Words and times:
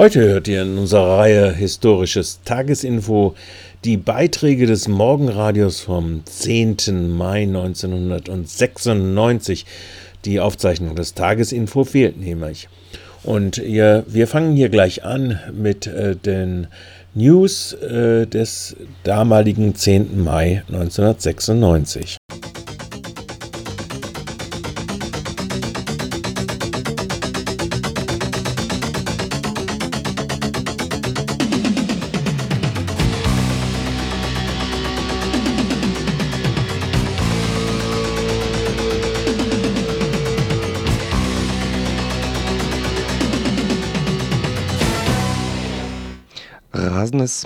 Heute 0.00 0.22
hört 0.22 0.48
ihr 0.48 0.62
in 0.62 0.78
unserer 0.78 1.18
Reihe 1.18 1.52
Historisches 1.52 2.40
Tagesinfo 2.46 3.34
die 3.84 3.98
Beiträge 3.98 4.64
des 4.64 4.88
Morgenradios 4.88 5.80
vom 5.80 6.24
10. 6.24 7.14
Mai 7.14 7.42
1996. 7.42 9.66
Die 10.24 10.40
Aufzeichnung 10.40 10.96
des 10.96 11.12
Tagesinfo 11.12 11.84
fehlt 11.84 12.18
nämlich. 12.18 12.70
Und 13.24 13.58
ihr, 13.58 14.04
wir 14.06 14.26
fangen 14.26 14.56
hier 14.56 14.70
gleich 14.70 15.04
an 15.04 15.38
mit 15.52 15.86
äh, 15.86 16.16
den 16.16 16.68
News 17.12 17.74
äh, 17.74 18.26
des 18.26 18.76
damaligen 19.04 19.74
10. 19.74 20.24
Mai 20.24 20.62
1996. 20.68 22.16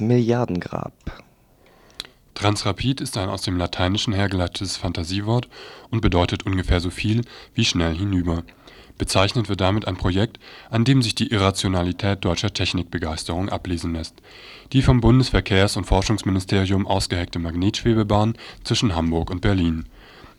Milliardengrab. 0.00 0.92
Transrapid 2.34 3.00
ist 3.00 3.16
ein 3.16 3.28
aus 3.28 3.42
dem 3.42 3.56
Lateinischen 3.56 4.12
hergeleitetes 4.12 4.76
Fantasiewort 4.76 5.48
und 5.90 6.00
bedeutet 6.00 6.44
ungefähr 6.44 6.80
so 6.80 6.90
viel 6.90 7.22
wie 7.54 7.64
schnell 7.64 7.94
hinüber. 7.94 8.42
Bezeichnet 8.98 9.48
wird 9.48 9.60
damit 9.60 9.88
ein 9.88 9.96
Projekt, 9.96 10.38
an 10.70 10.84
dem 10.84 11.02
sich 11.02 11.14
die 11.14 11.28
Irrationalität 11.28 12.24
deutscher 12.24 12.52
Technikbegeisterung 12.52 13.48
ablesen 13.48 13.94
lässt. 13.94 14.14
Die 14.72 14.82
vom 14.82 15.00
Bundesverkehrs 15.00 15.76
und 15.76 15.84
Forschungsministerium 15.84 16.86
ausgeheckte 16.86 17.38
Magnetschwebebahn 17.40 18.36
zwischen 18.62 18.94
Hamburg 18.94 19.30
und 19.30 19.40
Berlin. 19.40 19.86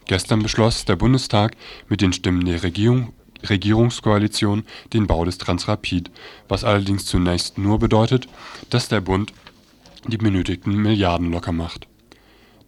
Gestern 0.06 0.42
beschloss 0.42 0.86
der 0.86 0.96
Bundestag 0.96 1.56
mit 1.90 2.02
den 2.02 2.14
Stimmen 2.14 2.46
der 2.46 2.64
Regierung 2.64 3.14
Regierungskoalition 3.50 4.64
den 4.94 5.08
Bau 5.08 5.26
des 5.26 5.38
Transrapid, 5.38 6.10
was 6.48 6.64
allerdings 6.64 7.06
zunächst 7.06 7.58
nur 7.58 7.78
bedeutet, 7.80 8.28
dass 8.70 8.88
der 8.88 9.02
Bund 9.02 9.34
die 10.12 10.18
benötigten 10.18 10.76
Milliarden 10.76 11.32
locker 11.32 11.52
macht. 11.52 11.88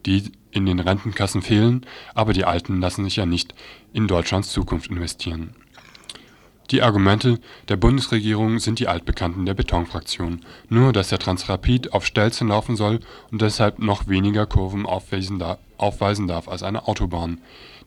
Die 0.05 0.31
in 0.51 0.65
den 0.65 0.79
Rentenkassen 0.79 1.41
fehlen, 1.41 1.85
aber 2.15 2.33
die 2.33 2.45
Alten 2.45 2.79
lassen 2.79 3.03
sich 3.03 3.17
ja 3.17 3.25
nicht 3.25 3.53
in 3.93 4.07
Deutschlands 4.07 4.49
Zukunft 4.49 4.89
investieren 4.89 5.55
die 6.71 6.81
Argumente 6.81 7.39
der 7.69 7.77
Bundesregierung 7.77 8.59
sind 8.59 8.79
die 8.79 8.87
altbekannten 8.87 9.45
der 9.45 9.53
Betonfraktion, 9.53 10.41
nur 10.67 10.91
dass 10.91 11.09
der 11.09 11.19
Transrapid 11.19 11.93
auf 11.93 12.05
Stelzen 12.05 12.49
laufen 12.49 12.75
soll 12.75 12.99
und 13.31 13.41
deshalb 13.41 13.79
noch 13.79 14.07
weniger 14.07 14.45
Kurven 14.45 14.85
aufweisen 14.85 15.39
darf 15.39 16.47
als 16.47 16.63
eine 16.63 16.87
Autobahn. 16.87 17.39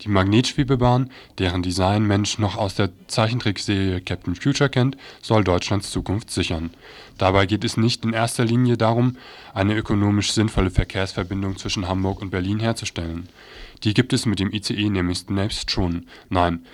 Die 0.02 0.08
Magnetschwebebahn, 0.08 1.10
deren 1.38 1.62
Design 1.62 2.04
Mensch 2.04 2.38
noch 2.38 2.56
aus 2.56 2.74
der 2.74 2.90
Zeichentrickserie 3.06 4.00
Captain 4.00 4.34
Future 4.34 4.70
kennt, 4.70 4.96
soll 5.20 5.44
Deutschlands 5.44 5.90
Zukunft 5.90 6.30
sichern. 6.30 6.70
Dabei 7.18 7.46
geht 7.46 7.64
es 7.64 7.76
nicht 7.76 8.04
in 8.04 8.12
erster 8.12 8.44
Linie 8.44 8.76
darum, 8.76 9.16
eine 9.52 9.76
ökonomisch 9.76 10.32
sinnvolle 10.32 10.70
Verkehrsverbindung 10.70 11.58
zwischen 11.58 11.86
Hamburg 11.86 12.22
und 12.22 12.30
Berlin 12.30 12.60
herzustellen. 12.60 13.28
Die 13.84 13.94
gibt 13.94 14.12
es 14.12 14.26
mit 14.26 14.40
dem 14.40 14.52
ICE 14.52 14.88
nämlich 14.88 15.26
zunächst 15.26 15.70
schon. 15.70 16.06
Nein 16.28 16.64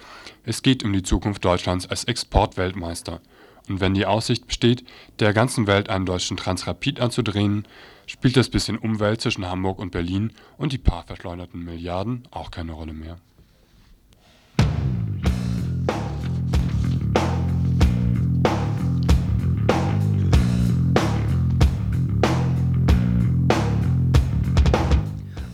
es 0.46 0.62
geht 0.62 0.84
um 0.84 0.92
die 0.92 1.02
Zukunft 1.02 1.44
Deutschlands 1.44 1.88
als 1.88 2.04
Exportweltmeister. 2.04 3.20
Und 3.68 3.80
wenn 3.80 3.94
die 3.94 4.06
Aussicht 4.06 4.46
besteht, 4.46 4.84
der 5.18 5.32
ganzen 5.32 5.66
Welt 5.66 5.90
einen 5.90 6.06
deutschen 6.06 6.36
Transrapid 6.36 7.00
anzudrehen, 7.00 7.66
spielt 8.06 8.36
das 8.36 8.48
bisschen 8.48 8.78
Umwelt 8.78 9.20
zwischen 9.20 9.46
Hamburg 9.46 9.78
und 9.78 9.90
Berlin 9.90 10.32
und 10.56 10.72
die 10.72 10.78
paar 10.78 11.04
verschleuderten 11.04 11.64
Milliarden 11.64 12.26
auch 12.30 12.50
keine 12.50 12.72
Rolle 12.72 12.92
mehr. 12.92 13.18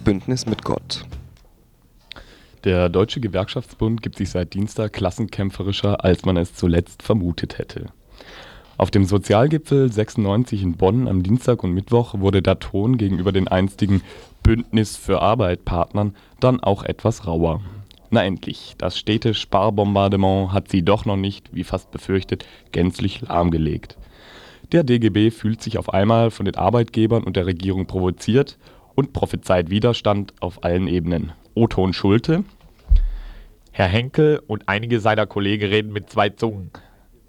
Bündnis 0.05 0.47
mit 0.47 0.65
Gott 0.65 1.05
der 2.65 2.89
Deutsche 2.89 3.19
Gewerkschaftsbund 3.19 4.03
gibt 4.03 4.19
sich 4.19 4.31
seit 4.31 4.55
Dienstag 4.55 4.93
klassenkämpferischer, 4.93 6.05
als 6.05 6.25
man 6.25 6.37
es 6.37 6.55
zuletzt 6.55 7.03
vermutet 7.03 7.59
hätte. 7.59 7.87
Auf 8.83 8.91
dem 8.91 9.05
Sozialgipfel 9.05 9.93
96 9.93 10.61
in 10.61 10.73
Bonn 10.77 11.07
am 11.07 11.23
Dienstag 11.23 11.63
und 11.63 11.73
Mittwoch 11.73 12.19
wurde 12.19 12.43
der 12.43 12.59
Ton 12.59 12.99
gegenüber 12.99 13.31
den 13.31 13.47
einstigen 13.47 14.03
Bündnis 14.43 14.97
für 14.97 15.23
Arbeit-Partnern 15.23 16.17
dann 16.41 16.59
auch 16.59 16.83
etwas 16.83 17.25
rauer. 17.25 17.61
Na 18.11 18.25
endlich, 18.25 18.75
das 18.79 18.99
stete 18.99 19.35
Sparbombardement 19.35 20.53
hat 20.53 20.69
sie 20.69 20.83
doch 20.83 21.05
noch 21.05 21.15
nicht, 21.15 21.55
wie 21.55 21.63
fast 21.63 21.93
befürchtet, 21.93 22.45
gänzlich 22.73 23.21
lahmgelegt. 23.21 23.99
Der 24.73 24.83
DGB 24.83 25.31
fühlt 25.31 25.63
sich 25.63 25.79
auf 25.79 25.95
einmal 25.95 26.33
von 26.33 26.45
den 26.45 26.57
Arbeitgebern 26.57 27.23
und 27.23 27.37
der 27.37 27.47
Regierung 27.47 27.87
provoziert 27.87 28.59
und 28.97 29.13
prophezeit 29.13 29.71
Widerstand 29.71 30.35
auf 30.41 30.65
allen 30.65 30.89
Ebenen. 30.89 31.31
Oton 31.55 31.93
Schulte. 31.93 32.43
Herr 33.71 33.87
Henkel 33.87 34.43
und 34.45 34.69
einige 34.69 34.99
seiner 34.99 35.27
Kollegen 35.29 35.69
reden 35.69 35.93
mit 35.93 36.11
zwei 36.11 36.31
Zungen. 36.31 36.73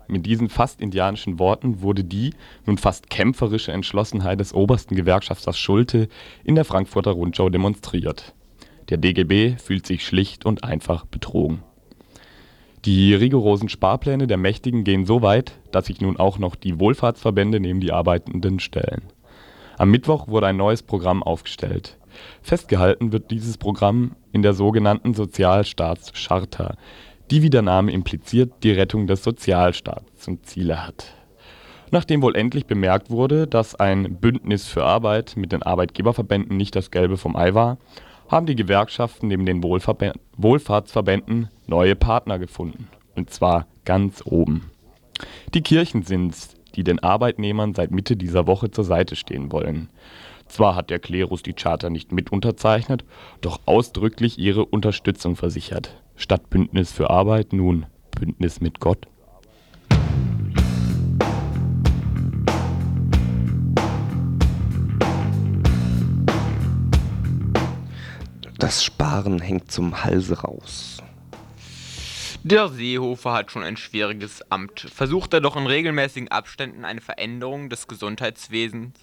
Mit 0.07 0.25
diesen 0.25 0.49
fast 0.49 0.81
indianischen 0.81 1.39
Worten 1.39 1.81
wurde 1.81 2.03
die 2.03 2.33
nun 2.65 2.77
fast 2.77 3.09
kämpferische 3.09 3.71
Entschlossenheit 3.71 4.39
des 4.39 4.53
obersten 4.53 4.95
Gewerkschafters 4.95 5.57
Schulte 5.57 6.07
in 6.43 6.55
der 6.55 6.65
Frankfurter 6.65 7.11
Rundschau 7.11 7.49
demonstriert. 7.49 8.33
Der 8.89 8.97
DGB 8.97 9.55
fühlt 9.57 9.87
sich 9.87 10.05
schlicht 10.05 10.45
und 10.45 10.63
einfach 10.63 11.05
betrogen. 11.05 11.63
Die 12.85 13.13
rigorosen 13.13 13.69
Sparpläne 13.69 14.27
der 14.27 14.37
Mächtigen 14.37 14.83
gehen 14.83 15.05
so 15.05 15.21
weit, 15.21 15.53
dass 15.71 15.85
sich 15.85 16.01
nun 16.01 16.17
auch 16.17 16.37
noch 16.37 16.55
die 16.55 16.79
Wohlfahrtsverbände 16.79 17.61
neben 17.61 17.79
die 17.79 17.93
Arbeitenden 17.93 18.59
stellen. 18.59 19.03
Am 19.77 19.89
Mittwoch 19.89 20.27
wurde 20.27 20.47
ein 20.47 20.57
neues 20.57 20.83
Programm 20.83 21.23
aufgestellt. 21.23 21.97
Festgehalten 22.41 23.11
wird 23.11 23.31
dieses 23.31 23.57
Programm 23.57 24.15
in 24.33 24.41
der 24.41 24.53
sogenannten 24.53 25.13
Sozialstaatscharta, 25.13 26.75
die 27.33 27.41
wie 27.41 27.49
der 27.49 27.63
Name 27.63 27.91
impliziert 27.91 28.51
die 28.61 28.73
Rettung 28.73 29.07
des 29.07 29.23
Sozialstaats 29.23 30.19
zum 30.19 30.43
Ziele 30.43 30.85
hat. 30.85 31.15
Nachdem 31.89 32.21
wohl 32.21 32.35
endlich 32.35 32.67
bemerkt 32.67 33.09
wurde, 33.09 33.47
dass 33.47 33.73
ein 33.73 34.17
Bündnis 34.17 34.67
für 34.67 34.83
Arbeit 34.85 35.35
mit 35.35 35.51
den 35.51 35.63
Arbeitgeberverbänden 35.63 36.55
nicht 36.55 36.75
das 36.75 36.91
Gelbe 36.91 37.17
vom 37.17 37.35
Ei 37.35 37.55
war, 37.55 37.79
haben 38.27 38.45
die 38.45 38.53
Gewerkschaften 38.55 39.29
neben 39.29 39.47
den 39.47 39.63
Wohlverb 39.63 40.13
Wohlfahrtsverbänden 40.37 41.49
neue 41.65 41.95
Partner 41.95 42.37
gefunden. 42.37 42.87
Und 43.15 43.31
zwar 43.31 43.65
ganz 43.83 44.21
oben. 44.25 44.69
Die 45.55 45.61
Kirchen 45.61 46.03
sind's, 46.03 46.55
die 46.75 46.83
den 46.83 46.99
Arbeitnehmern 46.99 47.73
seit 47.73 47.89
Mitte 47.89 48.15
dieser 48.15 48.45
Woche 48.45 48.69
zur 48.69 48.83
Seite 48.83 49.15
stehen 49.15 49.51
wollen. 49.51 49.89
Zwar 50.45 50.75
hat 50.75 50.91
der 50.91 50.99
Klerus 50.99 51.41
die 51.41 51.53
Charta 51.53 51.89
nicht 51.89 52.11
mit 52.11 52.31
unterzeichnet, 52.31 53.03
doch 53.41 53.59
ausdrücklich 53.65 54.37
ihre 54.37 54.65
Unterstützung 54.65 55.35
versichert. 55.35 55.95
Statt 56.15 56.49
Bündnis 56.49 56.91
für 56.91 57.09
Arbeit 57.09 57.53
nun 57.53 57.85
Bündnis 58.11 58.61
mit 58.61 58.79
Gott. 58.79 59.07
Das 68.59 68.83
Sparen 68.83 69.39
hängt 69.39 69.71
zum 69.71 70.05
Halse 70.05 70.39
raus. 70.39 71.03
Der 72.45 72.69
Seehofer 72.69 73.33
hat 73.33 73.51
schon 73.51 73.63
ein 73.63 73.77
schwieriges 73.77 74.41
Amt. 74.51 74.81
Versucht 74.81 75.33
er 75.33 75.41
doch 75.41 75.55
in 75.55 75.67
regelmäßigen 75.67 76.29
Abständen 76.29 76.85
eine 76.85 77.01
Veränderung 77.01 77.69
des 77.69 77.87
Gesundheitswesens 77.87 78.99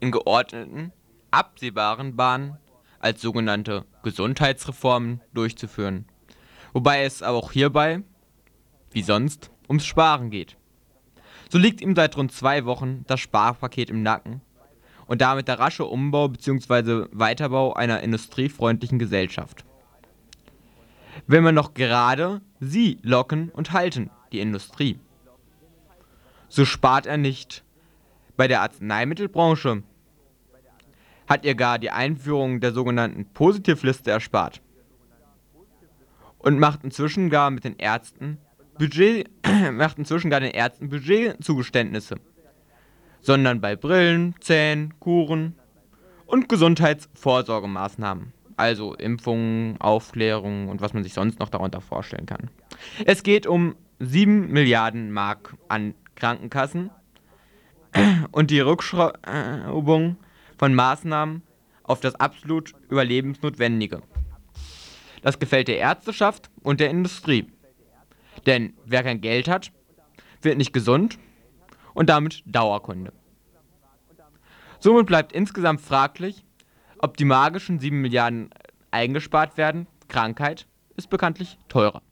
in 0.00 0.10
geordneten, 0.10 0.92
absehbaren 1.30 2.16
Bahnen 2.16 2.58
als 2.98 3.22
sogenannte 3.22 3.84
Gesundheitsreformen 4.02 5.20
durchzuführen. 5.32 6.06
Wobei 6.72 7.04
es 7.04 7.22
aber 7.22 7.38
auch 7.38 7.52
hierbei, 7.52 8.02
wie 8.90 9.02
sonst, 9.02 9.50
ums 9.68 9.84
Sparen 9.84 10.30
geht. 10.30 10.56
So 11.50 11.58
liegt 11.58 11.80
ihm 11.80 11.94
seit 11.94 12.16
rund 12.16 12.32
zwei 12.32 12.64
Wochen 12.64 13.04
das 13.06 13.20
Sparpaket 13.20 13.90
im 13.90 14.02
Nacken 14.02 14.40
und 15.06 15.20
damit 15.20 15.48
der 15.48 15.58
rasche 15.58 15.84
Umbau 15.84 16.28
bzw. 16.28 17.06
Weiterbau 17.12 17.74
einer 17.74 18.00
industriefreundlichen 18.00 18.98
Gesellschaft. 18.98 19.64
Wenn 21.26 21.44
man 21.44 21.54
noch 21.54 21.74
gerade 21.74 22.40
sie 22.60 22.98
locken 23.02 23.50
und 23.50 23.72
halten, 23.72 24.10
die 24.32 24.40
Industrie. 24.40 24.98
So 26.48 26.64
spart 26.64 27.06
er 27.06 27.18
nicht 27.18 27.64
bei 28.36 28.48
der 28.48 28.62
Arzneimittelbranche 28.62 29.82
hat 31.28 31.44
ihr 31.44 31.54
gar 31.54 31.78
die 31.78 31.90
Einführung 31.90 32.60
der 32.60 32.72
sogenannten 32.72 33.26
Positivliste 33.26 34.10
erspart 34.10 34.60
und 36.42 36.58
macht 36.58 36.84
inzwischen 36.84 37.30
gar 37.30 37.50
mit 37.50 37.64
den 37.64 37.76
Ärzten 37.76 38.38
Budget 38.78 39.30
macht 39.72 39.98
inzwischen 39.98 40.30
gar 40.30 40.40
den 40.40 40.50
Ärzten 40.50 40.88
Budgetzugeständnisse. 40.88 42.16
sondern 43.20 43.60
bei 43.60 43.76
Brillen, 43.76 44.34
Zähnen, 44.40 44.94
Kuren 44.98 45.54
und 46.26 46.48
Gesundheitsvorsorgemaßnahmen, 46.48 48.32
also 48.56 48.94
Impfungen, 48.94 49.80
Aufklärung 49.80 50.68
und 50.68 50.80
was 50.80 50.92
man 50.92 51.04
sich 51.04 51.14
sonst 51.14 51.38
noch 51.38 51.48
darunter 51.48 51.80
vorstellen 51.80 52.26
kann. 52.26 52.50
Es 53.06 53.22
geht 53.22 53.46
um 53.46 53.76
7 54.00 54.50
Milliarden 54.50 55.12
Mark 55.12 55.54
an 55.68 55.94
Krankenkassen 56.16 56.90
und 58.32 58.50
die 58.50 58.60
Rückschraubung 58.60 60.16
von 60.58 60.74
Maßnahmen 60.74 61.42
auf 61.84 62.00
das 62.00 62.14
absolut 62.16 62.74
Überlebensnotwendige. 62.88 64.02
Das 65.22 65.38
gefällt 65.38 65.68
der 65.68 65.78
Ärzteschaft 65.78 66.50
und 66.62 66.80
der 66.80 66.90
Industrie. 66.90 67.46
Denn 68.46 68.74
wer 68.84 69.02
kein 69.02 69.20
Geld 69.20 69.48
hat, 69.48 69.72
wird 70.42 70.58
nicht 70.58 70.72
gesund 70.72 71.18
und 71.94 72.08
damit 72.08 72.42
Dauerkunde. 72.44 73.12
Somit 74.80 75.06
bleibt 75.06 75.32
insgesamt 75.32 75.80
fraglich, 75.80 76.44
ob 76.98 77.16
die 77.16 77.24
magischen 77.24 77.78
7 77.78 78.00
Milliarden 78.00 78.50
eingespart 78.90 79.56
werden. 79.56 79.86
Krankheit 80.08 80.66
ist 80.96 81.08
bekanntlich 81.08 81.56
teurer. 81.68 82.02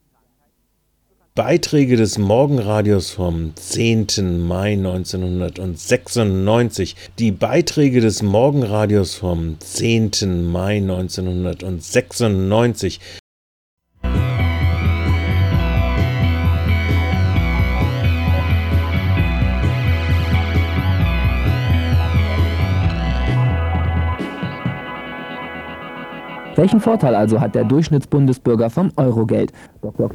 Beiträge 1.37 1.97
des 1.97 2.19
Morgenradios 2.19 3.13
vom 3.13 3.55
10. 3.55 4.49
Mai 4.49 4.73
1996. 4.73 6.97
Die 7.21 7.31
Beiträge 7.31 8.01
des 8.01 8.25
Morgenradios 8.25 9.15
vom 9.15 9.55
10. 9.61 10.51
Mai 10.51 10.79
1996. 10.79 12.99
Welchen 26.57 26.81
Vorteil 26.81 27.15
also 27.15 27.41
hat 27.41 27.55
der 27.55 27.63
Durchschnittsbundesbürger 27.63 28.69
vom 28.69 28.91
Eurogeld? 28.97 29.53
Dr. 29.81 30.11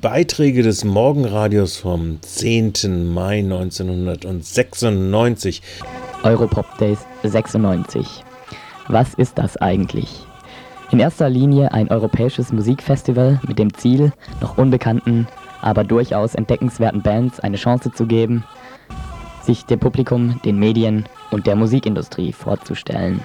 Beiträge 0.00 0.62
des 0.62 0.84
Morgenradios 0.84 1.76
vom 1.76 2.22
10. 2.22 3.12
Mai 3.12 3.40
1996. 3.40 5.60
Europop 6.22 6.78
Days 6.78 7.00
96. 7.24 8.06
Was 8.86 9.14
ist 9.14 9.38
das 9.38 9.56
eigentlich? 9.56 10.08
In 10.92 11.00
erster 11.00 11.28
Linie 11.28 11.72
ein 11.72 11.90
europäisches 11.90 12.52
Musikfestival 12.52 13.40
mit 13.46 13.58
dem 13.58 13.74
Ziel, 13.74 14.12
noch 14.40 14.56
unbekannten, 14.56 15.26
aber 15.62 15.82
durchaus 15.82 16.36
entdeckenswerten 16.36 17.02
Bands 17.02 17.40
eine 17.40 17.56
Chance 17.56 17.90
zu 17.92 18.06
geben, 18.06 18.44
sich 19.42 19.64
dem 19.64 19.80
Publikum, 19.80 20.40
den 20.44 20.60
Medien 20.60 21.06
und 21.32 21.48
der 21.48 21.56
Musikindustrie 21.56 22.32
vorzustellen. 22.32 23.20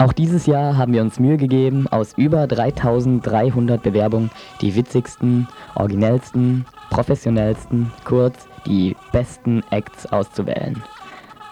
Auch 0.00 0.14
dieses 0.14 0.46
Jahr 0.46 0.78
haben 0.78 0.94
wir 0.94 1.02
uns 1.02 1.20
Mühe 1.20 1.36
gegeben, 1.36 1.86
aus 1.90 2.14
über 2.16 2.46
3300 2.46 3.82
Bewerbungen 3.82 4.30
die 4.62 4.74
witzigsten, 4.74 5.46
originellsten, 5.74 6.64
professionellsten, 6.88 7.92
kurz 8.06 8.48
die 8.64 8.96
besten 9.12 9.62
Acts 9.68 10.06
auszuwählen. 10.06 10.82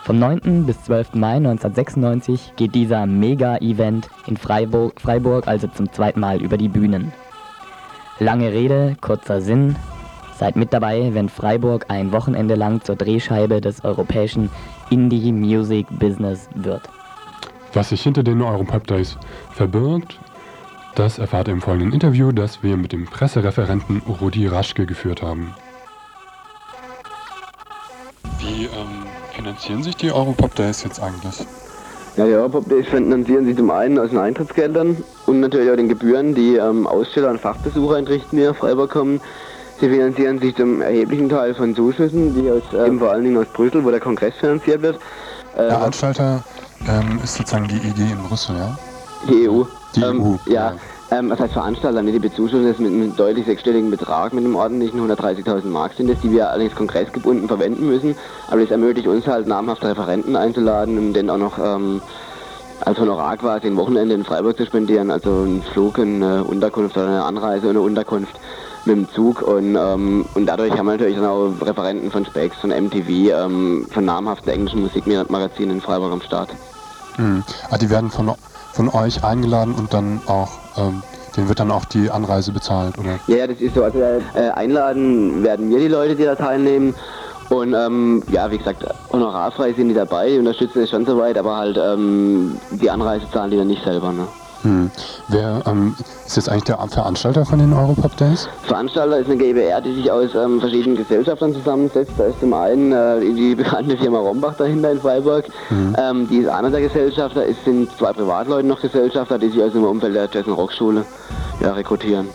Vom 0.02 0.18
9. 0.18 0.64
bis 0.64 0.82
12. 0.84 1.12
Mai 1.16 1.36
1996 1.36 2.54
geht 2.56 2.74
dieser 2.74 3.04
Mega-Event 3.04 4.08
in 4.26 4.38
Freiburg, 4.38 4.98
Freiburg 4.98 5.46
also 5.46 5.66
zum 5.66 5.92
zweiten 5.92 6.20
Mal 6.20 6.40
über 6.40 6.56
die 6.56 6.70
Bühnen. 6.70 7.12
Lange 8.18 8.50
Rede, 8.50 8.96
kurzer 9.02 9.42
Sinn. 9.42 9.76
Seid 10.38 10.56
mit 10.56 10.72
dabei, 10.72 11.10
wenn 11.12 11.28
Freiburg 11.28 11.84
ein 11.88 12.12
Wochenende 12.12 12.54
lang 12.54 12.80
zur 12.82 12.96
Drehscheibe 12.96 13.60
des 13.60 13.84
europäischen 13.84 14.48
Indie-Music-Business 14.88 16.48
wird. 16.54 16.88
Was 17.74 17.90
sich 17.90 18.02
hinter 18.02 18.22
den 18.22 18.42
Europop 18.42 18.86
Days 18.86 19.16
verbirgt, 19.52 20.18
das 20.94 21.18
erfahrt 21.18 21.48
ihr 21.48 21.54
im 21.54 21.60
folgenden 21.60 21.92
Interview, 21.92 22.32
das 22.32 22.62
wir 22.62 22.76
mit 22.76 22.92
dem 22.92 23.04
Pressereferenten 23.04 24.02
Rudi 24.20 24.46
Raschke 24.46 24.86
geführt 24.86 25.22
haben. 25.22 25.54
Wie 28.38 28.64
ähm, 28.64 29.06
finanzieren 29.32 29.82
sich 29.82 29.96
die 29.96 30.10
Europop 30.10 30.54
Days 30.54 30.82
jetzt 30.82 31.00
eigentlich? 31.00 31.46
Ja, 32.16 32.26
die 32.26 32.32
Europop 32.32 32.68
Days 32.68 32.88
finanzieren 32.88 33.44
sich 33.44 33.56
zum 33.56 33.70
einen 33.70 33.98
aus 33.98 34.10
den 34.10 34.18
Eintrittsgeldern 34.18 34.96
und 35.26 35.40
natürlich 35.40 35.70
auch 35.70 35.76
den 35.76 35.88
Gebühren, 35.88 36.34
die 36.34 36.56
ähm, 36.56 36.86
Aussteller 36.86 37.30
und 37.30 37.40
Fachbesucher 37.40 37.98
entrichten, 37.98 38.36
die 38.36 38.44
nach 38.44 38.56
Freiburg 38.56 38.90
kommen. 38.90 39.20
Sie 39.80 39.88
finanzieren 39.88 40.40
sich 40.40 40.56
zum 40.56 40.82
erheblichen 40.82 41.28
Teil 41.28 41.54
von 41.54 41.76
Zuschüssen, 41.76 42.34
die 42.34 42.50
aus, 42.50 42.62
ähm, 42.74 42.98
vor 42.98 43.12
allen 43.12 43.22
Dingen 43.22 43.36
aus 43.36 43.46
Brüssel, 43.52 43.84
wo 43.84 43.90
der 43.90 44.00
Kongress 44.00 44.34
finanziert 44.34 44.82
wird. 44.82 44.96
Äh, 45.54 45.58
Der 45.58 45.70
Veranstalter 45.70 46.42
ähm, 46.86 47.20
ist 47.22 47.34
sozusagen 47.34 47.68
die 47.68 47.76
IG 47.76 48.12
in 48.12 48.22
Brüssel, 48.28 48.56
ja? 48.56 48.78
Die 49.28 49.48
EU. 49.48 49.64
Die 49.96 50.02
ähm, 50.02 50.22
EU, 50.22 50.36
Ja. 50.46 50.74
Ähm, 51.10 51.30
was 51.30 51.40
heißt 51.40 51.54
Veranstalter? 51.54 52.02
Nee, 52.02 52.12
die 52.12 52.18
bezuschussen 52.18 52.66
es 52.66 52.78
mit 52.78 52.92
einem 52.92 53.16
deutlich 53.16 53.46
sechsstelligen 53.46 53.90
Betrag, 53.90 54.34
mit 54.34 54.44
einem 54.44 54.56
ordentlichen 54.56 55.00
130.000 55.00 55.64
Mark 55.66 55.94
sind 55.94 56.10
es, 56.10 56.20
die 56.20 56.30
wir 56.30 56.50
allerdings 56.50 56.74
kongressgebunden 56.74 57.48
verwenden 57.48 57.86
müssen. 57.86 58.14
Aber 58.48 58.60
das 58.60 58.70
ermöglicht 58.70 59.08
uns 59.08 59.26
halt 59.26 59.46
namhafte 59.46 59.88
Referenten 59.88 60.36
einzuladen 60.36 60.98
und 60.98 61.14
dann 61.14 61.30
auch 61.30 61.38
noch 61.38 61.58
ähm, 61.58 62.02
als 62.80 62.98
Honorar 62.98 63.38
quasi 63.38 63.68
ein 63.68 63.76
Wochenende 63.76 64.14
in 64.14 64.24
Freiburg 64.24 64.58
zu 64.58 64.66
spendieren, 64.66 65.10
also 65.10 65.30
einen 65.30 65.62
Flug, 65.62 65.98
eine 65.98 66.44
Unterkunft 66.44 66.96
oder 66.96 67.06
eine 67.06 67.24
Anreise 67.24 67.68
und 67.68 67.76
eine 67.76 67.80
Unterkunft 67.80 68.38
mit 68.88 68.96
dem 68.96 69.08
Zug 69.14 69.42
und, 69.42 69.76
ähm, 69.76 70.24
und 70.34 70.46
dadurch 70.46 70.72
haben 70.72 70.86
wir 70.86 70.92
natürlich 70.92 71.16
dann 71.16 71.26
auch 71.26 71.52
Referenten 71.60 72.10
von 72.10 72.24
Specs, 72.24 72.56
von 72.58 72.70
MTV, 72.70 73.08
ähm, 73.08 73.86
von 73.90 74.04
namhaften 74.04 74.52
englischen 74.52 74.80
Musikmagazinen 74.80 75.76
in 75.76 75.80
Freiburg 75.80 76.12
am 76.12 76.22
Start. 76.22 76.50
Mhm. 77.18 77.44
Ah, 77.70 77.78
die 77.78 77.90
werden 77.90 78.10
von, 78.10 78.32
von 78.72 78.88
euch 78.88 79.22
eingeladen 79.22 79.74
und 79.74 79.92
dann 79.92 80.20
auch, 80.26 80.50
ähm, 80.76 81.02
denen 81.36 81.48
wird 81.48 81.60
dann 81.60 81.70
auch 81.70 81.84
die 81.84 82.10
Anreise 82.10 82.52
bezahlt, 82.52 82.98
oder? 82.98 83.20
Ja, 83.26 83.36
ja, 83.36 83.46
das 83.46 83.60
ist 83.60 83.74
so. 83.74 83.84
Also 83.84 83.98
äh, 83.98 84.50
einladen 84.54 85.44
werden 85.44 85.70
wir 85.70 85.78
die 85.78 85.88
Leute, 85.88 86.16
die 86.16 86.24
da 86.24 86.34
teilnehmen. 86.34 86.94
Und 87.50 87.74
ähm, 87.74 88.22
ja, 88.30 88.50
wie 88.50 88.58
gesagt, 88.58 88.84
honorarfrei 89.10 89.72
sind 89.72 89.88
die 89.88 89.94
dabei, 89.94 90.30
die 90.30 90.38
unterstützen 90.38 90.82
es 90.82 90.90
schon 90.90 91.06
soweit, 91.06 91.38
aber 91.38 91.56
halt 91.56 91.78
ähm, 91.78 92.58
die 92.70 92.90
Anreise 92.90 93.26
zahlen 93.32 93.50
die 93.50 93.56
dann 93.56 93.68
nicht 93.68 93.82
selber. 93.84 94.12
Ne? 94.12 94.28
Hm. 94.62 94.90
Wer 95.28 95.62
ähm, 95.66 95.94
ist 96.26 96.36
jetzt 96.36 96.48
eigentlich 96.48 96.64
der 96.64 96.78
Veranstalter 96.88 97.44
von 97.44 97.60
den 97.60 97.72
Europop 97.72 98.16
Days? 98.16 98.48
Veranstalter 98.64 99.18
ist 99.18 99.26
eine 99.26 99.36
GbR, 99.36 99.80
die 99.80 99.94
sich 99.94 100.10
aus 100.10 100.34
ähm, 100.34 100.60
verschiedenen 100.60 100.96
Gesellschaftern 100.96 101.54
zusammensetzt. 101.54 102.12
Da 102.18 102.24
ist 102.24 102.40
zum 102.40 102.52
einen 102.52 102.92
äh, 102.92 103.20
die 103.20 103.54
bekannte 103.54 103.96
Firma 103.96 104.18
Rombach 104.18 104.56
dahinter 104.56 104.90
in 104.90 105.00
Freiburg. 105.00 105.46
Mhm. 105.70 105.96
Ähm, 105.96 106.28
die 106.28 106.38
ist 106.38 106.48
einer 106.48 106.70
der 106.70 106.80
Gesellschafter. 106.80 107.46
Es 107.46 107.56
sind 107.64 107.90
zwei 107.96 108.12
Privatleute 108.12 108.66
noch 108.66 108.80
Gesellschafter, 108.80 109.38
die 109.38 109.48
sich 109.48 109.62
aus 109.62 109.72
dem 109.72 109.84
Umfeld 109.84 110.16
der 110.16 110.28
Jazz- 110.32 110.46
und 110.46 110.54
Rockschule 110.54 111.04
ja, 111.60 111.72
rekrutieren. 111.72 112.28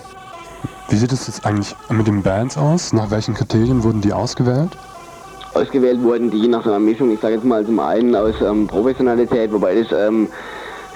Wie 0.90 0.96
sieht 0.96 1.12
es 1.12 1.28
jetzt 1.28 1.46
eigentlich 1.46 1.76
mit 1.90 2.08
den 2.08 2.22
Bands 2.22 2.58
aus? 2.58 2.94
Nach 2.94 3.12
welchen 3.12 3.34
Kriterien 3.34 3.84
wurden 3.84 4.02
die 4.02 4.14
ausgewählt? 4.14 4.70
Ausgewählt 5.56 6.02
wurden 6.02 6.32
die 6.32 6.48
nach 6.48 6.64
so 6.64 6.70
einer 6.70 6.80
Mischung, 6.80 7.12
ich 7.12 7.20
sage 7.20 7.36
jetzt 7.36 7.46
mal 7.46 7.66
zum 7.66 7.80
einen 7.80 8.16
aus 8.16 8.36
ähm, 8.42 8.68
Professionalität, 8.68 9.52
wobei 9.52 9.76
das 9.76 9.92
ähm, 9.92 10.30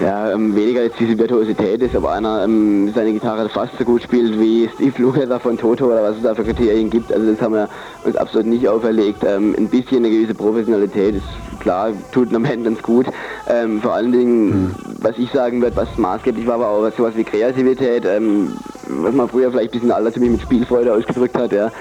ja, 0.00 0.30
ähm, 0.30 0.54
weniger 0.54 0.82
jetzt 0.82 1.00
diese 1.00 1.18
Virtuosität 1.18 1.82
ist, 1.82 1.96
aber 1.96 2.12
einer 2.12 2.44
ähm, 2.44 2.92
seine 2.94 3.12
Gitarre 3.12 3.48
fast 3.48 3.76
so 3.78 3.84
gut 3.84 4.02
spielt 4.02 4.38
wie 4.38 4.68
Steve 4.74 5.02
Lukather 5.02 5.40
von 5.40 5.58
Toto 5.58 5.86
oder 5.86 6.02
was 6.02 6.16
es 6.16 6.22
da 6.22 6.34
für 6.34 6.44
Kriterien 6.44 6.88
gibt. 6.88 7.12
Also 7.12 7.30
das 7.30 7.40
haben 7.40 7.54
wir 7.54 7.68
uns 8.04 8.16
absolut 8.16 8.46
nicht 8.46 8.68
auferlegt. 8.68 9.24
Ähm, 9.24 9.54
ein 9.58 9.68
bisschen 9.68 9.98
eine 10.04 10.10
gewisse 10.10 10.34
Professionalität 10.34 11.16
ist 11.16 11.26
klar, 11.60 11.92
tut 12.12 12.32
am 12.32 12.44
Ende 12.44 12.70
ganz 12.70 12.82
gut. 12.82 13.06
Ähm, 13.48 13.80
vor 13.80 13.94
allen 13.94 14.12
Dingen, 14.12 14.74
was 15.00 15.18
ich 15.18 15.30
sagen 15.32 15.60
würde, 15.62 15.76
was 15.76 15.88
maßgeblich 15.96 16.46
war, 16.46 16.60
war 16.60 16.68
auch 16.68 16.92
sowas 16.96 17.16
wie 17.16 17.24
Kreativität, 17.24 18.04
ähm, 18.04 18.52
was 18.88 19.14
man 19.14 19.28
früher 19.28 19.50
vielleicht 19.50 19.70
ein 19.70 19.80
bisschen 19.80 19.92
altertümlich 19.92 20.30
mit 20.30 20.42
Spielfreude 20.42 20.94
ausgedrückt 20.94 21.36
hat, 21.36 21.52
ja. 21.52 21.72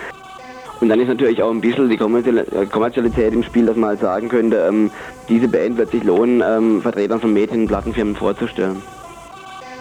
Und 0.79 0.89
dann 0.89 0.99
ist 0.99 1.07
natürlich 1.07 1.41
auch 1.41 1.51
ein 1.51 1.61
bisschen 1.61 1.89
die 1.89 1.95
äh, 1.95 2.65
Kommerzialität 2.67 3.33
im 3.33 3.43
Spiel, 3.43 3.65
dass 3.65 3.75
man 3.75 3.89
halt 3.89 3.99
sagen 3.99 4.29
könnte, 4.29 4.57
ähm, 4.67 4.91
diese 5.27 5.47
Band 5.47 5.77
wird 5.77 5.91
sich 5.91 6.03
lohnen, 6.03 6.43
ähm, 6.45 6.81
Vertretern 6.81 7.19
von 7.19 7.33
Medien 7.33 7.61
und 7.61 7.67
Plattenfirmen 7.67 8.15
vorzustellen. 8.15 8.81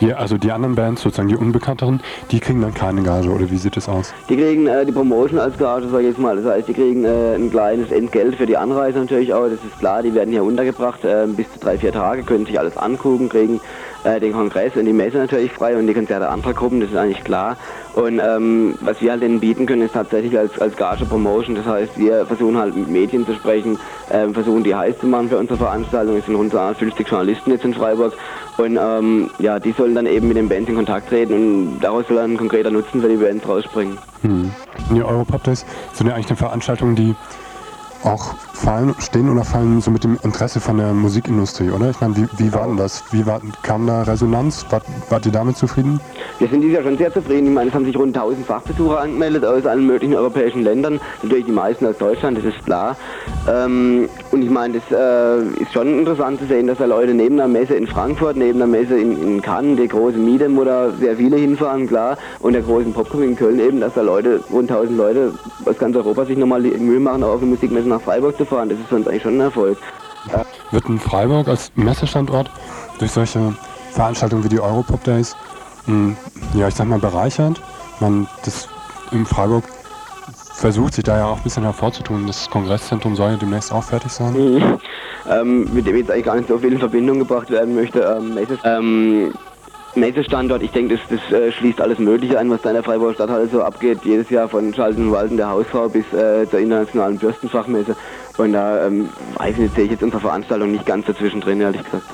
Ja, 0.00 0.16
also 0.16 0.36
die 0.36 0.52
anderen 0.52 0.74
Bands, 0.74 1.00
sozusagen 1.00 1.28
die 1.28 1.36
unbekannteren, 1.36 2.02
die 2.30 2.38
kriegen 2.38 2.60
dann 2.60 2.74
keine 2.74 3.02
Gage, 3.02 3.30
oder 3.30 3.50
wie 3.50 3.56
sieht 3.56 3.78
das 3.78 3.88
aus? 3.88 4.12
Die 4.28 4.36
kriegen 4.36 4.66
äh, 4.66 4.84
die 4.84 4.92
Promotion 4.92 5.38
als 5.38 5.56
Gage, 5.56 5.88
sag 5.88 6.00
ich 6.00 6.08
jetzt 6.08 6.18
mal. 6.18 6.36
Das 6.36 6.44
heißt, 6.44 6.68
die 6.68 6.74
kriegen 6.74 7.04
äh, 7.04 7.34
ein 7.34 7.50
kleines 7.50 7.90
Entgelt 7.90 8.36
für 8.36 8.44
die 8.44 8.58
Anreise 8.58 8.98
natürlich 8.98 9.32
auch. 9.32 9.44
Das 9.44 9.64
ist 9.64 9.78
klar, 9.78 10.02
die 10.02 10.12
werden 10.14 10.30
hier 10.30 10.44
untergebracht, 10.44 11.02
äh, 11.04 11.26
bis 11.26 11.50
zu 11.50 11.60
drei, 11.60 11.78
vier 11.78 11.92
Tage, 11.92 12.24
können 12.24 12.44
sich 12.44 12.58
alles 12.58 12.76
angucken, 12.76 13.30
kriegen 13.30 13.60
äh, 14.06 14.20
den 14.20 14.32
Kongress 14.32 14.76
und 14.76 14.84
die 14.84 14.92
Messe 14.92 15.18
natürlich 15.18 15.52
frei 15.52 15.76
und 15.76 15.86
die 15.86 15.94
Konzerte 15.94 16.28
anderer 16.28 16.54
Gruppen, 16.54 16.80
das 16.80 16.90
ist 16.90 16.96
eigentlich 16.96 17.24
klar. 17.24 17.56
Und 17.94 18.20
ähm, 18.20 18.76
was 18.80 19.00
wir 19.00 19.10
halt 19.10 19.22
denen 19.22 19.40
bieten 19.40 19.66
können, 19.66 19.82
ist 19.82 19.94
tatsächlich 19.94 20.38
als, 20.38 20.58
als 20.60 20.76
Gage 20.76 21.04
Promotion. 21.06 21.56
Das 21.56 21.66
heißt, 21.66 21.98
wir 21.98 22.24
versuchen 22.26 22.56
halt 22.56 22.76
mit 22.76 22.88
Medien 22.88 23.26
zu 23.26 23.34
sprechen, 23.34 23.78
ähm, 24.10 24.32
versuchen 24.32 24.62
die 24.62 24.74
heiß 24.74 24.98
zu 24.98 25.06
machen 25.06 25.28
für 25.28 25.38
unsere 25.38 25.58
Veranstaltung. 25.58 26.16
Es 26.16 26.26
sind 26.26 26.36
rund 26.36 26.52
50 26.52 27.08
Journalisten 27.08 27.50
jetzt 27.50 27.64
in 27.64 27.74
Freiburg. 27.74 28.12
Und 28.58 28.78
ähm, 28.80 29.30
ja, 29.38 29.58
die 29.58 29.72
sollen 29.72 29.94
dann 29.94 30.06
eben 30.06 30.28
mit 30.28 30.36
den 30.36 30.48
Bands 30.48 30.68
in 30.68 30.76
Kontakt 30.76 31.08
treten 31.08 31.32
und 31.32 31.80
daraus 31.80 32.06
soll 32.06 32.16
dann 32.16 32.32
ein 32.32 32.36
konkreter 32.36 32.70
Nutzen 32.70 33.00
für 33.00 33.08
die 33.08 33.16
Bands 33.16 33.46
rausspringen. 33.46 33.98
Hm. 34.22 34.50
Die 34.94 35.02
Europop 35.02 35.42
Days 35.42 35.66
sind 35.92 36.06
ja 36.06 36.14
eigentlich 36.14 36.28
eine 36.28 36.36
Veranstaltung, 36.36 36.94
die 36.94 37.14
auch 38.02 38.34
fallen, 38.56 38.94
stehen 38.98 39.28
oder 39.30 39.44
fallen 39.44 39.80
so 39.80 39.90
mit 39.90 40.02
dem 40.02 40.18
Interesse 40.22 40.60
von 40.60 40.78
der 40.78 40.92
Musikindustrie, 40.92 41.70
oder? 41.70 41.90
Ich 41.90 42.00
meine, 42.00 42.16
wie, 42.16 42.26
wie 42.38 42.52
war 42.52 42.66
denn 42.66 42.76
das? 42.76 43.04
Wie 43.12 43.26
war, 43.26 43.40
kam 43.62 43.86
da 43.86 44.02
Resonanz? 44.02 44.66
Wart, 44.70 44.84
wart 45.10 45.26
ihr 45.26 45.32
damit 45.32 45.56
zufrieden? 45.56 46.00
Wir 46.38 46.48
sind 46.48 46.60
dieses 46.62 46.74
Jahr 46.74 46.82
schon 46.82 46.98
sehr 46.98 47.12
zufrieden. 47.12 47.48
Ich 47.48 47.52
meine, 47.52 47.68
es 47.68 47.74
haben 47.74 47.84
sich 47.84 47.96
rund 47.96 48.16
1000 48.16 48.46
Fachbesucher 48.46 49.00
angemeldet 49.00 49.44
aus 49.44 49.66
allen 49.66 49.86
möglichen 49.86 50.14
europäischen 50.14 50.62
Ländern. 50.62 51.00
Natürlich 51.22 51.46
die 51.46 51.52
meisten 51.52 51.86
aus 51.86 51.98
Deutschland, 51.98 52.38
das 52.38 52.44
ist 52.44 52.64
klar. 52.64 52.96
Ähm, 53.48 54.08
und 54.32 54.42
ich 54.42 54.50
meine, 54.50 54.74
das 54.74 54.82
äh, 54.90 55.62
ist 55.62 55.72
schon 55.72 55.98
interessant 55.98 56.40
zu 56.40 56.46
sehen, 56.46 56.66
dass 56.66 56.78
da 56.78 56.86
Leute 56.86 57.14
neben 57.14 57.36
der 57.36 57.48
Messe 57.48 57.74
in 57.74 57.86
Frankfurt, 57.86 58.36
neben 58.36 58.58
der 58.58 58.68
Messe 58.68 58.98
in, 58.98 59.22
in 59.22 59.42
Cannes, 59.42 59.78
die 59.78 59.88
große 59.88 60.18
Miedem, 60.18 60.56
wo 60.56 60.64
da 60.64 60.90
sehr 60.90 61.16
viele 61.16 61.36
hinfahren, 61.36 61.86
klar, 61.86 62.16
und 62.40 62.54
der 62.54 62.62
großen 62.62 62.92
Popcom 62.92 63.22
in 63.22 63.36
Köln 63.36 63.58
eben, 63.58 63.80
dass 63.80 63.94
da 63.94 64.02
Leute, 64.02 64.40
rund 64.50 64.70
1000 64.70 64.96
Leute 64.96 65.32
aus 65.64 65.78
ganz 65.78 65.96
Europa 65.96 66.24
sich 66.24 66.36
nochmal 66.36 66.62
die 66.62 66.70
Mühe 66.70 67.00
machen, 67.00 67.22
auf 67.22 67.40
eine 67.40 67.50
Musikmesse 67.50 67.88
nach 67.88 68.00
Freiburg 68.00 68.36
zu 68.36 68.45
fahren. 68.46 68.68
Das 68.68 68.78
ist 68.78 68.88
für 68.88 68.96
uns 68.96 69.06
eigentlich 69.08 69.22
schon 69.22 69.36
ein 69.36 69.40
Erfolg. 69.40 69.78
Wird 70.70 70.86
in 70.86 70.98
Freiburg 70.98 71.48
als 71.48 71.70
Messestandort 71.76 72.50
durch 72.98 73.12
solche 73.12 73.54
Veranstaltungen 73.92 74.44
wie 74.44 74.48
die 74.48 74.60
Europop 74.60 75.02
Days, 75.04 75.36
mh, 75.86 76.16
ja, 76.54 76.68
ich 76.68 76.74
sag 76.74 76.88
mal, 76.88 76.98
bereichert? 76.98 77.60
Man, 78.00 78.26
das 78.44 78.68
in 79.12 79.24
Freiburg 79.24 79.64
versucht 80.54 80.94
sich 80.94 81.04
da 81.04 81.18
ja 81.18 81.26
auch 81.26 81.36
ein 81.36 81.42
bisschen 81.42 81.62
hervorzutun. 81.62 82.26
Das 82.26 82.48
Kongresszentrum 82.50 83.14
soll 83.14 83.32
ja 83.32 83.36
demnächst 83.36 83.72
auch 83.72 83.84
fertig 83.84 84.10
sein. 84.10 84.32
Mhm. 84.32 84.78
Ähm, 85.30 85.68
mit 85.72 85.86
dem 85.86 85.96
jetzt 85.96 86.10
eigentlich 86.10 86.24
gar 86.24 86.36
nicht 86.36 86.48
so 86.48 86.58
viel 86.58 86.72
in 86.72 86.78
Verbindung 86.78 87.18
gebracht 87.18 87.50
werden 87.50 87.74
möchte. 87.74 88.00
Ähm, 88.00 88.34
Messe, 88.34 88.58
ähm, 88.64 89.32
Messestandort, 89.94 90.62
ich 90.62 90.70
denke, 90.70 90.96
das, 90.96 91.20
das 91.20 91.32
äh, 91.32 91.52
schließt 91.52 91.80
alles 91.80 91.98
Mögliche 91.98 92.38
ein, 92.38 92.50
was 92.50 92.62
da 92.62 92.70
in 92.70 92.74
der 92.74 92.84
Freiburger 92.84 93.14
Stadthalle 93.14 93.48
so 93.48 93.62
abgeht. 93.62 94.00
Jedes 94.04 94.30
Jahr 94.30 94.48
von 94.48 94.72
Schalten 94.74 95.06
und 95.06 95.12
Walten 95.12 95.36
der 95.36 95.48
Hausfrau 95.48 95.88
bis 95.88 96.04
äh, 96.12 96.48
zur 96.48 96.58
internationalen 96.58 97.18
Bürstenfachmesse. 97.18 97.96
Und 98.38 98.52
da 98.52 98.86
ähm, 98.86 99.08
weiß 99.38 99.52
ich 99.52 99.58
nicht, 99.58 99.74
sehe 99.74 99.84
ich 99.84 99.90
jetzt 99.92 100.02
unsere 100.02 100.20
Veranstaltung 100.20 100.70
nicht 100.72 100.84
ganz 100.86 101.06
dazwischen 101.06 101.40
drin, 101.40 101.60
ehrlich 101.60 101.82
gesagt. 101.84 102.04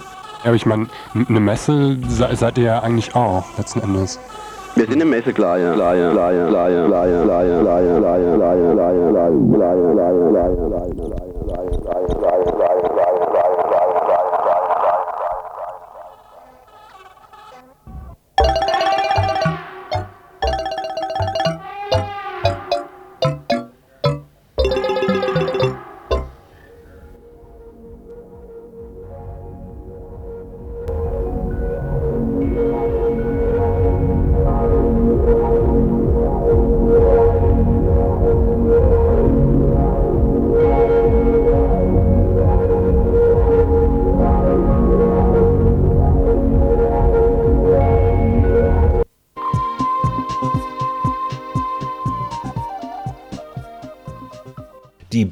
Ja, 0.42 0.48
aber 0.48 0.56
ich 0.56 0.66
meine, 0.66 0.86
eine 1.28 1.40
Messe 1.40 1.96
se- 2.08 2.28
seid 2.36 2.58
ihr 2.58 2.64
ja 2.64 2.78
eigentlich 2.80 3.14
auch, 3.14 3.44
letzten 3.58 3.80
Endes. 3.80 4.18
Wir 4.74 4.84
sind 4.84 4.94
eine 4.94 5.04
Messe, 5.04 5.32
klar, 5.34 5.58
ja. 5.58 5.74
Klar, 5.74 5.94
ja. 5.96 6.10
Klar, 6.12 6.32
ja. 6.32 6.46
Klar, 6.48 6.70
ja. 6.70 6.86
Klar, 6.86 7.06
ja. 7.06 7.22
Klar, 7.22 7.44
ja. 7.44 7.62
Klar, 7.62 7.82
ja. 7.82 8.00
Klar, 8.00 8.18
ja. 8.18 8.30
Klar, 8.32 8.54
ja. 8.56 8.72
Klar, 8.72 8.94
ja. 8.96 9.12
Klar, 9.52 9.72
ja. 9.72 9.82
Klar, 9.82 10.02
ja. 10.02 10.62
Klar, 10.72 11.98
ja. 12.00 12.12
Klar, 12.14 12.36
ja. 12.38 12.52
Klar, 12.52 12.72
ja. 12.72 13.22
Die 13.22 13.31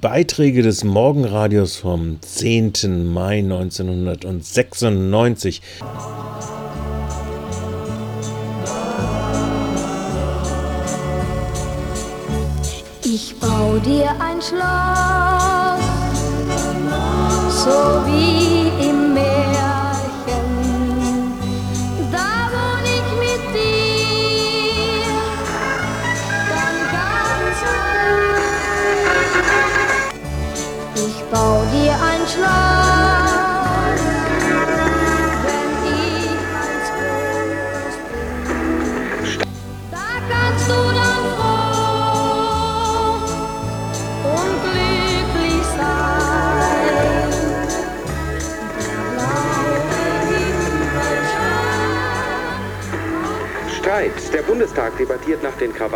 Beiträge 0.01 0.63
des 0.63 0.83
Morgenradios 0.83 1.77
vom 1.77 2.23
10. 2.23 3.13
Mai 3.13 3.41
1996. 3.41 5.61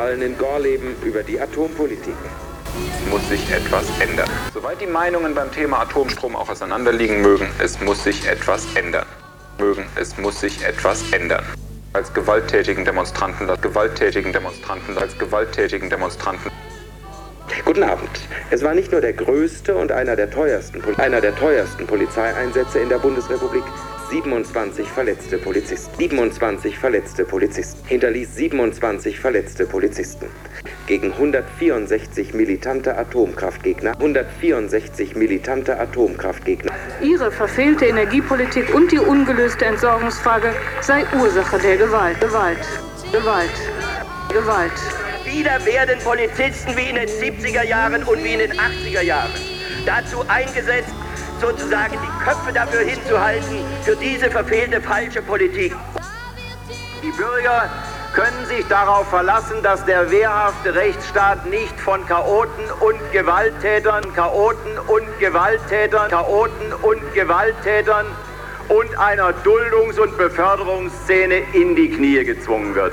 Krawallen 0.05 0.21
in 0.21 0.37
Gorleben 0.37 0.97
über 1.03 1.23
die 1.23 1.41
Atompolitik. 1.41 2.15
Muss 3.09 3.27
sich 3.31 3.51
etwas 3.51 3.85
ändern. 4.01 4.29
Soweit 4.53 4.79
die 4.79 4.87
Meinungen 4.87 5.35
beim 5.35 5.51
Thema 5.51 5.81
Atomstrom 5.81 6.37
auch 6.37 6.51
auseinanderliegen 6.51 7.23
mögen, 7.23 7.49
es 7.59 7.81
muss 7.81 8.05
sich 8.05 8.29
etwas 8.29 8.67
ändern. 8.75 9.07
mögen. 9.59 9.87
Es 9.97 10.19
muss 10.19 10.41
sich 10.41 10.63
etwas 10.63 11.11
ändern. 11.11 11.43
Als 11.95 12.13
gewalttätigen 12.13 12.85
Demonstranten, 12.85 13.49
als 13.49 13.63
gewalttätigen 13.63 14.31
Demonstranten, 14.31 14.99
als 14.99 15.17
gewalttätigen 15.17 15.89
Demonstranten. 15.89 16.51
Guten 17.65 17.85
Abend. 17.85 18.11
Es 18.51 18.63
war 18.63 18.75
nicht 18.75 18.93
nur 18.93 19.01
der 19.01 19.15
größte 19.15 19.75
und 19.75 19.91
einer 19.91 20.17
der 20.17 20.31
teuersten, 20.31 20.83
einer 20.99 21.23
der 21.23 21.35
teuersten 21.35 21.87
Polizeieinsätze 21.87 22.81
in 22.81 22.91
der 22.91 22.99
Bundesrepublik. 22.99 23.65
27 24.11 24.89
verletzte 24.89 25.39
Polizisten. 25.39 25.97
27 25.99 26.79
verletzte 26.79 27.25
Polizisten. 27.25 27.87
Hinterließ 27.87 28.35
27 28.35 29.19
verletzte 29.19 29.67
Polizisten. 29.67 30.27
Gegen 30.87 31.13
164 31.13 32.35
militante 32.35 32.97
Atomkraftgegner. 32.97 33.93
164 33.93 35.17
militante 35.17 35.79
Atomkraftgegner. 35.79 36.73
Ihre 37.03 37.31
verfehlte 37.33 37.87
Energiepolitik 37.87 38.75
und 38.75 38.93
die 38.93 38.99
ungelöste 38.99 39.65
Entsorgungsfrage 39.65 40.55
sei 40.81 41.05
Ursache 41.19 41.59
der 41.59 41.77
Gewalt. 41.77 42.21
Gewalt. 42.21 42.59
Gewalt. 43.13 43.51
Gewalt. 44.29 44.73
Wieder 45.25 45.65
werden 45.65 45.99
Polizisten 46.05 46.77
wie 46.77 46.91
in 46.91 46.97
den 46.97 47.09
70er 47.09 47.65
Jahren 47.65 48.05
und 48.05 48.23
wie 48.23 48.35
in 48.35 48.41
den 48.41 48.53
80er 48.53 49.03
Jahren 49.03 49.55
dazu 49.87 50.25
eingesetzt, 50.29 50.95
sozusagen 51.41 51.99
die 52.03 52.25
Köpfe 52.25 52.53
dafür 52.53 52.81
hinzuhalten, 52.81 53.65
für 53.83 53.97
diese 53.97 54.31
verfehlte 54.31 54.81
falsche 54.81 55.23
Politik. 55.23 55.75
Die 57.03 57.11
Bürger 57.11 57.69
können 58.15 58.47
sich 58.47 58.65
darauf 58.69 59.09
verlassen, 59.09 59.63
dass 59.63 59.85
der 59.85 60.11
wehrhafte 60.11 60.75
Rechtsstaat 60.75 61.47
nicht 61.47 61.79
von 61.81 62.07
Chaoten 62.07 62.65
und 62.81 62.99
Gewalttätern, 63.13 64.05
Chaoten 64.15 64.79
und 64.87 65.19
Gewalttätern, 65.19 66.11
Chaoten 66.11 66.73
und 66.83 67.15
Gewalttätern 67.15 68.07
und 68.69 68.99
einer 68.99 69.33
Duldungs- 69.45 69.99
und 69.99 70.17
Beförderungsszene 70.17 71.43
in 71.53 71.75
die 71.75 71.91
Knie 71.91 72.25
gezwungen 72.25 72.75
wird. 72.75 72.93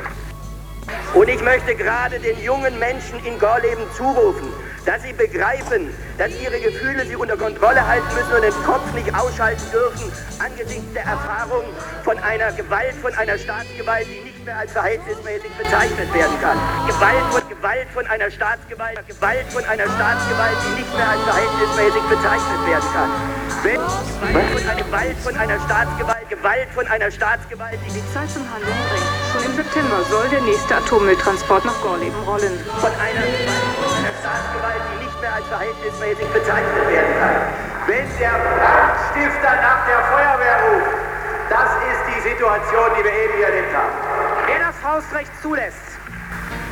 Und 1.13 1.29
ich 1.29 1.41
möchte 1.43 1.75
gerade 1.75 2.19
den 2.19 2.41
jungen 2.43 2.77
Menschen 2.79 3.23
in 3.23 3.37
Gorleben 3.37 3.83
zurufen, 3.95 4.47
dass 4.85 5.03
sie 5.03 5.13
begreifen, 5.13 5.93
dass 6.17 6.31
ihre 6.41 6.59
Gefühle 6.59 7.05
sie 7.05 7.15
unter 7.15 7.37
Kontrolle 7.37 7.85
halten 7.85 8.07
müssen 8.15 8.33
und 8.33 8.41
den 8.43 8.63
Kopf 8.63 8.93
nicht 8.93 9.13
ausschalten 9.13 9.63
dürfen 9.71 10.11
angesichts 10.43 10.93
der 10.93 11.03
Erfahrung 11.03 11.63
von 12.03 12.17
einer 12.19 12.51
Gewalt, 12.53 12.95
von 13.01 13.13
einer 13.13 13.37
Staatsgewalt, 13.37 14.07
die 14.07 14.25
nicht 14.25 14.43
mehr 14.45 14.57
als 14.57 14.71
verhältnismäßig 14.71 15.51
bezeichnet 15.51 16.13
werden 16.13 16.41
kann. 16.41 16.57
Gewalt 16.87 17.25
von 17.31 17.49
Gewalt 17.49 17.87
von 17.93 18.07
einer 18.07 18.31
Staatsgewalt, 18.31 19.07
Gewalt 19.07 19.45
von 19.53 19.63
einer 19.65 19.85
Staatsgewalt, 19.85 20.57
die 20.65 20.81
nicht 20.81 20.95
mehr 20.95 21.09
als 21.09 21.21
verhältnismäßig 21.21 22.03
bezeichnet 22.09 22.61
werden 22.65 22.89
kann. 22.93 23.09
Wenn 23.63 23.81
Gewalt 23.81 24.47
von 24.49 24.69
einer 24.69 24.83
Gewalt 24.83 25.17
von 25.21 25.35
einer 25.37 25.59
Staatsgewalt, 25.59 26.20
Gewalt 26.31 26.69
von 26.73 26.87
einer 26.87 27.11
Staatsgewalt, 27.11 27.77
die 27.85 27.91
die 27.91 28.13
Zeit 28.13 28.31
zum 28.31 28.47
Handeln 28.47 28.71
bringt. 28.87 29.11
Schon 29.35 29.43
im 29.43 29.53
September 29.53 29.99
soll 30.09 30.29
der 30.29 30.39
nächste 30.47 30.77
Atommülltransport 30.77 31.65
nach 31.65 31.75
Gorleben 31.81 32.15
rollen. 32.23 32.55
Von 32.79 32.93
einer 32.95 33.27
Gewalt 33.27 33.75
von 33.75 33.91
einer 33.99 34.15
Staatsgewalt, 34.15 34.81
die 34.87 35.03
nicht 35.03 35.19
mehr 35.19 35.33
als 35.35 35.47
verhältnismäßig 35.51 36.27
bezeichnet 36.31 36.87
werden 36.87 37.13
kann. 37.19 37.35
Wenn 37.83 38.07
der 38.15 38.35
Brandstifter 38.47 39.53
nach 39.59 39.83
der 39.83 39.99
Feuerwehr 40.07 40.57
ruft, 40.71 40.95
das 41.51 41.69
ist 41.91 42.03
die 42.15 42.21
Situation, 42.23 42.87
die 42.95 43.03
wir 43.03 43.11
eben 43.11 43.33
hier 43.35 43.47
erlebt 43.51 43.75
haben. 43.75 43.91
Wer 44.47 44.59
das 44.71 44.75
Faustrecht 44.79 45.31
zulässt 45.43 45.90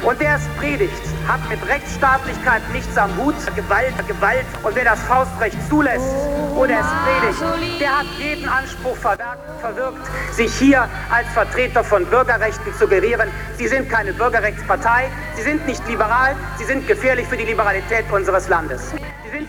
und 0.03 0.19
wer 0.19 0.35
es 0.35 0.47
predigt, 0.57 1.01
hat 1.27 1.47
mit 1.49 1.59
Rechtsstaatlichkeit 1.67 2.61
nichts 2.73 2.97
am 2.97 3.15
Hut. 3.17 3.35
Gewalt, 3.55 3.93
Gewalt. 4.07 4.45
Und 4.63 4.75
wer 4.75 4.85
das 4.85 4.99
Faustrecht 5.03 5.57
zulässt 5.69 6.15
oder 6.55 6.79
es 6.79 6.87
predigt, 7.03 7.81
der 7.81 7.99
hat 7.99 8.05
jeden 8.17 8.47
Anspruch 8.47 8.95
verwirkt, 8.95 10.07
sich 10.31 10.53
hier 10.55 10.87
als 11.09 11.27
Vertreter 11.33 11.83
von 11.83 12.05
Bürgerrechten 12.05 12.73
zu 12.77 12.87
gerieren. 12.87 13.29
Sie 13.57 13.67
sind 13.67 13.89
keine 13.89 14.13
Bürgerrechtspartei, 14.13 15.09
sie 15.35 15.43
sind 15.43 15.67
nicht 15.67 15.85
liberal, 15.87 16.35
sie 16.57 16.65
sind 16.65 16.87
gefährlich 16.87 17.27
für 17.27 17.37
die 17.37 17.45
Liberalität 17.45 18.05
unseres 18.11 18.47
Landes. 18.47 18.93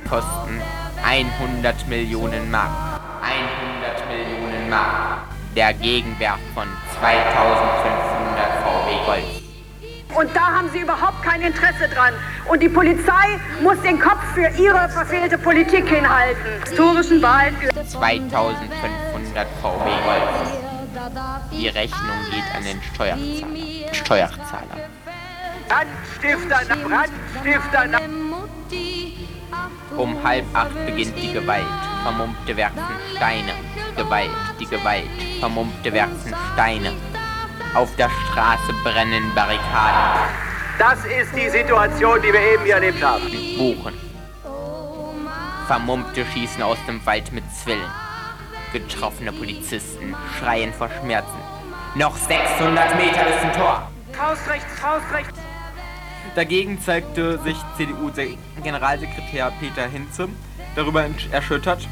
Kosten 0.09 0.61
100 1.05 1.89
Millionen 1.89 2.51
Mark. 2.51 3.01
100 3.23 4.09
Millionen 4.09 4.69
Mark. 4.69 5.21
Der 5.57 5.73
Gegenwert 5.75 6.39
von 6.55 6.67
2500 7.01 7.31
VW 7.41 8.01
Golf. 8.01 8.10
Und 10.21 10.37
da 10.37 10.53
haben 10.53 10.69
sie 10.71 10.81
überhaupt 10.81 11.23
kein 11.23 11.41
Interesse 11.41 11.89
dran. 11.89 12.13
Und 12.47 12.63
die 12.63 12.69
Polizei 12.69 13.41
muss 13.63 13.81
den 13.81 13.99
Kopf 13.99 14.23
für 14.35 14.49
ihre 14.63 14.87
verfehlte 14.91 15.39
Politik 15.39 15.89
hinhalten. 15.89 16.61
Historischen 16.63 17.23
Wahlen 17.23 17.57
2500 17.89 19.49
VW 19.63 19.91
Golf. 20.05 20.61
Die 21.51 21.69
Rechnung 21.69 22.19
geht 22.31 22.55
an 22.55 22.65
den 22.65 22.83
Steuerzahler. 22.83 23.95
Steuerzahler. 23.95 24.77
Brandstifter, 25.69 26.77
Brandstifter. 26.77 28.01
Um 29.97 30.23
halb 30.23 30.45
acht 30.53 30.87
beginnt 30.87 31.17
die 31.17 31.33
Gewalt. 31.33 31.65
Vermummte 32.03 32.57
werfen 32.57 32.83
Steine. 33.17 33.53
Gewalt, 33.97 34.31
die 34.59 34.67
Gewalt. 34.67 35.09
Vermummte 35.41 35.93
werfen 35.95 36.35
Steine. 36.53 36.93
Auf 37.73 37.95
der 37.95 38.11
Straße 38.11 38.73
brennen 38.83 39.33
Barrikaden. 39.33 40.35
Das 40.77 40.99
ist 41.05 41.33
die 41.37 41.49
Situation, 41.49 42.21
die 42.21 42.33
wir 42.33 42.41
eben 42.41 42.65
hier 42.65 42.75
erlebt 42.75 43.01
haben. 43.03 43.31
Buchen. 43.57 43.95
Vermummte 45.69 46.27
schießen 46.27 46.65
aus 46.65 46.79
dem 46.89 47.05
Wald 47.07 47.31
mit 47.31 47.45
Zwillen. 47.55 47.89
Getroffene 48.73 49.31
Polizisten 49.31 50.17
schreien 50.37 50.73
vor 50.73 50.89
Schmerzen. 51.01 51.39
Noch 51.95 52.17
600 52.17 52.97
Meter 52.97 53.25
bis 53.25 53.41
zum 53.41 53.53
Tor. 53.53 53.89
Faustrecht, 54.13 54.67
Faustrecht. 54.67 55.35
Dagegen 56.35 56.81
zeigte 56.81 57.39
sich 57.39 57.57
CDU-Generalsekretär 57.77 59.53
Peter 59.61 59.87
Hinze 59.87 60.29
darüber 60.75 61.05
erschüttert, 61.31 61.87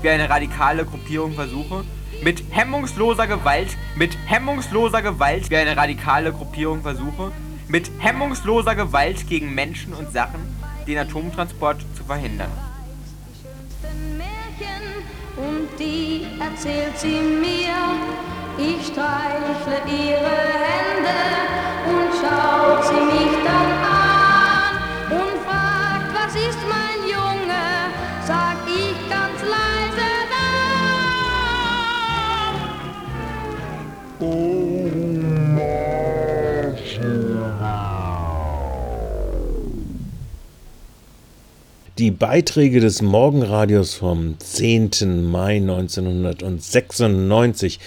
wie 0.00 0.08
eine 0.08 0.30
radikale 0.30 0.86
Gruppierung 0.86 1.34
versuche, 1.34 1.84
mit 2.22 2.42
hemmungsloser 2.50 3.26
Gewalt, 3.26 3.76
mit 3.96 4.16
hemmungsloser 4.26 5.02
Gewalt, 5.02 5.50
wie 5.50 5.56
eine 5.56 5.76
radikale 5.76 6.32
Gruppierung 6.32 6.82
versuche, 6.82 7.32
mit 7.68 7.90
hemmungsloser 7.98 8.74
Gewalt 8.74 9.28
gegen 9.28 9.54
Menschen 9.54 9.92
und 9.94 10.12
Sachen 10.12 10.40
den 10.86 10.98
Atomtransport 10.98 11.80
zu 11.96 12.04
verhindern. 12.04 12.50
Und 15.36 15.68
die 15.78 16.26
erzählt 16.38 16.98
sie 16.98 17.20
mir, 17.20 17.76
ich 18.58 18.86
streichle 18.86 19.80
ihre 19.86 20.36
Hände 20.66 21.20
und 21.88 22.10
schaut 22.20 22.84
sie 22.84 23.00
mich 23.00 23.44
dann 23.44 23.72
an 23.82 24.74
und 25.10 25.34
fragt, 25.46 26.12
was 26.14 26.34
ist 26.34 26.58
mein 26.68 26.79
Die 42.00 42.10
Beiträge 42.10 42.80
des 42.80 43.02
Morgenradios 43.02 43.92
vom 43.92 44.36
10. 44.38 45.30
Mai 45.30 45.56
1996 45.56 47.78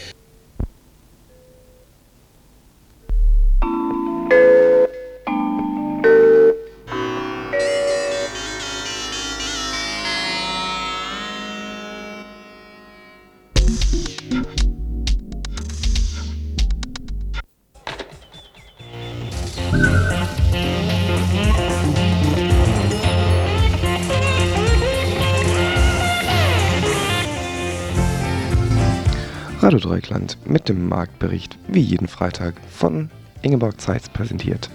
Marktbericht 30.94 31.58
wie 31.68 31.80
jeden 31.80 32.08
Freitag 32.08 32.54
von 32.70 33.10
Ingeborg 33.42 33.82
Zeitz 33.82 34.08
präsentiert. 34.10 34.70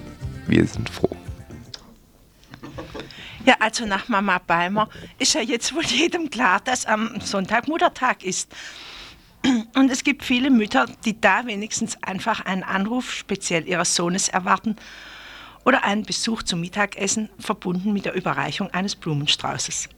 Wir 0.49 0.67
sind 0.67 0.91
froh. 0.91 1.17
Ja, 3.45 3.55
also 3.61 3.87
nach 3.87 4.09
Mama 4.09 4.41
Beimer 4.45 4.89
ist 5.21 5.35
ja 5.35 5.41
jetzt 5.43 5.73
wohl 5.77 5.85
jedem 5.85 6.29
klar, 6.29 6.61
dass 6.65 6.87
am 6.87 7.21
Sonntag 7.21 7.69
Muttertag 7.69 8.25
ist. 8.25 8.53
Und 9.77 9.93
es 9.93 10.03
gibt 10.03 10.25
viele 10.25 10.51
Mütter, 10.51 10.87
die 11.05 11.21
da 11.21 11.47
wenigstens 11.47 12.03
einfach 12.03 12.45
einen 12.45 12.65
Anruf 12.65 13.13
speziell 13.13 13.69
ihres 13.69 13.95
Sohnes 13.95 14.29
erwarten 14.29 14.75
oder 15.65 15.85
einen 15.85 16.03
Besuch 16.03 16.43
zum 16.43 16.61
Mittagessen 16.61 17.31
verbunden 17.39 17.93
mit 17.93 18.07
der 18.07 18.15
Überreichung 18.15 18.71
eines 18.71 18.97
Blumenstraußes. 18.97 19.89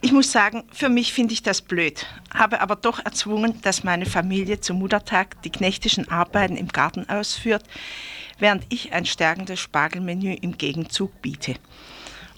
Ich 0.00 0.12
muss 0.12 0.30
sagen, 0.30 0.62
für 0.70 0.88
mich 0.88 1.12
finde 1.12 1.34
ich 1.34 1.42
das 1.42 1.60
blöd, 1.60 2.06
habe 2.32 2.60
aber 2.60 2.76
doch 2.76 3.04
erzwungen, 3.04 3.60
dass 3.62 3.82
meine 3.82 4.06
Familie 4.06 4.60
zum 4.60 4.78
Muttertag 4.78 5.42
die 5.42 5.50
knechtischen 5.50 6.08
Arbeiten 6.08 6.56
im 6.56 6.68
Garten 6.68 7.08
ausführt, 7.08 7.64
während 8.38 8.64
ich 8.68 8.92
ein 8.92 9.06
stärkendes 9.06 9.58
Spargelmenü 9.58 10.34
im 10.34 10.56
Gegenzug 10.56 11.20
biete. 11.20 11.56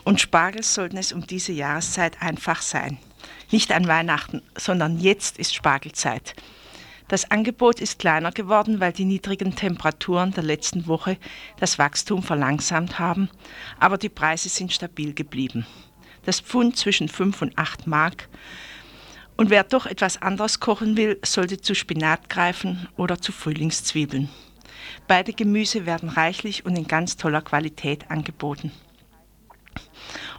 Und 0.05 0.23
Spargel 0.23 0.63
sollten 0.63 0.97
es 0.97 1.13
um 1.13 1.27
diese 1.27 1.53
Jahreszeit 1.53 2.23
einfach 2.23 2.63
sein. 2.63 2.97
Nicht 3.51 3.73
an 3.73 3.87
Weihnachten, 3.87 4.41
sondern 4.57 4.99
jetzt 4.99 5.37
ist 5.37 5.55
Spargelzeit. 5.55 6.35
Das 7.09 7.31
Angebot 7.31 7.81
ist 7.81 7.99
kleiner 7.99 8.33
geworden, 8.33 8.81
weil 8.81 8.95
die 8.95 9.05
niedrigen 9.05 9.55
Temperaturen 9.55 10.33
der 10.33 10.45
letzten 10.45 10.87
Woche 10.87 11.19
das 11.59 11.79
Wachstum 11.79 12.23
verlangsamt 12.23 12.99
haben, 12.99 13.29
aber 13.79 13.99
die 13.99 14.09
Preise 14.09 14.49
sind 14.49 14.73
stabil 14.73 15.13
geblieben. 15.13 15.67
Das 16.25 16.41
Pfund 16.41 16.77
zwischen 16.77 17.09
5 17.09 17.43
und 17.43 17.59
8 17.59 17.87
Mark. 17.87 18.29
Und 19.37 19.51
wer 19.51 19.65
doch 19.65 19.87
etwas 19.87 20.21
anderes 20.21 20.61
kochen 20.61 20.97
will, 20.97 21.19
sollte 21.25 21.61
zu 21.61 21.75
Spinat 21.75 22.29
greifen 22.29 22.89
oder 22.97 23.21
zu 23.21 23.33
Frühlingszwiebeln. 23.33 24.29
Beide 25.09 25.33
Gemüse 25.33 25.87
werden 25.87 26.09
reichlich 26.09 26.67
und 26.67 26.77
in 26.77 26.87
ganz 26.87 27.17
toller 27.17 27.43
Qualität 27.43 28.11
angeboten. 28.11 28.71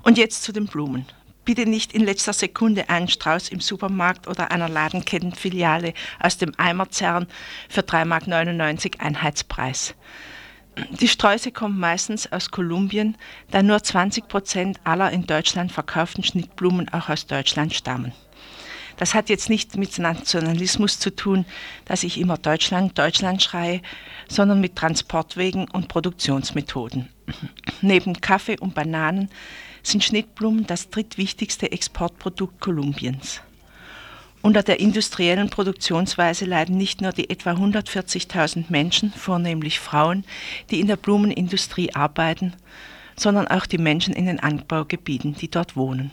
Und 0.04 0.18
jetzt 0.18 0.44
zu 0.44 0.52
den 0.52 0.68
Blumen. 0.68 1.06
Bitte 1.44 1.66
nicht 1.66 1.94
in 1.94 2.04
letzter 2.04 2.34
Sekunde 2.34 2.90
einen 2.90 3.08
Strauß 3.08 3.50
im 3.50 3.60
Supermarkt 3.60 4.28
oder 4.28 4.52
einer 4.52 4.70
Ladenkettenfiliale 4.70 5.94
aus 6.20 6.38
dem 6.38 6.54
Eimer 6.58 6.90
zerren 6.92 7.28
für 7.68 7.82
3,99 7.82 8.06
Mark 8.06 9.00
Einheitspreis. 9.00 9.96
Die 10.78 11.08
Sträuße 11.08 11.52
kommen 11.52 11.80
meistens 11.80 12.32
aus 12.32 12.50
Kolumbien, 12.50 13.18
da 13.52 13.62
nur 13.62 13.84
20 13.84 14.28
Prozent 14.28 14.80
aller 14.84 15.12
in 15.12 15.28
Deutschland 15.28 15.72
verkauften 15.72 16.24
Schnittblumen 16.24 16.88
auch 16.90 17.10
aus 17.10 17.26
Deutschland 17.26 17.74
stammen. 17.74 18.14
Das 18.98 19.14
hat 19.14 19.30
jetzt 19.30 19.50
nicht 19.50 19.76
mit 19.78 19.98
Nationalismus 19.98 21.00
zu 21.00 21.14
tun, 21.14 21.46
dass 21.86 22.04
ich 22.04 22.20
immer 22.20 22.38
Deutschland, 22.38 22.98
Deutschland 22.98 23.42
schreie, 23.42 23.82
sondern 24.30 24.62
mit 24.62 24.76
Transportwegen 24.76 25.68
und 25.72 25.88
Produktionsmethoden. 25.88 27.10
Neben 27.82 28.22
Kaffee 28.22 28.60
und 28.60 28.76
Bananen 28.76 29.30
sind 29.84 30.04
Schnittblumen 30.04 30.68
das 30.68 30.90
drittwichtigste 30.90 31.72
Exportprodukt 31.72 32.62
Kolumbiens. 32.62 33.42
Unter 34.42 34.64
der 34.64 34.80
industriellen 34.80 35.50
Produktionsweise 35.50 36.46
leiden 36.46 36.76
nicht 36.76 37.02
nur 37.02 37.12
die 37.12 37.30
etwa 37.30 37.52
140.000 37.52 38.66
Menschen, 38.70 39.12
vornehmlich 39.12 39.80
Frauen, 39.80 40.26
die 40.72 40.80
in 40.80 40.88
der 40.88 40.96
Blumenindustrie 40.96 41.94
arbeiten, 41.94 42.54
sondern 43.16 43.48
auch 43.48 43.68
die 43.68 43.78
Menschen 43.78 44.16
in 44.16 44.26
den 44.26 44.40
Anbaugebieten, 44.40 45.36
die 45.36 45.52
dort 45.52 45.76
wohnen. 45.76 46.12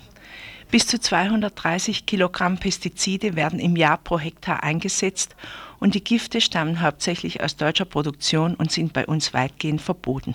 Bis 0.71 0.87
zu 0.87 1.01
230 1.01 2.05
Kilogramm 2.05 2.59
Pestizide 2.59 3.37
werden 3.37 3.59
im 3.59 3.77
Jahr 3.77 3.97
pro 3.97 4.19
Hektar 4.19 4.63
eingesetzt 4.63 5.35
und 5.81 5.95
die 5.95 6.05
Gifte 6.05 6.43
stammen 6.43 6.83
hauptsächlich 6.83 7.43
aus 7.43 7.57
deutscher 7.57 7.87
Produktion 7.87 8.55
und 8.55 8.71
sind 8.71 8.93
bei 8.93 9.07
uns 9.07 9.33
weitgehend 9.33 9.81
verboten. 9.81 10.35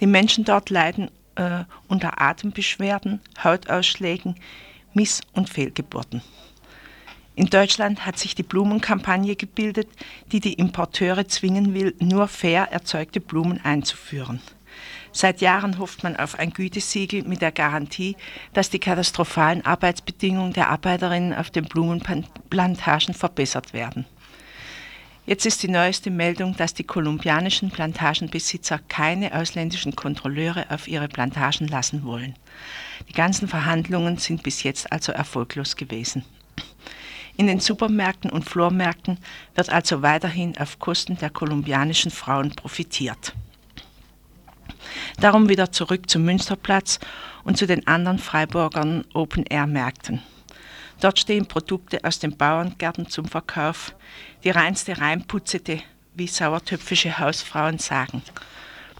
Die 0.00 0.06
Menschen 0.06 0.44
dort 0.44 0.70
leiden 0.70 1.10
äh, 1.34 1.64
unter 1.88 2.22
Atembeschwerden, 2.22 3.20
Hautausschlägen, 3.44 4.36
Miss- 4.94 5.22
und 5.32 5.48
Fehlgeburten. 5.48 6.22
In 7.34 7.46
Deutschland 7.46 8.04
hat 8.04 8.18
sich 8.18 8.34
die 8.34 8.42
Blumenkampagne 8.42 9.36
gebildet, 9.36 9.88
die 10.32 10.40
die 10.40 10.54
Importeure 10.54 11.28
zwingen 11.28 11.72
will, 11.72 11.94
nur 12.00 12.26
fair 12.26 12.72
erzeugte 12.72 13.20
Blumen 13.20 13.64
einzuführen. 13.64 14.40
Seit 15.12 15.40
Jahren 15.40 15.78
hofft 15.78 16.02
man 16.02 16.16
auf 16.16 16.38
ein 16.38 16.52
Gütesiegel 16.52 17.22
mit 17.22 17.40
der 17.40 17.52
Garantie, 17.52 18.16
dass 18.54 18.70
die 18.70 18.78
katastrophalen 18.78 19.64
Arbeitsbedingungen 19.64 20.52
der 20.52 20.68
Arbeiterinnen 20.68 21.32
auf 21.32 21.50
den 21.50 21.64
Blumenplantagen 21.64 23.14
verbessert 23.14 23.72
werden. 23.72 24.04
Jetzt 25.28 25.44
ist 25.44 25.62
die 25.62 25.68
neueste 25.68 26.10
Meldung, 26.10 26.56
dass 26.56 26.72
die 26.72 26.84
kolumbianischen 26.84 27.70
Plantagenbesitzer 27.70 28.78
keine 28.88 29.34
ausländischen 29.34 29.94
Kontrolleure 29.94 30.64
auf 30.70 30.88
ihre 30.88 31.06
Plantagen 31.06 31.68
lassen 31.68 32.02
wollen. 32.04 32.34
Die 33.10 33.12
ganzen 33.12 33.46
Verhandlungen 33.46 34.16
sind 34.16 34.42
bis 34.42 34.62
jetzt 34.62 34.90
also 34.90 35.12
erfolglos 35.12 35.76
gewesen. 35.76 36.24
In 37.36 37.46
den 37.46 37.60
Supermärkten 37.60 38.30
und 38.30 38.48
Flormärkten 38.48 39.18
wird 39.54 39.68
also 39.68 40.00
weiterhin 40.00 40.56
auf 40.56 40.78
Kosten 40.78 41.18
der 41.18 41.28
kolumbianischen 41.28 42.10
Frauen 42.10 42.52
profitiert. 42.52 43.34
Darum 45.20 45.50
wieder 45.50 45.70
zurück 45.70 46.08
zum 46.08 46.24
Münsterplatz 46.24 47.00
und 47.44 47.58
zu 47.58 47.66
den 47.66 47.86
anderen 47.86 48.18
Freiburgern 48.18 49.04
Open-Air-Märkten. 49.12 50.22
Dort 51.00 51.18
stehen 51.18 51.46
Produkte 51.46 52.02
aus 52.02 52.18
den 52.18 52.36
Bauerngärten 52.36 53.08
zum 53.08 53.26
Verkauf, 53.26 53.94
die 54.42 54.50
reinste 54.50 54.98
Reinputzete, 54.98 55.80
wie 56.14 56.26
sauertöpfische 56.26 57.18
Hausfrauen 57.18 57.78
sagen. 57.78 58.22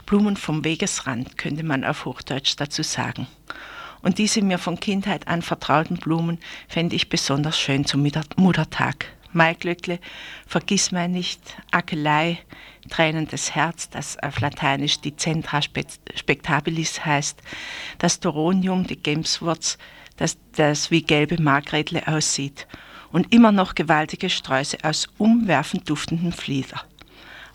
Blumen 0.05 0.37
vom 0.37 0.63
Wegesrand 0.63 1.37
könnte 1.37 1.63
man 1.63 1.83
auf 1.83 2.05
Hochdeutsch 2.05 2.55
dazu 2.57 2.83
sagen. 2.83 3.27
Und 4.01 4.17
diese 4.17 4.41
mir 4.41 4.57
von 4.57 4.79
Kindheit 4.79 5.27
an 5.27 5.41
vertrauten 5.41 5.97
Blumen 5.97 6.39
fände 6.69 6.95
ich 6.95 7.09
besonders 7.09 7.59
schön 7.59 7.85
zum 7.85 8.09
Muttertag. 8.37 9.05
Maiglöckle, 9.31 9.99
Vergissmeinnicht, 10.47 11.41
Akelei, 11.69 12.39
tränendes 12.89 13.53
Herz, 13.53 13.89
das 13.89 14.17
auf 14.17 14.39
Lateinisch 14.39 15.01
die 15.01 15.15
Centra 15.15 15.61
Spectabilis 15.61 17.05
heißt, 17.05 17.39
das 17.99 18.19
Toronium, 18.19 18.87
die 18.87 19.01
Gemswurz, 19.01 19.77
das, 20.19 20.37
das 20.51 20.91
wie 20.91 21.01
gelbe 21.01 21.41
Margretle 21.41 22.07
aussieht 22.07 22.67
und 23.11 23.33
immer 23.33 23.51
noch 23.51 23.73
gewaltige 23.73 24.29
Sträuße 24.29 24.77
aus 24.83 25.07
umwerfend 25.17 25.89
duftenden 25.89 26.33
Flieder. 26.33 26.81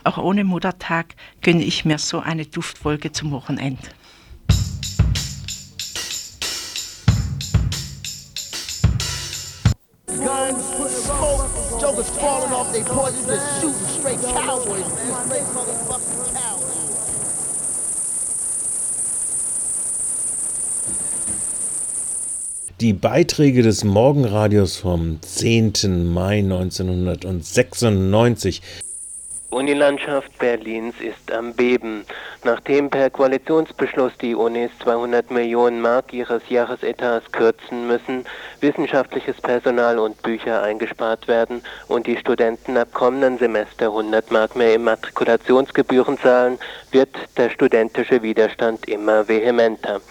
Auch 0.03 0.19
ohne 0.19 0.45
Muttertag 0.45 1.15
gönne 1.43 1.63
ich 1.63 1.85
mir 1.85 1.99
so 1.99 2.21
eine 2.21 2.47
Duftwolke 2.47 3.13
zum 3.13 3.31
Wochenende. 3.31 3.89
Guns, 10.07 11.05
smoke, 11.05 11.81
jokers 11.81 12.11
falling 12.19 12.53
off 12.53 12.73
their 12.73 12.85
poisons 12.85 13.29
and 13.29 13.43
shooting 13.61 13.89
straight 13.89 14.21
cowboys. 14.23 14.87
Straight 15.27 15.45
cowards. 16.33 16.74
Die 22.85 22.93
Beiträge 22.93 23.63
des 23.63 23.83
Morgenradios 23.83 24.77
vom 24.77 25.19
10. 25.23 26.13
Mai 26.13 26.41
1996 26.41 28.61
Unilandschaft 29.49 30.39
Berlins 30.39 30.95
ist 31.01 31.33
am 31.33 31.55
Beben. 31.55 32.05
Nachdem 32.47 32.91
per 32.91 33.09
Koalitionsbeschluss 33.09 34.13
die 34.21 34.35
Unis 34.35 34.71
200 34.83 35.31
Millionen 35.31 35.81
Mark 35.81 36.13
ihres 36.13 36.43
Jahresetats 36.51 37.33
kürzen 37.33 37.87
müssen, 37.87 38.27
wissenschaftliches 38.61 39.41
Personal 39.41 39.99
und 39.99 40.21
Bücher 40.21 40.63
eingespart 40.63 41.27
werden 41.27 41.63
und 41.89 42.07
die 42.07 42.19
Studenten 42.19 42.77
ab 42.77 42.89
kommenden 42.93 43.39
Semester 43.39 43.87
100 43.87 44.31
Mark 44.31 44.57
mehr 44.57 44.75
Immatrikulationsgebühren 44.75 46.19
zahlen, 46.19 46.59
wird 46.91 47.09
der 47.39 47.49
studentische 47.49 48.23
Widerstand 48.23 48.87
immer 48.89 49.27
vehementer. 49.27 50.03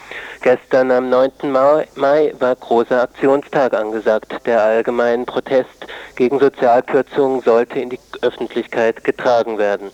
Gestern 0.42 0.90
am 0.90 1.10
9. 1.10 1.32
Mai 1.52 2.34
war 2.40 2.56
großer 2.56 3.04
Aktionstag 3.04 3.76
angesagt. 3.76 4.34
Der 4.48 4.64
allgemeine 4.64 5.26
Protest 5.26 5.86
gegen 6.16 6.40
Sozialkürzungen 6.40 7.42
sollte 7.42 7.80
in 7.80 7.92
die 7.92 8.00
Öffentlichkeit 8.24 9.04
getragen 9.04 9.60
werden. 9.60 9.92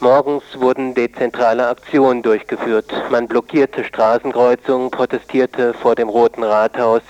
Morgens 0.00 0.44
wurden 0.58 0.94
dezentrale 0.94 1.68
Aktionen 1.68 2.22
durchgeführt. 2.22 2.92
Man 3.10 3.26
blockierte 3.26 3.82
Straßenkreuzungen, 3.82 4.90
protestierte 4.90 5.72
vor 5.72 5.94
dem 5.94 6.10
Roten 6.10 6.42
Rathaus, 6.42 7.00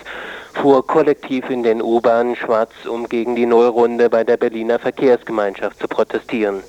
fuhr 0.53 0.87
kollektiv 0.87 1.49
in 1.49 1.63
den 1.63 1.81
U-Bahnen 1.81 2.37
schwarz, 2.37 2.71
um 2.89 3.09
gegen 3.09 3.35
die 3.35 3.45
Nullrunde 3.45 4.09
bei 4.09 4.23
der 4.23 4.37
Berliner 4.37 4.79
Verkehrsgemeinschaft 4.79 5.79
zu 5.79 5.89
protestieren. 5.89 6.63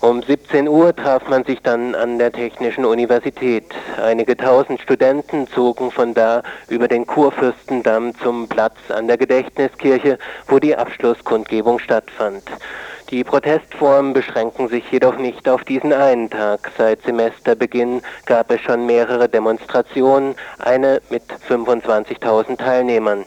Um 0.00 0.22
17 0.22 0.68
Uhr 0.68 0.94
traf 0.94 1.28
man 1.28 1.42
sich 1.44 1.60
dann 1.60 1.96
an 1.96 2.20
der 2.20 2.30
Technischen 2.30 2.84
Universität. 2.84 3.64
Einige 4.00 4.36
tausend 4.36 4.80
Studenten 4.80 5.48
zogen 5.48 5.90
von 5.90 6.14
da 6.14 6.44
über 6.68 6.86
den 6.86 7.04
Kurfürstendamm 7.04 8.16
zum 8.22 8.48
Platz 8.48 8.76
an 8.90 9.08
der 9.08 9.16
Gedächtniskirche, 9.16 10.18
wo 10.46 10.60
die 10.60 10.76
Abschlusskundgebung 10.76 11.80
stattfand. 11.80 12.44
Die 13.10 13.24
Protestformen 13.24 14.12
beschränken 14.12 14.68
sich 14.68 14.90
jedoch 14.90 15.16
nicht 15.16 15.48
auf 15.48 15.64
diesen 15.64 15.94
einen 15.94 16.28
Tag. 16.28 16.70
Seit 16.76 17.00
Semesterbeginn 17.04 18.02
gab 18.26 18.50
es 18.50 18.60
schon 18.60 18.84
mehrere 18.84 19.30
Demonstrationen, 19.30 20.34
eine 20.58 21.00
mit 21.08 21.22
25.000 21.48 22.58
Teilnehmern. 22.58 23.24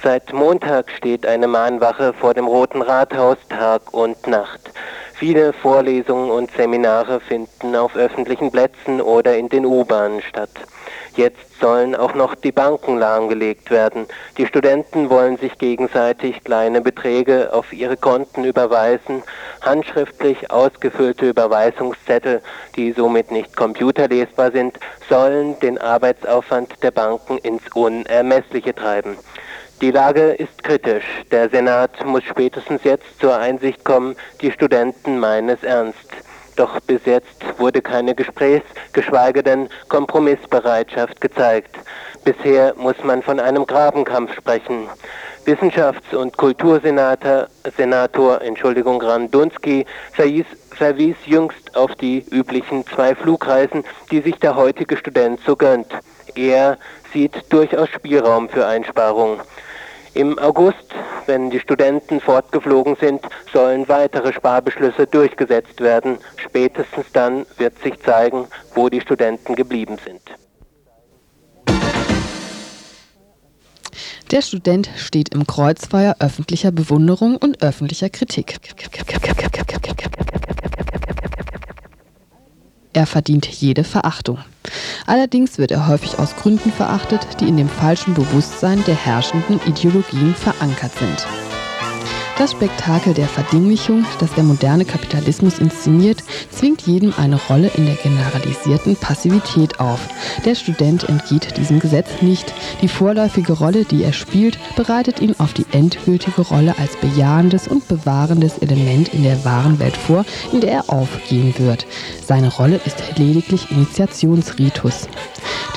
Seit 0.00 0.32
Montag 0.32 0.92
steht 0.92 1.26
eine 1.26 1.48
Mahnwache 1.48 2.12
vor 2.12 2.34
dem 2.34 2.46
Roten 2.46 2.82
Rathaus 2.82 3.38
Tag 3.48 3.92
und 3.92 4.28
Nacht. 4.28 4.70
Viele 5.14 5.52
Vorlesungen 5.54 6.30
und 6.30 6.52
Seminare 6.52 7.18
finden 7.18 7.74
auf 7.74 7.96
öffentlichen 7.96 8.52
Plätzen 8.52 9.00
oder 9.00 9.36
in 9.36 9.48
den 9.48 9.66
U-Bahnen 9.66 10.22
statt. 10.22 10.50
Jetzt 11.16 11.60
sollen 11.62 11.94
auch 11.94 12.14
noch 12.14 12.34
die 12.34 12.52
Banken 12.52 12.98
lahmgelegt 12.98 13.70
werden. 13.70 14.06
Die 14.36 14.46
Studenten 14.46 15.08
wollen 15.08 15.38
sich 15.38 15.56
gegenseitig 15.56 16.44
kleine 16.44 16.82
Beträge 16.82 17.54
auf 17.54 17.72
ihre 17.72 17.96
Konten 17.96 18.44
überweisen. 18.44 19.22
Handschriftlich 19.62 20.50
ausgefüllte 20.50 21.30
Überweisungszettel, 21.30 22.42
die 22.76 22.92
somit 22.92 23.30
nicht 23.30 23.56
computerlesbar 23.56 24.52
sind, 24.52 24.78
sollen 25.08 25.58
den 25.60 25.78
Arbeitsaufwand 25.78 26.82
der 26.82 26.90
Banken 26.90 27.38
ins 27.38 27.62
Unermessliche 27.72 28.74
treiben. 28.74 29.16
Die 29.80 29.90
Lage 29.90 30.32
ist 30.32 30.62
kritisch. 30.64 31.04
Der 31.30 31.48
Senat 31.48 32.04
muss 32.04 32.24
spätestens 32.24 32.84
jetzt 32.84 33.18
zur 33.20 33.38
Einsicht 33.38 33.84
kommen, 33.84 34.16
die 34.42 34.52
Studenten 34.52 35.18
meinen 35.18 35.48
es 35.48 35.62
ernst. 35.62 36.25
Doch 36.56 36.80
bis 36.80 37.04
jetzt 37.04 37.58
wurde 37.58 37.82
keine 37.82 38.14
Gesprächs-, 38.14 38.64
geschweige 38.92 39.42
denn 39.42 39.68
Kompromissbereitschaft 39.88 41.20
gezeigt. 41.20 41.76
Bisher 42.24 42.74
muss 42.76 42.96
man 43.04 43.22
von 43.22 43.38
einem 43.38 43.66
Grabenkampf 43.66 44.34
sprechen. 44.34 44.88
Wissenschafts- 45.44 46.14
und 46.14 46.36
Kultursenator 46.36 47.46
Senator, 47.76 48.40
Entschuldigung, 48.40 48.98
Grandunski 48.98 49.86
verwies, 50.12 50.46
verwies 50.70 51.16
jüngst 51.24 51.76
auf 51.76 51.94
die 51.94 52.24
üblichen 52.32 52.84
zwei 52.86 53.14
Flugreisen, 53.14 53.84
die 54.10 54.22
sich 54.22 54.36
der 54.36 54.56
heutige 54.56 54.96
Student 54.96 55.38
so 55.46 55.54
gönnt. 55.54 55.86
Er 56.34 56.78
sieht 57.12 57.44
durchaus 57.50 57.88
Spielraum 57.90 58.48
für 58.48 58.66
Einsparungen. 58.66 59.40
Im 60.16 60.38
August, 60.38 60.94
wenn 61.26 61.50
die 61.50 61.60
Studenten 61.60 62.20
fortgeflogen 62.20 62.96
sind, 62.98 63.20
sollen 63.52 63.86
weitere 63.86 64.32
Sparbeschlüsse 64.32 65.06
durchgesetzt 65.06 65.78
werden. 65.80 66.16
Spätestens 66.38 67.04
dann 67.12 67.44
wird 67.58 67.78
sich 67.82 68.00
zeigen, 68.00 68.46
wo 68.74 68.88
die 68.88 69.02
Studenten 69.02 69.54
geblieben 69.54 69.98
sind. 70.02 70.22
Der 74.30 74.40
Student 74.40 74.88
steht 74.96 75.34
im 75.34 75.46
Kreuzfeuer 75.46 76.16
öffentlicher 76.18 76.72
Bewunderung 76.72 77.36
und 77.36 77.62
öffentlicher 77.62 78.08
Kritik. 78.08 78.58
Er 82.96 83.04
verdient 83.04 83.44
jede 83.44 83.84
Verachtung. 83.84 84.38
Allerdings 85.04 85.58
wird 85.58 85.70
er 85.70 85.86
häufig 85.86 86.18
aus 86.18 86.34
Gründen 86.34 86.72
verachtet, 86.72 87.26
die 87.40 87.46
in 87.46 87.58
dem 87.58 87.68
falschen 87.68 88.14
Bewusstsein 88.14 88.82
der 88.86 88.94
herrschenden 88.94 89.60
Ideologien 89.66 90.34
verankert 90.34 90.92
sind. 90.98 91.55
Das 92.38 92.50
Spektakel 92.50 93.14
der 93.14 93.28
Verdinglichung, 93.28 94.04
das 94.20 94.30
der 94.34 94.44
moderne 94.44 94.84
Kapitalismus 94.84 95.58
inszeniert, 95.58 96.22
zwingt 96.50 96.82
jedem 96.82 97.14
eine 97.16 97.36
Rolle 97.36 97.70
in 97.76 97.86
der 97.86 97.94
generalisierten 97.94 98.94
Passivität 98.94 99.80
auf. 99.80 100.00
Der 100.44 100.54
Student 100.54 101.08
entgeht 101.08 101.56
diesem 101.56 101.80
Gesetz 101.80 102.20
nicht. 102.20 102.52
Die 102.82 102.88
vorläufige 102.88 103.54
Rolle, 103.54 103.86
die 103.86 104.04
er 104.04 104.12
spielt, 104.12 104.58
bereitet 104.76 105.20
ihn 105.20 105.34
auf 105.38 105.54
die 105.54 105.64
endgültige 105.72 106.42
Rolle 106.42 106.74
als 106.78 106.94
bejahendes 106.96 107.68
und 107.68 107.88
bewahrendes 107.88 108.58
Element 108.58 109.14
in 109.14 109.22
der 109.22 109.42
wahren 109.46 109.78
Welt 109.78 109.96
vor, 109.96 110.26
in 110.52 110.60
der 110.60 110.72
er 110.72 110.90
aufgehen 110.90 111.54
wird. 111.56 111.86
Seine 112.22 112.52
Rolle 112.52 112.78
ist 112.84 113.02
lediglich 113.16 113.70
Initiationsritus. 113.70 115.08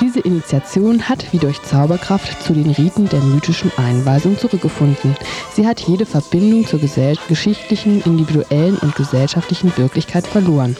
Diese 0.00 0.20
Initiation 0.20 1.08
hat 1.08 1.32
wie 1.32 1.38
durch 1.38 1.62
Zauberkraft 1.62 2.42
zu 2.42 2.52
den 2.54 2.70
Riten 2.70 3.08
der 3.08 3.20
mythischen 3.20 3.70
Einweisung 3.76 4.38
zurückgefunden. 4.38 5.14
Sie 5.54 5.66
hat 5.66 5.80
jede 5.80 6.06
Verbindung 6.06 6.49
zur 6.66 6.80
geschichtlichen, 6.80 8.02
individuellen 8.02 8.76
und 8.78 8.94
gesellschaftlichen 8.96 9.76
Wirklichkeit 9.76 10.26
verloren. 10.26 10.76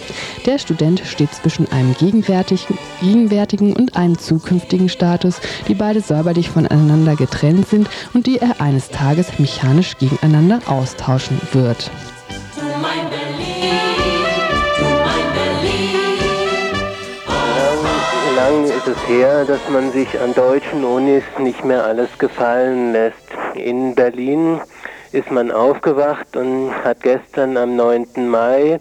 Der 0.46 0.58
Student 0.58 1.02
steht 1.06 1.32
zwischen 1.32 1.70
einem 1.70 1.94
gegenwärtigen, 1.94 2.78
gegenwärtigen 3.00 3.74
und 3.74 3.96
einem 3.96 4.18
zukünftigen 4.18 4.88
Status, 4.88 5.40
die 5.68 5.74
beide 5.74 6.00
säuberlich 6.00 6.50
voneinander 6.50 7.16
getrennt 7.16 7.68
sind 7.68 7.88
und 8.14 8.26
die 8.26 8.38
er 8.38 8.60
eines 8.60 8.88
Tages 8.88 9.38
mechanisch 9.38 9.96
gegeneinander 9.98 10.60
austauschen 10.66 11.40
wird. 11.52 11.90
lang 18.50 18.64
ist 18.64 18.86
es 18.86 19.08
her, 19.08 19.44
dass 19.44 19.60
man 19.70 19.92
sich 19.92 20.18
an 20.20 20.34
deutschen 20.34 20.84
Unis 20.84 21.22
nicht 21.38 21.64
mehr 21.64 21.84
alles 21.84 22.08
gefallen 22.18 22.92
lässt. 22.92 23.16
In 23.54 23.94
Berlin 23.94 24.60
ist 25.12 25.30
man 25.30 25.50
aufgewacht 25.50 26.36
und 26.36 26.72
hat 26.84 27.02
gestern 27.02 27.56
am 27.56 27.76
9. 27.76 28.28
Mai 28.28 28.80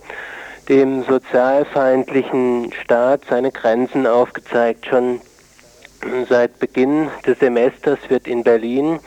dem 0.67 1.03
sozialfeindlichen 1.03 2.71
Staat 2.73 3.21
seine 3.27 3.51
Grenzen 3.51 4.05
aufgezeigt. 4.05 4.85
Schon 4.85 5.19
seit 6.29 6.59
Beginn 6.59 7.09
des 7.25 7.39
Semesters 7.39 7.97
wird 8.09 8.27
in 8.27 8.43
Berlin 8.43 8.99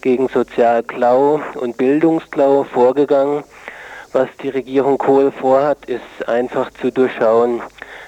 gegen 0.00 0.28
Sozialklau 0.28 1.40
und 1.60 1.76
Bildungsklau 1.76 2.62
vorgegangen. 2.62 3.42
Was 4.12 4.28
die 4.40 4.48
Regierung 4.48 4.96
Kohl 4.96 5.32
vorhat, 5.32 5.84
ist 5.86 6.28
einfach 6.28 6.70
zu 6.80 6.92
durchschauen. 6.92 7.60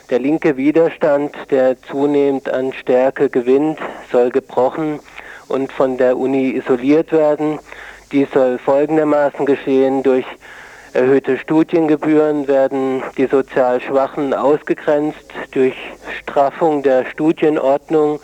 Der 0.09 0.21
linke 0.21 0.57
Widerstand, 0.57 1.35
der 1.51 1.81
zunehmend 1.83 2.49
an 2.49 2.73
Stärke 2.73 3.29
gewinnt, 3.29 3.79
soll 4.11 4.31
gebrochen 4.31 5.01
und 5.49 5.73
von 5.73 5.99
der 5.99 6.17
Uni 6.17 6.53
isoliert 6.53 7.11
werden. 7.13 7.59
Dies 8.13 8.29
soll 8.33 8.59
folgendermaßen 8.59 9.47
geschehen. 9.47 10.03
Durch 10.03 10.25
erhöhte 10.95 11.39
Studiengebühren 11.39 12.49
werden 12.49 13.05
die 13.17 13.27
sozial 13.27 13.81
Schwachen 13.81 14.35
ausgegrenzt. 14.35 15.33
Durch 15.53 15.77
Straffung 16.19 16.83
der 16.83 17.05
Studienordnung 17.05 18.19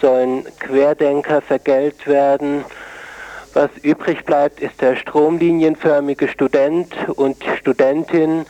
sollen 0.00 0.46
Querdenker 0.60 1.42
vergällt 1.42 2.06
werden. 2.06 2.64
Was 3.52 3.70
übrig 3.82 4.24
bleibt, 4.24 4.60
ist 4.60 4.80
der 4.80 4.96
stromlinienförmige 4.96 6.28
Student 6.28 6.94
und 7.16 7.36
Studentin, 7.58 8.46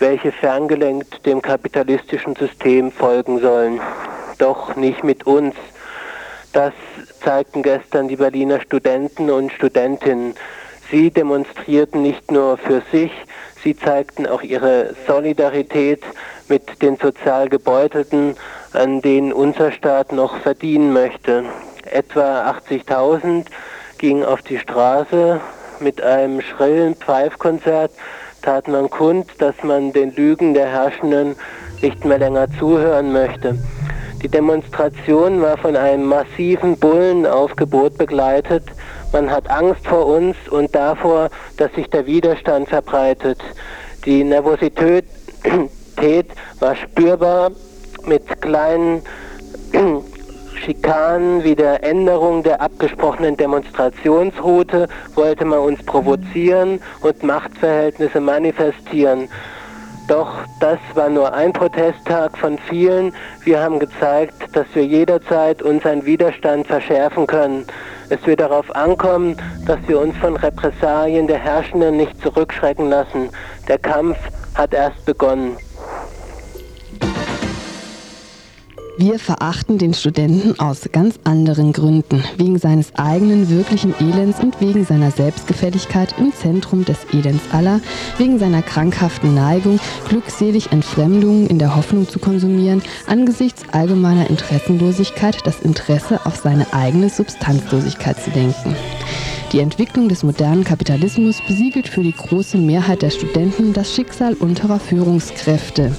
welche 0.00 0.32
ferngelenkt 0.32 1.24
dem 1.24 1.40
kapitalistischen 1.40 2.34
System 2.34 2.90
folgen 2.90 3.38
sollen. 3.38 3.80
Doch 4.38 4.74
nicht 4.74 5.04
mit 5.04 5.24
uns. 5.24 5.54
Das 6.56 6.72
zeigten 7.22 7.62
gestern 7.62 8.08
die 8.08 8.16
Berliner 8.16 8.62
Studenten 8.62 9.28
und 9.28 9.52
Studentinnen. 9.52 10.34
Sie 10.90 11.10
demonstrierten 11.10 12.00
nicht 12.00 12.30
nur 12.30 12.56
für 12.56 12.80
sich, 12.90 13.12
sie 13.62 13.76
zeigten 13.76 14.26
auch 14.26 14.40
ihre 14.40 14.94
Solidarität 15.06 16.02
mit 16.48 16.80
den 16.80 16.96
sozial 16.96 17.50
Gebeutelten, 17.50 18.36
an 18.72 19.02
denen 19.02 19.34
unser 19.34 19.70
Staat 19.70 20.12
noch 20.12 20.38
verdienen 20.38 20.94
möchte. 20.94 21.44
Etwa 21.90 22.50
80.000 22.70 23.44
gingen 23.98 24.24
auf 24.24 24.40
die 24.40 24.58
Straße 24.58 25.38
mit 25.80 26.00
einem 26.00 26.40
schrillen 26.40 26.94
Pfeifkonzert 26.94 27.90
tat 28.40 28.66
man 28.66 28.88
kund, 28.88 29.26
dass 29.42 29.62
man 29.62 29.92
den 29.92 30.16
Lügen 30.16 30.54
der 30.54 30.68
Herrschenden 30.70 31.36
nicht 31.82 32.02
mehr 32.06 32.18
länger 32.18 32.46
zuhören 32.58 33.12
möchte. 33.12 33.58
Die 34.26 34.32
Demonstration 34.32 35.40
war 35.40 35.56
von 35.56 35.76
einem 35.76 36.06
massiven 36.06 36.76
Bullenaufgebot 36.76 37.96
begleitet. 37.96 38.64
Man 39.12 39.30
hat 39.30 39.48
Angst 39.48 39.86
vor 39.86 40.04
uns 40.04 40.36
und 40.50 40.74
davor, 40.74 41.30
dass 41.58 41.72
sich 41.74 41.88
der 41.90 42.06
Widerstand 42.06 42.68
verbreitet. 42.68 43.38
Die 44.04 44.24
Nervosität 44.24 45.04
war 46.58 46.74
spürbar 46.74 47.52
mit 48.04 48.42
kleinen 48.42 49.02
Schikanen 50.56 51.44
wie 51.44 51.54
der 51.54 51.84
Änderung 51.84 52.42
der 52.42 52.60
abgesprochenen 52.60 53.36
Demonstrationsroute 53.36 54.88
wollte 55.14 55.44
man 55.44 55.60
uns 55.60 55.84
provozieren 55.84 56.80
und 57.00 57.22
Machtverhältnisse 57.22 58.18
manifestieren. 58.18 59.28
Doch 60.08 60.44
das 60.60 60.78
war 60.94 61.08
nur 61.08 61.34
ein 61.34 61.52
Protesttag 61.52 62.38
von 62.38 62.58
vielen. 62.58 63.12
Wir 63.42 63.60
haben 63.60 63.80
gezeigt, 63.80 64.56
dass 64.56 64.66
wir 64.74 64.84
jederzeit 64.84 65.62
unseren 65.62 66.04
Widerstand 66.06 66.68
verschärfen 66.68 67.26
können. 67.26 67.66
Es 68.08 68.24
wird 68.24 68.38
darauf 68.38 68.74
ankommen, 68.76 69.36
dass 69.66 69.78
wir 69.88 69.98
uns 69.98 70.16
von 70.18 70.36
Repressalien 70.36 71.26
der 71.26 71.38
Herrschenden 71.38 71.96
nicht 71.96 72.20
zurückschrecken 72.22 72.88
lassen. 72.88 73.30
Der 73.66 73.78
Kampf 73.78 74.16
hat 74.54 74.72
erst 74.72 75.04
begonnen. 75.04 75.56
Wir 78.98 79.18
verachten 79.18 79.76
den 79.76 79.92
Studenten 79.92 80.58
aus 80.58 80.88
ganz 80.90 81.16
anderen 81.24 81.74
Gründen, 81.74 82.24
wegen 82.38 82.58
seines 82.58 82.94
eigenen 82.94 83.50
wirklichen 83.50 83.94
Elends 84.00 84.40
und 84.40 84.58
wegen 84.62 84.86
seiner 84.86 85.10
Selbstgefälligkeit 85.10 86.14
im 86.18 86.32
Zentrum 86.32 86.86
des 86.86 86.96
Elends 87.12 87.42
aller, 87.52 87.82
wegen 88.16 88.38
seiner 88.38 88.62
krankhaften 88.62 89.34
Neigung, 89.34 89.80
glückselig 90.08 90.72
Entfremdungen 90.72 91.46
in 91.46 91.58
der 91.58 91.76
Hoffnung 91.76 92.08
zu 92.08 92.18
konsumieren, 92.18 92.80
angesichts 93.06 93.64
allgemeiner 93.70 94.30
Interessenlosigkeit 94.30 95.46
das 95.46 95.60
Interesse 95.60 96.24
auf 96.24 96.36
seine 96.36 96.72
eigene 96.72 97.10
Substanzlosigkeit 97.10 98.18
zu 98.18 98.30
denken. 98.30 98.74
Die 99.52 99.60
Entwicklung 99.60 100.08
des 100.08 100.22
modernen 100.22 100.64
Kapitalismus 100.64 101.42
besiegelt 101.46 101.86
für 101.86 102.02
die 102.02 102.14
große 102.14 102.56
Mehrheit 102.56 103.02
der 103.02 103.10
Studenten 103.10 103.74
das 103.74 103.94
Schicksal 103.94 104.32
unterer 104.32 104.80
Führungskräfte. 104.80 105.92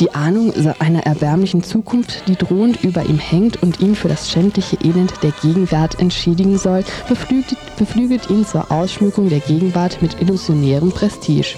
Die 0.00 0.12
Ahnung 0.12 0.52
einer 0.80 1.06
erbärmlichen 1.06 1.62
Zukunft, 1.62 2.26
die 2.26 2.34
drohend 2.34 2.82
über 2.82 3.04
ihm 3.04 3.18
hängt 3.18 3.62
und 3.62 3.80
ihn 3.80 3.94
für 3.94 4.08
das 4.08 4.30
schändliche 4.30 4.76
Elend 4.82 5.12
der 5.22 5.30
Gegenwart 5.42 6.00
entschädigen 6.00 6.58
soll, 6.58 6.84
beflügelt, 7.08 7.56
beflügelt 7.76 8.28
ihn 8.28 8.44
zur 8.44 8.72
Ausschmückung 8.72 9.28
der 9.28 9.40
Gegenwart 9.40 10.02
mit 10.02 10.20
illusionärem 10.20 10.90
Prestige. 10.90 11.56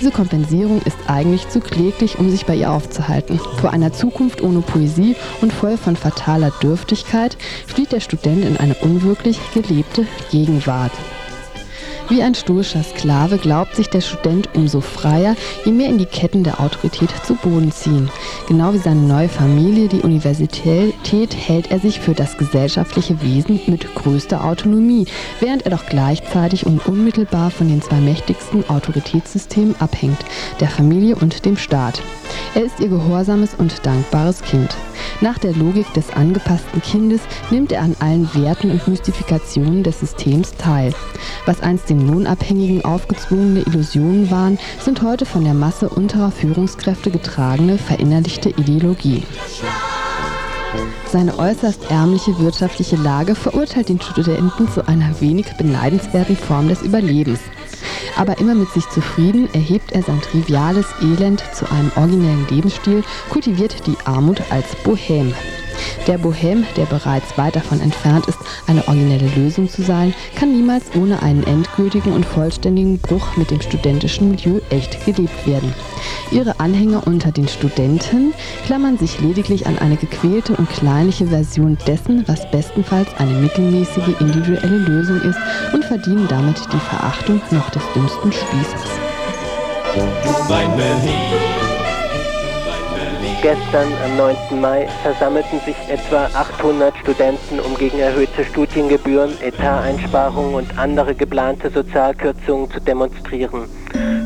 Diese 0.00 0.10
Kompensierung 0.10 0.82
ist 0.82 0.96
eigentlich 1.06 1.48
zu 1.48 1.60
kläglich, 1.60 2.18
um 2.18 2.28
sich 2.28 2.44
bei 2.44 2.56
ihr 2.56 2.72
aufzuhalten. 2.72 3.40
Vor 3.60 3.72
einer 3.72 3.92
Zukunft 3.92 4.42
ohne 4.42 4.60
Poesie 4.60 5.16
und 5.40 5.52
voll 5.52 5.78
von 5.78 5.96
fataler 5.96 6.52
Dürftigkeit 6.62 7.38
flieht 7.66 7.92
der 7.92 8.00
Student 8.00 8.44
in 8.44 8.56
eine 8.56 8.74
unwirklich 8.74 9.38
gelebte 9.54 10.06
Gegenwart. 10.30 10.92
Wie 12.08 12.22
ein 12.22 12.34
stoischer 12.34 12.82
Sklave 12.82 13.38
glaubt 13.38 13.76
sich 13.76 13.88
der 13.88 14.00
Student 14.00 14.50
umso 14.54 14.80
freier, 14.80 15.34
je 15.64 15.72
mehr 15.72 15.88
in 15.88 15.98
die 15.98 16.06
Ketten 16.06 16.44
der 16.44 16.60
Autorität 16.60 17.10
zu 17.24 17.34
Boden 17.36 17.72
ziehen. 17.72 18.10
Genau 18.48 18.74
wie 18.74 18.78
seine 18.78 19.00
neue 19.00 19.28
Familie, 19.28 19.88
die 19.88 20.00
Universität, 20.02 20.94
hält 21.36 21.70
er 21.70 21.78
sich 21.78 22.00
für 22.00 22.14
das 22.14 22.36
gesellschaftliche 22.36 23.22
Wesen 23.22 23.60
mit 23.66 23.94
größter 23.94 24.44
Autonomie, 24.44 25.06
während 25.40 25.62
er 25.62 25.70
doch 25.70 25.86
gleichzeitig 25.86 26.66
und 26.66 26.84
unmittelbar 26.86 27.50
von 27.50 27.68
den 27.68 27.80
zwei 27.80 28.00
mächtigsten 28.00 28.68
Autoritätssystemen 28.68 29.76
abhängt, 29.80 30.18
der 30.60 30.68
Familie 30.68 31.16
und 31.16 31.44
dem 31.44 31.56
Staat. 31.56 32.02
Er 32.54 32.64
ist 32.64 32.80
ihr 32.80 32.88
gehorsames 32.88 33.54
und 33.54 33.86
dankbares 33.86 34.42
Kind. 34.42 34.74
Nach 35.20 35.38
der 35.38 35.54
Logik 35.54 35.92
des 35.94 36.10
angepassten 36.10 36.82
Kindes 36.82 37.20
nimmt 37.50 37.72
er 37.72 37.82
an 37.82 37.96
allen 38.00 38.28
Werten 38.34 38.70
und 38.70 38.86
Mystifikationen 38.88 39.82
des 39.82 40.00
Systems 40.00 40.54
teil. 40.56 40.92
Was 41.46 41.60
einst 41.62 41.88
den 41.90 42.01
Lohnabhängigen 42.06 42.84
aufgezwungene 42.84 43.60
Illusionen 43.60 44.30
waren, 44.30 44.58
sind 44.80 45.02
heute 45.02 45.26
von 45.26 45.44
der 45.44 45.54
Masse 45.54 45.88
unterer 45.88 46.30
Führungskräfte 46.30 47.10
getragene, 47.10 47.78
verinnerlichte 47.78 48.50
Ideologie. 48.50 49.22
Seine 51.10 51.38
äußerst 51.38 51.90
ärmliche 51.90 52.38
wirtschaftliche 52.38 52.96
Lage 52.96 53.34
verurteilt 53.34 53.90
den 53.90 54.00
Studenten 54.00 54.68
zu 54.70 54.86
einer 54.88 55.20
wenig 55.20 55.46
beneidenswerten 55.58 56.36
Form 56.36 56.68
des 56.68 56.82
Überlebens. 56.82 57.40
Aber 58.16 58.38
immer 58.38 58.54
mit 58.54 58.70
sich 58.70 58.88
zufrieden 58.88 59.52
erhebt 59.52 59.92
er 59.92 60.02
sein 60.02 60.20
triviales 60.20 60.86
Elend 61.02 61.42
zu 61.54 61.70
einem 61.70 61.90
originellen 61.96 62.46
Lebensstil, 62.48 63.04
kultiviert 63.30 63.86
die 63.86 63.96
Armut 64.04 64.40
als 64.50 64.74
Bohem. 64.84 65.34
Der 66.06 66.18
Bohem, 66.18 66.64
der 66.76 66.86
bereits 66.86 67.36
weit 67.38 67.56
davon 67.56 67.80
entfernt 67.80 68.26
ist, 68.26 68.38
eine 68.66 68.86
originelle 68.88 69.28
Lösung 69.36 69.68
zu 69.68 69.82
sein, 69.82 70.14
kann 70.36 70.52
niemals 70.52 70.84
ohne 70.94 71.22
einen 71.22 71.44
endgültigen 71.44 72.12
und 72.12 72.26
vollständigen 72.26 72.98
Bruch 72.98 73.36
mit 73.36 73.50
dem 73.50 73.60
studentischen 73.60 74.30
Milieu 74.30 74.60
echt 74.70 75.04
gelebt 75.04 75.46
werden. 75.46 75.72
Ihre 76.30 76.58
Anhänger 76.60 77.06
unter 77.06 77.30
den 77.30 77.48
Studenten 77.48 78.32
klammern 78.66 78.98
sich 78.98 79.20
lediglich 79.20 79.66
an 79.66 79.78
eine 79.78 79.96
gequälte 79.96 80.56
und 80.56 80.68
kleinliche 80.70 81.26
Version 81.26 81.78
dessen, 81.86 82.24
was 82.26 82.50
bestenfalls 82.50 83.08
eine 83.18 83.32
mittelmäßige 83.32 84.20
individuelle 84.20 84.78
Lösung 84.78 85.20
ist 85.20 85.38
und 85.72 85.84
verdienen 85.84 86.26
damit 86.28 86.58
die 86.72 86.78
Verachtung 86.78 87.40
noch 87.50 87.70
des 87.70 87.82
dümmsten 87.94 88.32
Spießers. 88.32 89.02
Mein 90.48 90.76
Berlin. 90.76 91.61
Gestern, 93.42 93.88
am 94.04 94.16
9. 94.16 94.60
Mai, 94.60 94.86
versammelten 95.02 95.58
sich 95.66 95.74
etwa 95.88 96.26
800 96.26 96.96
Studenten, 96.98 97.58
um 97.58 97.76
gegen 97.76 97.98
erhöhte 97.98 98.44
Studiengebühren, 98.44 99.32
Etateinsparungen 99.42 100.54
und 100.54 100.78
andere 100.78 101.12
geplante 101.12 101.68
Sozialkürzungen 101.68 102.70
zu 102.70 102.78
demonstrieren. 102.78 103.64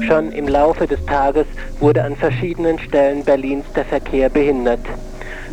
Schon 0.07 0.33
im 0.33 0.47
Laufe 0.47 0.87
des 0.87 1.03
Tages 1.07 1.47
wurde 1.81 2.05
an 2.05 2.15
verschiedenen 2.15 2.79
Stellen 2.79 3.25
Berlins 3.25 3.65
der 3.75 3.87
Verkehr 3.87 4.29
behindert. 4.29 4.85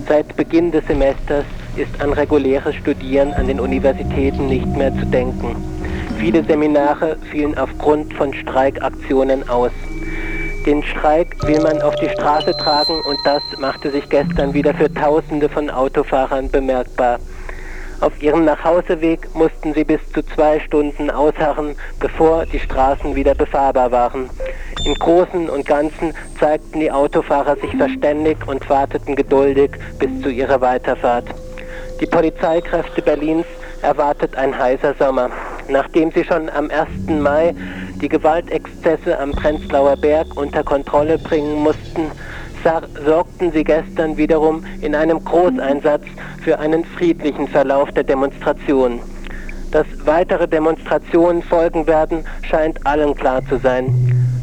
Seit 0.09 0.35
Beginn 0.35 0.69
des 0.73 0.85
Semesters 0.85 1.45
ist 1.77 2.01
an 2.01 2.11
reguläres 2.11 2.75
Studieren 2.75 3.33
an 3.33 3.47
den 3.47 3.61
Universitäten 3.61 4.47
nicht 4.47 4.67
mehr 4.75 4.93
zu 4.93 5.05
denken. 5.05 5.55
Viele 6.19 6.43
Seminare 6.43 7.15
fielen 7.31 7.57
aufgrund 7.57 8.13
von 8.13 8.33
Streikaktionen 8.33 9.47
aus. 9.47 9.71
Den 10.65 10.81
Streik 10.81 11.35
will 11.45 11.59
man 11.61 11.81
auf 11.81 11.93
die 11.95 12.07
Straße 12.07 12.51
tragen 12.53 13.01
und 13.05 13.17
das 13.25 13.43
machte 13.59 13.91
sich 13.91 14.07
gestern 14.07 14.53
wieder 14.53 14.73
für 14.73 14.93
Tausende 14.93 15.49
von 15.49 15.69
Autofahrern 15.69 16.49
bemerkbar. 16.49 17.19
Auf 17.99 18.21
ihrem 18.21 18.45
Nachhauseweg 18.45 19.35
mussten 19.35 19.73
sie 19.73 19.83
bis 19.83 19.99
zu 20.13 20.21
zwei 20.23 20.61
Stunden 20.61 21.09
ausharren, 21.09 21.75
bevor 21.99 22.45
die 22.45 22.59
Straßen 22.59 23.13
wieder 23.13 23.35
befahrbar 23.35 23.91
waren. 23.91 24.29
Im 24.85 24.93
Großen 24.93 25.49
und 25.49 25.65
Ganzen 25.65 26.13
zeigten 26.39 26.79
die 26.79 26.91
Autofahrer 26.91 27.57
sich 27.57 27.75
verständig 27.75 28.37
und 28.47 28.69
warteten 28.69 29.17
geduldig 29.17 29.71
bis 29.99 30.21
zu 30.21 30.29
ihrer 30.29 30.61
Weiterfahrt. 30.61 31.25
Die 31.99 32.05
Polizeikräfte 32.05 33.01
Berlins 33.01 33.45
erwartet 33.81 34.35
ein 34.37 34.57
heißer 34.57 34.95
Sommer. 34.97 35.29
Nachdem 35.69 36.11
sie 36.11 36.23
schon 36.23 36.49
am 36.49 36.69
1. 36.69 37.21
Mai 37.21 37.53
die 38.03 38.09
Gewaltexzesse 38.09 39.17
am 39.17 39.31
Prenzlauer 39.31 39.95
Berg 39.95 40.35
unter 40.35 40.61
Kontrolle 40.61 41.17
bringen 41.17 41.63
mussten, 41.63 42.11
sorgten 43.05 43.51
sie 43.53 43.63
gestern 43.63 44.17
wiederum 44.17 44.63
in 44.81 44.93
einem 44.93 45.23
Großeinsatz 45.23 46.03
für 46.43 46.59
einen 46.59 46.83
friedlichen 46.83 47.47
Verlauf 47.47 47.89
der 47.91 48.03
Demonstration. 48.03 48.99
Dass 49.71 49.87
weitere 50.03 50.47
Demonstrationen 50.47 51.41
folgen 51.43 51.87
werden, 51.87 52.25
scheint 52.41 52.85
allen 52.85 53.15
klar 53.15 53.41
zu 53.47 53.57
sein. 53.57 53.87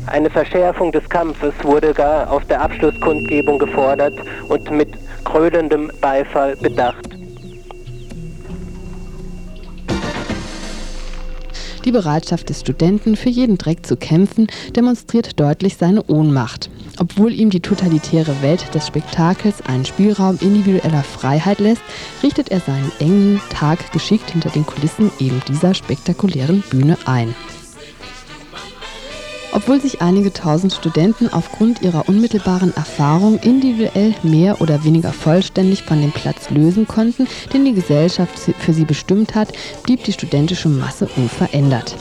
Eine 0.06 0.30
Verschärfung 0.30 0.90
des 0.90 1.06
Kampfes 1.08 1.52
wurde 1.62 1.92
gar 1.92 2.30
auf 2.32 2.44
der 2.46 2.62
Abschlusskundgebung 2.62 3.58
gefordert 3.58 4.14
und 4.48 4.70
mit 4.70 4.88
krölendem 5.24 5.90
Beifall 6.00 6.56
bedacht. 6.56 7.09
Die 11.84 11.92
Bereitschaft 11.92 12.48
des 12.50 12.60
Studenten, 12.60 13.16
für 13.16 13.30
jeden 13.30 13.56
Dreck 13.56 13.86
zu 13.86 13.96
kämpfen, 13.96 14.48
demonstriert 14.76 15.40
deutlich 15.40 15.76
seine 15.76 16.02
Ohnmacht. 16.04 16.70
Obwohl 16.98 17.32
ihm 17.32 17.48
die 17.48 17.60
totalitäre 17.60 18.42
Welt 18.42 18.74
des 18.74 18.86
Spektakels 18.86 19.62
einen 19.62 19.86
Spielraum 19.86 20.38
individueller 20.40 21.02
Freiheit 21.02 21.58
lässt, 21.58 21.82
richtet 22.22 22.50
er 22.50 22.60
seinen 22.60 22.92
engen 22.98 23.40
Tag 23.50 23.92
geschickt 23.92 24.30
hinter 24.30 24.50
den 24.50 24.66
Kulissen 24.66 25.10
eben 25.18 25.40
dieser 25.48 25.72
spektakulären 25.72 26.62
Bühne 26.70 26.98
ein. 27.06 27.34
Obwohl 29.52 29.80
sich 29.80 30.00
einige 30.00 30.32
tausend 30.32 30.72
Studenten 30.72 31.28
aufgrund 31.32 31.82
ihrer 31.82 32.08
unmittelbaren 32.08 32.74
Erfahrung 32.76 33.38
individuell 33.38 34.14
mehr 34.22 34.60
oder 34.60 34.84
weniger 34.84 35.12
vollständig 35.12 35.82
von 35.82 36.00
dem 36.00 36.12
Platz 36.12 36.50
lösen 36.50 36.86
konnten, 36.86 37.26
den 37.52 37.64
die 37.64 37.74
Gesellschaft 37.74 38.38
für 38.38 38.72
sie 38.72 38.84
bestimmt 38.84 39.34
hat, 39.34 39.52
blieb 39.82 40.04
die 40.04 40.12
studentische 40.12 40.68
Masse 40.68 41.08
unverändert. 41.16 41.96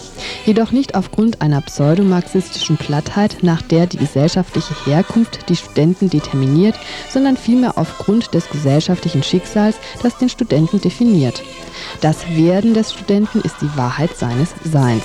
Jedoch 0.45 0.71
nicht 0.71 0.95
aufgrund 0.95 1.41
einer 1.41 1.61
pseudomarxistischen 1.61 2.77
Plattheit, 2.77 3.37
nach 3.41 3.61
der 3.61 3.87
die 3.87 3.97
gesellschaftliche 3.97 4.73
Herkunft 4.85 5.49
die 5.49 5.55
Studenten 5.55 6.09
determiniert, 6.09 6.75
sondern 7.09 7.37
vielmehr 7.37 7.77
aufgrund 7.77 8.33
des 8.33 8.49
gesellschaftlichen 8.49 9.23
Schicksals, 9.23 9.77
das 10.03 10.17
den 10.17 10.29
Studenten 10.29 10.81
definiert. 10.81 11.41
Das 12.01 12.27
Werden 12.29 12.73
des 12.73 12.93
Studenten 12.93 13.41
ist 13.41 13.55
die 13.61 13.77
Wahrheit 13.77 14.15
seines 14.15 14.53
Seins. 14.63 15.03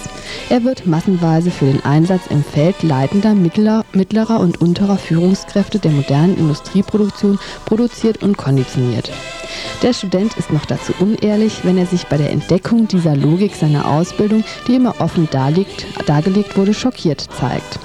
Er 0.51 0.65
wird 0.65 0.87
massenweise 0.87 1.51
für 1.51 1.67
den 1.67 1.85
Einsatz 1.85 2.27
im 2.35 2.45
Feld 2.45 2.83
leitender, 2.83 3.35
mittlerer, 3.35 3.85
mittlerer 3.93 4.41
und 4.41 4.61
unterer 4.61 4.99
Führungskräfte 4.99 5.79
der 5.79 5.93
modernen 5.93 6.37
Industrieproduktion 6.37 7.39
produziert 7.65 8.23
und 8.23 8.37
konditioniert. 8.37 9.11
Der 9.83 9.93
Student 9.93 10.37
ist 10.37 10.53
noch 10.53 10.67
dazu 10.67 10.93
unehrlich, 10.99 11.65
wenn 11.65 11.79
er 11.79 11.87
sich 11.87 12.07
bei 12.07 12.17
der 12.17 12.31
Entdeckung 12.31 12.89
dieser 12.89 13.17
Logik 13.17 13.55
seiner 13.55 13.89
Ausbildung, 13.89 14.45
die 14.67 14.75
immer 14.75 15.01
offen 15.01 15.29
darlegt, 15.31 15.87
dargelegt 16.07 16.57
wurde, 16.57 16.75
schockiert 16.75 17.21
zeigt. 17.39 17.79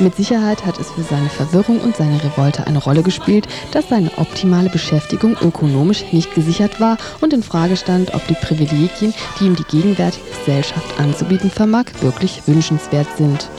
Mit 0.00 0.16
Sicherheit 0.16 0.64
hat 0.64 0.78
es 0.78 0.90
für 0.90 1.02
seine 1.02 1.28
Verwirrung 1.28 1.78
und 1.78 1.94
seine 1.94 2.24
Revolte 2.24 2.66
eine 2.66 2.78
Rolle 2.78 3.02
gespielt, 3.02 3.46
dass 3.70 3.90
seine 3.90 4.10
optimale 4.16 4.70
Beschäftigung 4.70 5.36
ökonomisch 5.42 6.10
nicht 6.10 6.34
gesichert 6.34 6.80
war 6.80 6.96
und 7.20 7.34
in 7.34 7.42
Frage 7.42 7.76
stand, 7.76 8.14
ob 8.14 8.26
die 8.26 8.34
Privilegien, 8.34 9.12
die 9.38 9.44
ihm 9.44 9.56
die 9.56 9.64
gegenwärtige 9.64 10.24
Gesellschaft 10.38 10.98
anzubieten 10.98 11.50
vermag, 11.50 11.84
wirklich 12.00 12.40
wünschenswert 12.46 13.08
sind. 13.18 13.50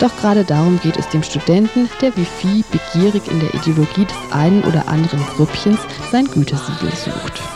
Doch 0.00 0.14
gerade 0.16 0.42
darum 0.42 0.80
geht 0.82 0.96
es 0.96 1.08
dem 1.10 1.22
Studenten, 1.22 1.88
der 2.00 2.16
wie 2.16 2.24
Vieh 2.24 2.64
begierig 2.72 3.30
in 3.30 3.38
der 3.38 3.54
Ideologie 3.54 4.06
des 4.06 4.32
einen 4.32 4.64
oder 4.64 4.88
anderen 4.88 5.24
Grüppchens 5.36 5.78
sein 6.10 6.26
Gütesiegel 6.26 6.90
sucht. 6.90 7.55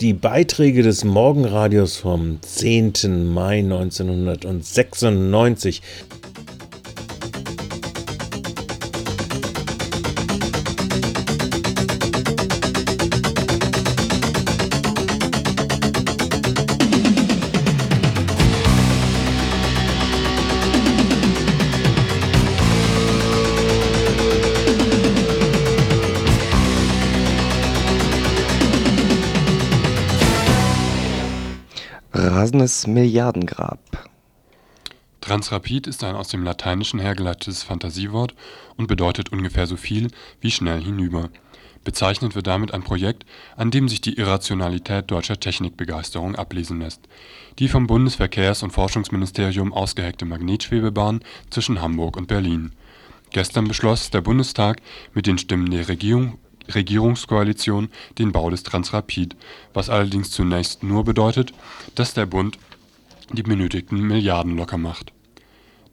Die 0.00 0.12
Beiträge 0.12 0.84
des 0.84 1.02
Morgenradios 1.02 1.96
vom 1.96 2.40
10. 2.40 3.32
Mai 3.34 3.58
1996 3.58 5.82
Transrapid 35.38 35.86
ist 35.86 36.02
ein 36.02 36.16
aus 36.16 36.26
dem 36.26 36.42
Lateinischen 36.42 36.98
hergeleitetes 36.98 37.62
Fantasiewort 37.62 38.34
und 38.76 38.88
bedeutet 38.88 39.30
ungefähr 39.30 39.68
so 39.68 39.76
viel 39.76 40.08
wie 40.40 40.50
schnell 40.50 40.82
hinüber. 40.82 41.30
Bezeichnet 41.84 42.34
wird 42.34 42.48
damit 42.48 42.74
ein 42.74 42.82
Projekt, 42.82 43.24
an 43.56 43.70
dem 43.70 43.88
sich 43.88 44.00
die 44.00 44.18
Irrationalität 44.18 45.08
deutscher 45.12 45.38
Technikbegeisterung 45.38 46.34
ablesen 46.34 46.80
lässt. 46.80 47.02
Die 47.60 47.68
vom 47.68 47.86
Bundesverkehrs 47.86 48.64
und 48.64 48.72
Forschungsministerium 48.72 49.72
ausgeheckte 49.72 50.24
Magnetschwebebahn 50.24 51.20
zwischen 51.50 51.80
Hamburg 51.80 52.16
und 52.16 52.26
Berlin. 52.26 52.72
Gestern 53.30 53.68
beschloss 53.68 54.10
der 54.10 54.22
Bundestag 54.22 54.82
mit 55.14 55.28
den 55.28 55.38
Stimmen 55.38 55.70
der 55.70 55.86
Regierung 55.86 56.38
Regierungskoalition 56.74 57.90
den 58.18 58.32
Bau 58.32 58.50
des 58.50 58.64
Transrapid, 58.64 59.36
was 59.72 59.88
allerdings 59.88 60.32
zunächst 60.32 60.82
nur 60.82 61.04
bedeutet, 61.04 61.52
dass 61.94 62.12
der 62.12 62.26
Bund 62.26 62.58
die 63.32 63.44
benötigten 63.44 64.00
Milliarden 64.00 64.56
locker 64.56 64.78
macht. 64.78 65.12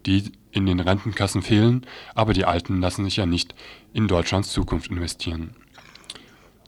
Die 0.05 0.31
in 0.51 0.65
den 0.65 0.79
Rentenkassen 0.79 1.41
fehlen, 1.41 1.85
aber 2.13 2.33
die 2.33 2.45
Alten 2.45 2.79
lassen 2.79 3.05
sich 3.05 3.17
ja 3.17 3.25
nicht 3.25 3.55
in 3.93 4.07
Deutschlands 4.07 4.51
Zukunft 4.51 4.89
investieren. 4.89 5.55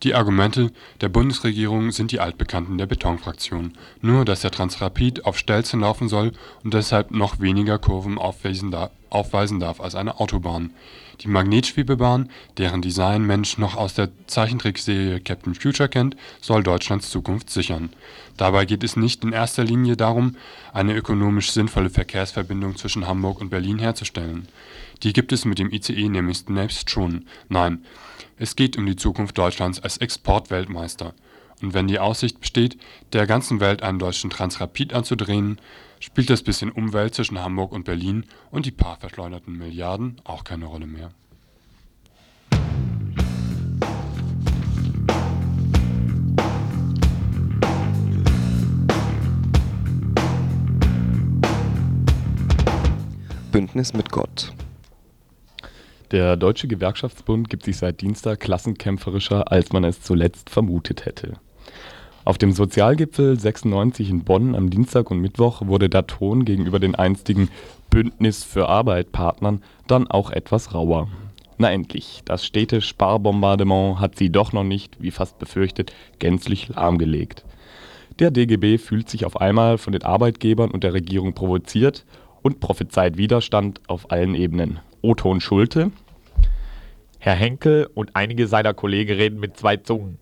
Die 0.04 0.14
Argumente 0.14 0.72
der 1.02 1.10
Bundesregierung 1.10 1.92
sind 1.92 2.12
die 2.12 2.20
altbekannten 2.20 2.78
der 2.78 2.86
Betonfraktion, 2.86 3.74
nur 4.02 4.26
dass 4.26 4.42
der 4.42 4.52
Transrapid 4.52 5.26
auf 5.26 5.40
Stelzen 5.40 5.80
laufen 5.80 6.08
soll 6.08 6.34
und 6.64 6.74
deshalb 6.74 7.10
noch 7.10 7.40
weniger 7.40 7.80
Kurven 7.80 8.20
aufweisen 8.20 8.70
darf 8.72 9.82
als 9.82 9.96
eine 9.96 10.20
Autobahn. 10.20 10.72
Die 11.22 11.28
Magnetschwebebahn, 11.28 12.30
deren 12.58 12.84
Design 12.84 13.26
Mensch 13.26 13.58
noch 13.58 13.76
aus 13.76 13.96
der 13.96 14.10
Zeichentrickserie 14.28 15.20
Captain 15.20 15.56
Future 15.56 15.90
kennt, 15.90 16.16
soll 16.42 16.62
Deutschlands 16.62 17.10
Zukunft 17.10 17.50
sichern. 17.50 17.90
Dabei 18.38 18.66
geht 18.66 18.84
es 18.84 18.96
nicht 18.96 19.24
in 19.24 19.34
erster 19.34 19.64
Linie 19.64 19.98
darum, 19.98 20.36
eine 20.74 20.96
ökonomisch 20.96 21.52
sinnvolle 21.52 21.90
Verkehrsverbindung 21.90 22.76
zwischen 22.76 23.08
Hamburg 23.08 23.42
und 23.42 23.50
Berlin 23.50 23.80
herzustellen. 23.80 24.48
Die 25.02 25.12
gibt 25.12 25.32
es 25.32 25.46
mit 25.46 25.58
dem 25.58 25.72
ICE 25.72 26.08
nämlich 26.10 26.46
zunächst 26.46 26.92
schon. 26.92 27.26
Nein, 27.50 27.84
es 28.38 28.56
geht 28.56 28.78
um 28.78 28.86
die 28.86 28.96
Zukunft 28.96 29.38
Deutschlands 29.38 29.80
als 29.80 29.98
Exportweltmeister. 29.98 31.16
Und 31.64 31.74
wenn 31.74 31.88
die 31.88 31.98
Aussicht 31.98 32.40
besteht, 32.40 32.78
der 33.14 33.26
ganzen 33.26 33.60
Welt 33.60 33.82
einen 33.82 33.98
deutschen 33.98 34.30
Transrapid 34.30 34.94
anzudrehen, 34.94 35.58
spielt 36.00 36.30
das 36.30 36.44
bisschen 36.44 36.72
Umwelt 36.72 37.16
zwischen 37.16 37.40
Hamburg 37.40 37.72
und 37.72 37.86
Berlin 37.86 38.26
und 38.52 38.66
die 38.66 38.72
paar 38.72 38.98
verschleuderten 38.98 39.58
Milliarden 39.58 40.22
auch 40.24 40.44
keine 40.44 40.66
Rolle 40.66 40.88
mehr. 40.88 41.12
Bündnis 53.52 53.94
mit 53.94 54.12
Gott. 54.12 54.54
Der 56.12 56.38
Deutsche 56.38 56.68
Gewerkschaftsbund 56.68 57.50
gibt 57.50 57.64
sich 57.64 57.78
seit 57.78 58.02
Dienstag 58.02 58.40
klassenkämpferischer, 58.40 59.52
als 59.52 59.74
man 59.74 59.84
es 59.84 60.02
zuletzt 60.02 60.50
vermutet 60.50 61.06
hätte. 61.06 61.34
Auf 62.28 62.38
dem 62.38 62.52
Sozialgipfel 62.52 63.40
96 63.40 64.10
in 64.10 64.26
Bonn 64.26 64.54
am 64.54 64.70
Dienstag 64.70 65.12
und 65.12 65.22
Mittwoch 65.22 65.62
wurde 65.66 65.88
der 65.88 66.08
Ton 66.08 66.44
gegenüber 66.44 66.78
den 66.78 66.94
einstigen 66.94 67.48
Bündnis 67.90 68.44
für 68.44 68.68
Arbeit-Partnern 68.68 69.64
dann 69.88 70.12
auch 70.12 70.32
etwas 70.32 70.74
rauer. 70.74 71.08
Na 71.58 71.72
endlich, 71.72 72.24
das 72.26 72.46
stete 72.46 72.82
Sparbombardement 72.82 74.02
hat 74.02 74.18
sie 74.18 74.30
doch 74.30 74.52
noch 74.52 74.66
nicht, 74.66 75.02
wie 75.02 75.12
fast 75.12 75.40
befürchtet, 75.40 75.94
gänzlich 76.20 76.68
lahmgelegt. 76.68 77.46
Der 78.20 78.30
DGB 78.30 78.78
fühlt 78.78 79.10
sich 79.10 79.24
auf 79.24 79.40
einmal 79.40 79.78
von 79.78 79.94
den 79.94 80.04
Arbeitgebern 80.04 80.70
und 80.70 80.84
der 80.84 80.92
Regierung 80.92 81.32
provoziert 81.32 82.06
und 82.42 82.60
prophezeit 82.60 83.16
Widerstand 83.16 83.80
auf 83.88 84.12
allen 84.12 84.36
Ebenen. 84.36 84.82
O-Ton 85.02 85.40
Schulte. 85.40 85.92
Herr 87.20 87.36
Henkel 87.36 87.88
und 87.94 88.18
einige 88.18 88.48
seiner 88.48 88.74
Kollegen 88.74 89.14
reden 89.14 89.40
mit 89.40 89.56
zwei 89.56 89.78
Zungen. 89.78 90.18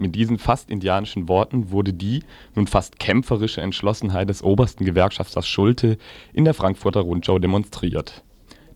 Mit 0.00 0.14
diesen 0.14 0.38
fast 0.38 0.70
indianischen 0.70 1.28
Worten 1.28 1.72
wurde 1.72 1.92
die 1.92 2.22
nun 2.54 2.66
fast 2.66 2.98
kämpferische 2.98 3.60
Entschlossenheit 3.60 4.30
des 4.30 4.42
obersten 4.42 4.86
Gewerkschafters 4.86 5.46
Schulte 5.46 5.98
in 6.32 6.46
der 6.46 6.54
Frankfurter 6.54 7.00
Rundschau 7.00 7.38
demonstriert. 7.38 8.24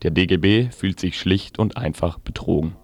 Der 0.03 0.11
DGB 0.11 0.69
fühlt 0.71 1.01
sich 1.01 1.19
schlicht 1.19 1.59
und 1.59 1.79
einfach 1.79 2.19
betrogen. 2.19 2.77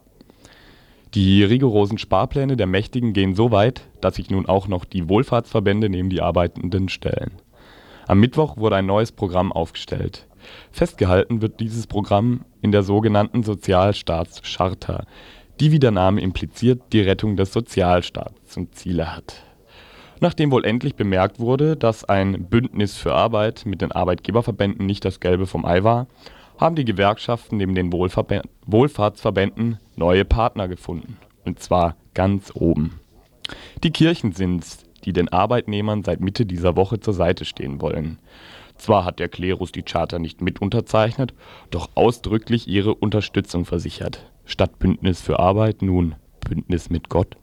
Die 1.13 1.45
rigorosen 1.45 1.99
Sparpläne 1.99 2.57
der 2.57 2.67
Mächtigen 2.67 3.13
gehen 3.13 3.35
so 3.35 3.51
weit, 3.51 3.83
dass 4.01 4.15
sich 4.15 4.31
nun 4.31 4.47
auch 4.47 4.69
noch 4.69 4.87
die 4.87 5.07
Wohlfahrtsverbände 5.11 5.91
neben 5.91 6.09
die 6.09 6.23
Arbeitenden 6.23 6.89
stellen. 6.89 7.33
Am 8.07 8.21
Mittwoch 8.21 8.57
wurde 8.57 8.77
ein 8.77 8.87
neues 8.87 9.13
Programm 9.13 9.53
aufgestellt. 9.53 10.27
Festgehalten 10.71 11.43
wird 11.43 11.61
dieses 11.61 11.87
Programm 11.87 12.47
in 12.63 12.73
der 12.73 12.85
sogenannten 12.85 13.43
Sozialstaatscharta, 13.43 15.05
die 15.61 15.73
wie 15.73 15.79
der 15.79 15.91
Name 15.91 16.21
impliziert 16.21 16.81
die 16.93 17.01
Rettung 17.01 17.37
des 17.37 17.53
Sozialstaats 17.53 18.35
zum 18.47 18.73
Ziele 18.73 19.15
hat. 19.15 19.43
Nachdem 20.21 20.51
wohl 20.51 20.65
endlich 20.65 20.97
bemerkt 20.97 21.39
wurde, 21.39 21.77
dass 21.77 22.05
ein 22.05 22.45
Bündnis 22.49 22.97
für 22.97 23.15
Arbeit 23.15 23.65
mit 23.67 23.81
den 23.81 23.93
Arbeitgeberverbänden 23.93 24.85
nicht 24.85 25.05
das 25.05 25.21
Gelbe 25.21 25.47
vom 25.47 25.65
Ei 25.65 25.85
war, 25.85 26.07
haben 26.59 26.77
die 26.77 26.85
Gewerkschaften 26.85 27.57
neben 27.57 27.75
den 27.75 27.93
Wohlverbe 27.93 28.43
Wohlfahrtsverbänden 28.67 29.79
neue 29.97 30.25
Partner 30.27 30.69
gefunden. 30.69 31.17
Und 31.45 31.61
zwar 31.61 31.97
ganz 32.13 32.53
oben. 32.55 33.01
Die 33.83 33.91
Kirchen 33.91 34.33
sind's, 34.33 34.85
die 35.05 35.15
den 35.15 35.31
Arbeitnehmern 35.31 36.05
seit 36.05 36.21
Mitte 36.21 36.45
dieser 36.45 36.77
Woche 36.77 37.01
zur 37.01 37.15
Seite 37.15 37.47
stehen 37.47 37.81
wollen. 37.81 38.19
Zwar 38.77 39.05
hat 39.05 39.19
der 39.19 39.29
Klerus 39.29 39.73
die 39.73 39.83
Charta 39.83 40.19
nicht 40.19 40.43
mit 40.43 40.61
unterzeichnet, 40.61 41.35
doch 41.71 41.91
ausdrücklich 41.95 42.69
ihre 42.69 42.95
Unterstützung 42.95 43.65
versichert. 43.65 44.30
Statt 44.45 44.79
Bündnis 44.79 45.21
für 45.21 45.39
Arbeit 45.39 45.83
nun 45.83 46.17
Bündnis 46.41 46.91
mit 46.91 47.09
Gott. 47.09 47.37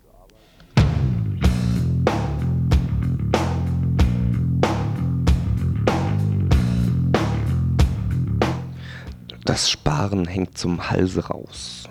Das 9.45 9.69
Sparen 9.69 10.27
hängt 10.27 10.57
zum 10.57 10.89
Halse 10.89 11.27
raus. 11.27 11.87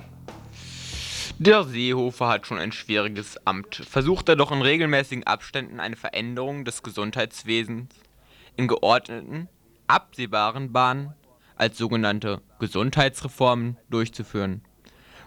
Der 1.39 1.65
Seehofer 1.65 2.29
hat 2.29 2.47
schon 2.47 2.59
ein 2.59 2.73
schwieriges 2.73 3.39
Amt. 3.47 3.77
Versucht 3.77 4.29
er 4.29 4.37
doch 4.37 4.53
in 4.53 4.63
regelmäßigen 4.63 5.27
Abständen 5.27 5.81
eine 5.81 5.97
Veränderung 5.97 6.65
des 6.65 6.83
Gesundheitswesens 6.83 7.95
in 8.57 8.69
geordneten, 8.69 9.49
absehbaren 9.87 10.73
Bahnen 10.73 11.15
als 11.57 11.79
sogenannte 11.79 12.43
Gesundheitsreformen 12.59 13.79
durchzuführen. 13.89 14.63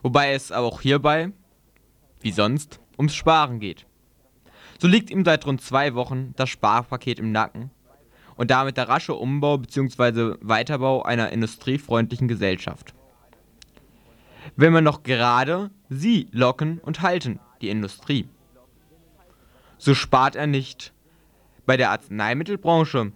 Wobei 0.02 0.34
es 0.34 0.52
aber 0.52 0.68
auch 0.68 0.82
hierbei, 0.82 1.32
wie 2.22 2.32
sonst, 2.32 2.80
ums 2.97 3.16
Sparen 3.16 3.60
geht. 3.60 3.86
So 4.80 4.88
liegt 4.88 5.10
ihm 5.10 5.26
seit 5.26 5.45
rund 5.45 5.62
zwei 5.62 5.93
Wochen 5.95 6.34
das 6.36 6.50
Sparpaket 6.50 7.20
im 7.20 7.32
Nacken 7.32 7.72
und 8.36 8.52
damit 8.52 8.78
der 8.78 8.88
rasche 8.88 9.16
Umbau 9.16 9.58
bzw. 9.58 10.36
Weiterbau 10.41 11.04
einer 11.04 11.32
industriefreundlichen 11.32 12.28
Gesellschaft. 12.28 12.93
Wenn 14.56 14.74
man 14.74 14.84
noch 14.84 15.04
gerade 15.04 15.72
sie 15.89 16.28
locken 16.32 16.80
und 16.80 17.02
halten, 17.02 17.39
die 17.62 17.70
Industrie. 17.70 18.28
So 19.78 19.93
spart 19.93 20.36
er 20.36 20.47
nicht 20.47 20.93
bei 21.66 21.78
der 21.78 21.91
Arzneimittelbranche 21.91 23.12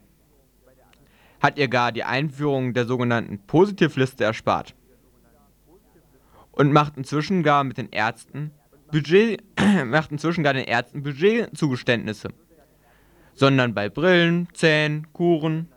hat 1.41 1.57
ihr 1.57 1.67
gar 1.67 1.91
die 1.91 2.03
Einführung 2.05 2.73
der 2.73 2.85
sogenannten 2.85 3.39
Positivliste 3.39 4.23
erspart. 4.23 4.75
Und 6.53 6.71
macht 6.71 6.97
inzwischen 6.97 7.43
gar 7.43 7.63
mit 7.63 7.77
den 7.77 7.89
Ärzten 7.89 8.51
Budget, 8.91 9.43
macht 9.85 10.11
inzwischen 10.11 10.43
gar 10.43 10.53
den 10.53 10.65
Ärzten 10.65 11.03
Budgetzugeständnisse. 11.03 12.29
Sondern 13.33 13.73
bei 13.73 13.89
Brillen, 13.89 14.47
Zähnen, 14.53 15.11
Kuren 15.13 15.67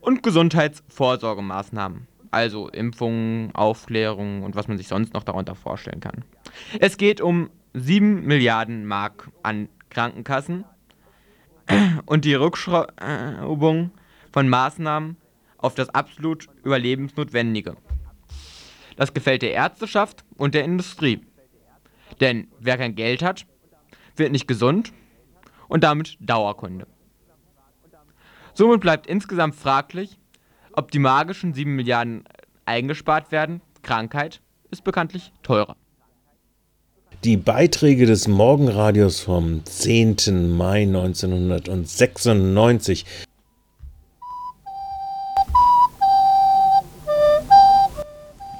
und 0.00 0.22
Gesundheitsvorsorgemaßnahmen. 0.22 2.06
also 2.30 2.68
Impfungen, 2.68 3.54
Aufklärung 3.54 4.42
und 4.42 4.56
was 4.56 4.68
man 4.68 4.76
sich 4.76 4.88
sonst 4.88 5.14
noch 5.14 5.22
darunter 5.22 5.54
vorstellen 5.54 6.00
kann. 6.00 6.24
Es 6.80 6.96
geht 6.96 7.20
um 7.20 7.50
7 7.74 8.24
Milliarden 8.26 8.86
Mark 8.86 9.30
an 9.42 9.68
Krankenkassen 9.90 10.64
und 12.06 12.24
die 12.24 12.34
Rückschraubung 12.34 13.92
von 14.32 14.48
Maßnahmen 14.48 15.16
auf 15.58 15.74
das 15.74 15.88
absolut 15.90 16.48
Überlebensnotwendige. 16.64 17.76
Das 18.96 19.14
gefällt 19.14 19.42
der 19.42 19.52
Ärzteschaft 19.52 20.24
und 20.36 20.54
der 20.54 20.64
Industrie. 20.64 21.20
Denn 22.20 22.48
wer 22.60 22.78
kein 22.78 22.94
Geld 22.94 23.22
hat, 23.22 23.46
wird 24.16 24.32
nicht 24.32 24.46
gesund 24.46 24.92
und 25.68 25.84
damit 25.84 26.16
Dauerkunde. 26.20 26.86
Somit 28.54 28.80
bleibt 28.80 29.06
insgesamt 29.06 29.56
fraglich, 29.56 30.18
ob 30.72 30.90
die 30.90 31.00
magischen 31.00 31.54
7 31.54 31.74
Milliarden 31.74 32.24
eingespart 32.64 33.32
werden. 33.32 33.60
Krankheit 33.82 34.40
ist 34.70 34.84
bekanntlich 34.84 35.32
teurer. 35.42 35.76
Die 37.24 37.36
Beiträge 37.36 38.06
des 38.06 38.28
Morgenradios 38.28 39.20
vom 39.20 39.64
10. 39.64 40.56
Mai 40.56 40.82
1996 40.82 43.04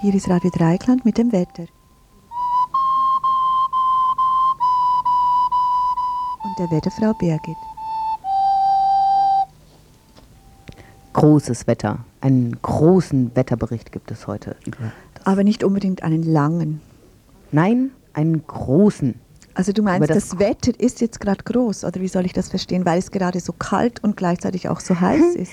Hier 0.05 0.15
ist 0.15 0.29
Radio 0.29 0.51
Dreikland 0.51 1.07
mit 1.07 1.17
dem 1.17 1.33
Wetter. 1.33 1.65
Und 6.43 6.59
der 6.59 6.71
Wetterfrau 6.71 7.15
Birgit. 7.15 7.57
Großes 11.15 11.67
Wetter. 11.67 12.01
Einen 12.21 12.61
großen 12.61 13.35
Wetterbericht 13.35 13.93
gibt 13.93 14.11
es 14.11 14.27
heute. 14.27 14.57
Aber 15.25 15.43
nicht 15.43 15.65
unbedingt 15.65 16.03
einen 16.03 16.23
langen. 16.23 16.83
Nein, 17.51 17.91
einen 18.13 18.47
großen. 18.47 19.19
Also 19.55 19.73
du 19.73 19.83
meinst, 19.83 20.11
das 20.11 20.31
das, 20.31 20.39
Wetter 20.41 20.73
ist 20.79 21.01
jetzt 21.01 21.21
gerade 21.21 21.43
groß, 21.45 21.85
oder 21.85 22.01
wie 22.01 22.09
soll 22.09 22.27
ich 22.27 22.33
das 22.33 22.49
verstehen? 22.49 22.85
Weil 22.85 22.99
es 22.99 23.11
gerade 23.13 23.39
so 23.39 23.53
kalt 23.53 24.03
und 24.03 24.17
gleichzeitig 24.17 24.69
auch 24.69 24.81
so 24.81 25.01
heiß 25.01 25.35
ist. 25.37 25.53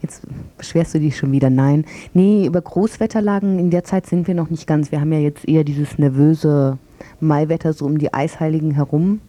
Jetzt 0.00 0.22
beschwerst 0.56 0.94
du 0.94 1.00
dich 1.00 1.16
schon 1.16 1.32
wieder. 1.32 1.50
Nein. 1.50 1.84
Nee, 2.12 2.46
über 2.46 2.60
Großwetterlagen 2.60 3.58
in 3.58 3.70
der 3.70 3.84
Zeit 3.84 4.06
sind 4.06 4.28
wir 4.28 4.34
noch 4.34 4.50
nicht 4.50 4.66
ganz. 4.66 4.92
Wir 4.92 5.00
haben 5.00 5.12
ja 5.12 5.18
jetzt 5.18 5.48
eher 5.48 5.64
dieses 5.64 5.98
nervöse 5.98 6.78
Maiwetter 7.20 7.72
so 7.72 7.86
um 7.86 7.98
die 7.98 8.14
Eisheiligen 8.14 8.70
herum. 8.70 9.20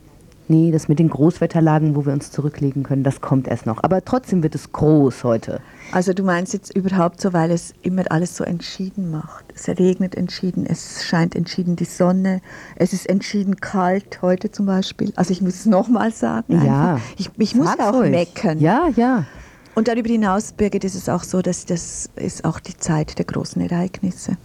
Nee, 0.47 0.71
das 0.71 0.87
mit 0.87 0.99
den 0.99 1.09
Großwetterlagen, 1.09 1.95
wo 1.95 2.05
wir 2.05 2.13
uns 2.13 2.29
zurücklegen 2.31 2.83
können, 2.83 3.03
das 3.03 3.19
kommt 3.19 3.47
erst 3.47 3.65
noch. 3.65 3.83
Aber 3.83 4.05
trotzdem 4.05 4.43
wird 4.43 4.53
es 4.53 4.71
groß 4.71 5.23
heute. 5.23 5.59
Also 5.91 6.13
du 6.13 6.23
meinst 6.23 6.53
jetzt 6.53 6.75
überhaupt 6.75 7.19
so, 7.19 7.33
weil 7.33 7.49
es 7.49 7.73
immer 7.81 8.03
alles 8.11 8.37
so 8.37 8.43
entschieden 8.43 9.09
macht. 9.09 9.45
Es 9.55 9.67
regnet 9.67 10.13
entschieden, 10.13 10.65
es 10.67 11.03
scheint 11.03 11.35
entschieden 11.35 11.75
die 11.75 11.85
Sonne, 11.85 12.41
es 12.75 12.93
ist 12.93 13.09
entschieden 13.09 13.55
kalt 13.55 14.21
heute 14.21 14.51
zum 14.51 14.67
Beispiel. 14.67 15.11
Also 15.15 15.31
ich 15.31 15.41
muss 15.41 15.55
es 15.55 15.65
nochmal 15.65 16.11
sagen. 16.11 16.63
Ja. 16.63 16.93
einfach. 16.95 17.05
Ich, 17.17 17.31
ich 17.37 17.55
muss 17.55 17.67
auch 17.79 17.93
ruhig. 17.93 18.11
meckern. 18.11 18.59
Ja, 18.59 18.89
ja. 18.95 19.25
Und 19.73 19.87
darüber 19.87 20.09
hinaus, 20.09 20.53
Birgit, 20.53 20.83
ist 20.83 20.95
es 20.95 21.09
auch 21.09 21.23
so, 21.23 21.41
dass 21.41 21.65
das 21.65 22.09
ist 22.15 22.45
auch 22.45 22.59
die 22.59 22.77
Zeit 22.77 23.17
der 23.17 23.25
großen 23.25 23.61
Ereignisse. 23.61 24.37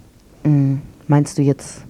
Mm, 0.44 0.76
Meinst 1.08 1.38
du 1.38 1.42
jetzt 1.42 1.82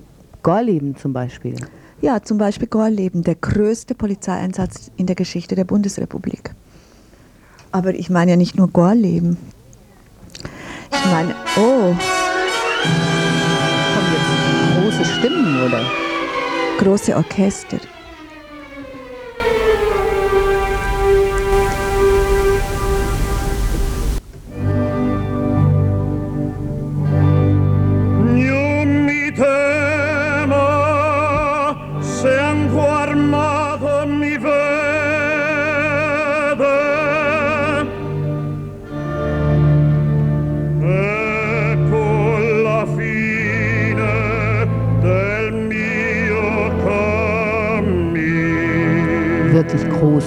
Gorleben 0.42 0.96
zum 0.96 1.12
Beispiel? 1.12 1.54
Ja, 2.02 2.22
zum 2.22 2.38
Beispiel 2.38 2.66
Gorleben, 2.66 3.22
der 3.22 3.34
größte 3.34 3.94
Polizeieinsatz 3.94 4.90
in 4.96 5.06
der 5.06 5.16
Geschichte 5.16 5.54
der 5.54 5.64
Bundesrepublik. 5.64 6.54
Aber 7.72 7.94
ich 7.94 8.08
meine 8.08 8.32
ja 8.32 8.36
nicht 8.36 8.56
nur 8.56 8.68
Gorleben. 8.68 9.36
Ich 10.92 11.06
meine, 11.10 11.34
oh, 11.56 11.94
Kommen 13.94 14.12
jetzt 14.12 14.98
große 14.98 15.04
Stimmen, 15.18 15.62
oder? 15.62 15.82
große 16.78 17.14
Orchester. 17.14 17.78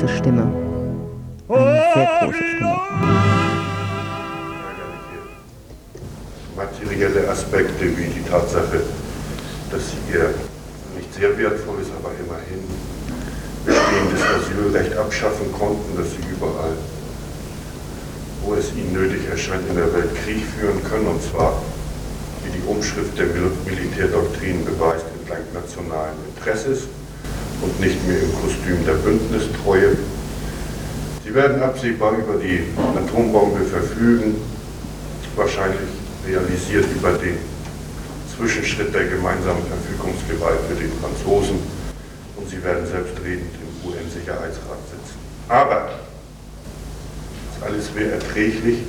Große 0.04 0.18
Stimme. 0.18 0.52
Eine 1.48 1.84
sehr 1.94 2.10
große 2.20 2.44
Stimme. 2.56 2.78
materielle 6.56 7.30
Aspekte 7.30 7.86
wie 7.98 8.06
die 8.06 8.30
Tatsache, 8.30 8.82
dass 9.72 9.82
sie 9.90 10.14
ihr 10.14 10.34
nicht 10.96 11.14
sehr 11.14 11.36
wertvolles, 11.38 11.88
aber 11.98 12.12
immerhin 12.20 12.64
bestehendes 13.66 14.22
Asylrecht 14.22 14.96
abschaffen 14.98 15.52
konnten, 15.52 15.98
dass 15.98 16.12
sie 16.12 16.24
überall, 16.30 16.76
wo 18.44 18.54
es 18.54 18.72
ihnen 18.76 18.94
nötig 18.94 19.28
erscheint, 19.30 19.68
in 19.70 19.76
der 19.76 19.92
Welt 19.94 20.14
Krieg 20.24 20.44
führen 20.58 20.84
können, 20.84 21.08
und 21.08 21.24
zwar, 21.24 21.54
wie 22.44 22.52
die 22.52 22.66
Umschrift 22.68 23.18
der 23.18 23.28
Mil 23.28 23.52
Militärdoktrin 23.66 24.64
beweist, 24.64 25.06
entlang 25.20 25.42
nationalen 25.54 26.18
Interesses 26.36 26.88
und 27.64 27.80
nicht 27.80 28.06
mehr 28.08 28.20
im 28.22 28.34
Kostüm 28.42 28.86
der 28.86 28.94
Bündnistreue. 28.94 29.98
Sie 31.24 31.34
werden 31.34 31.64
absehbar 31.64 32.12
über 32.14 32.38
die 32.38 32.66
Atombombe 32.78 33.66
verfügen, 33.66 34.36
wahrscheinlich 35.36 35.90
realisiert 36.28 36.86
über 36.96 37.14
den 37.14 37.38
Zwischenschritt 38.36 38.94
der 38.94 39.06
gemeinsamen 39.06 39.64
Verfügungsgewalt 39.66 40.70
mit 40.70 40.80
den 40.80 40.92
Franzosen 41.00 41.58
und 42.36 42.50
sie 42.50 42.64
werden 42.64 42.86
selbstredend 42.86 43.50
im 43.56 43.90
UN-Sicherheitsrat 43.90 44.80
sitzen. 44.92 45.18
Aber 45.48 45.90
das 47.50 47.70
alles 47.70 47.96
wäre 47.96 48.12
erträglich, 48.12 48.80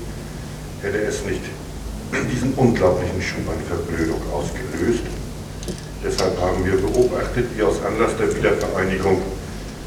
hätte 0.82 0.98
es 0.98 1.24
nicht 1.24 1.42
diesen 2.32 2.54
unglaublichen 2.54 3.20
Schub 3.20 3.48
an 3.48 3.58
Verblödung 3.66 4.20
ausgelöst. 4.32 5.02
Deshalb 6.04 6.38
haben 6.38 6.62
wir 6.66 6.76
beobachtet, 6.76 7.46
wie 7.56 7.62
aus 7.62 7.76
Anlass 7.82 8.14
der 8.18 8.36
Wiedervereinigung 8.36 9.22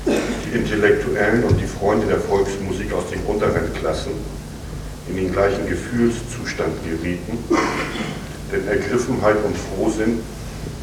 die 0.07 0.57
Intellektuellen 0.57 1.43
und 1.43 1.61
die 1.61 1.67
Freunde 1.67 2.07
der 2.07 2.19
Volksmusik 2.19 2.91
aus 2.91 3.03
den 3.11 3.21
unteren 3.21 3.71
Klassen 3.75 4.13
in 5.07 5.15
den 5.15 5.31
gleichen 5.31 5.67
Gefühlszustand 5.67 6.73
gerieten, 6.83 7.37
denn 8.51 8.67
Ergriffenheit 8.67 9.37
und 9.45 9.55
Frohsinn 9.55 10.23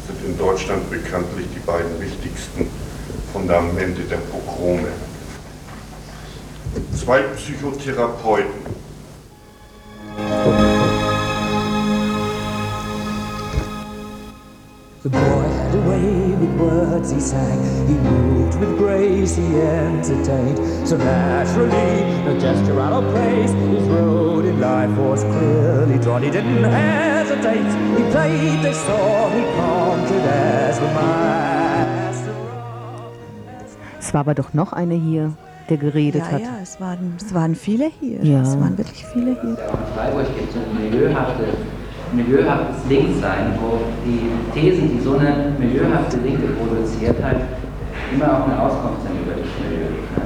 sind 0.07 0.25
in 0.25 0.37
Deutschland 0.37 0.89
bekanntlich 0.89 1.47
die 1.53 1.59
beiden 1.59 1.99
wichtigsten 1.99 2.67
Fundamente 3.33 4.03
der 4.03 4.17
Pogrome. 4.17 4.87
Zwei 6.97 7.19
Psychotherapeuten, 7.35 8.65
The 15.05 15.11
boy 15.11 15.45
had 15.59 15.75
a 15.75 15.81
way 15.87 16.33
with 16.41 16.53
words 16.59 17.11
he 17.11 17.19
sang. 17.19 17.61
He 17.87 17.93
moved 17.93 18.59
with 18.59 18.75
grace, 18.79 19.35
he 19.35 19.45
entertained. 19.61 20.57
So 20.87 20.97
naturally, 20.97 21.89
no 22.25 22.33
gesture 22.39 22.79
out 22.81 22.93
of 23.03 23.13
place. 23.13 23.51
His 23.51 23.83
road 23.87 24.45
in 24.45 24.59
life 24.59 24.89
was 24.97 25.23
clearly 25.23 25.99
drawn. 25.99 26.23
He 26.23 26.31
didn't 26.31 26.63
hesitate. 26.63 27.69
He 27.97 28.03
played 28.09 28.63
the 28.63 28.73
song, 28.73 29.31
he 29.37 29.43
conquered 29.61 30.25
as 30.25 30.79
the 30.79 30.87
master. 30.97 32.33
Es 33.99 34.11
war 34.11 34.21
aber 34.21 34.33
doch 34.33 34.55
noch 34.55 34.73
einer 34.73 34.95
hier, 34.95 35.33
der 35.69 35.77
geredet 35.77 36.23
Ja, 36.25 36.31
hat. 36.31 36.41
ja, 36.41 36.55
es 36.63 36.81
waren, 36.81 37.13
es 37.23 37.31
waren 37.31 37.53
viele 37.53 37.91
hier. 37.99 38.23
Ja. 38.23 38.41
Es 38.41 38.59
waren 38.59 38.75
wirklich 38.75 39.05
viele 39.05 39.37
hier. 39.39 39.55
Freiburg 39.95 40.25
gibt 40.35 40.49
es 40.49 40.55
ein 40.57 40.73
milieuhafte, 40.81 41.43
milieuhaftes 42.15 42.77
Linkssein, 42.89 43.53
wo 43.59 43.79
die 44.05 44.31
Thesen, 44.53 44.91
die 44.97 45.03
so 45.03 45.17
eine 45.17 45.53
milieuhafte 45.59 46.17
Linke 46.17 46.47
produziert 46.53 47.21
hat, 47.23 47.37
immer 48.13 48.25
auch 48.25 48.47
eine 48.47 48.59
Auskunft 48.61 49.03
sind 49.03 49.21
über 49.21 49.35
das 49.35 49.49
Milieu. 49.59 50.24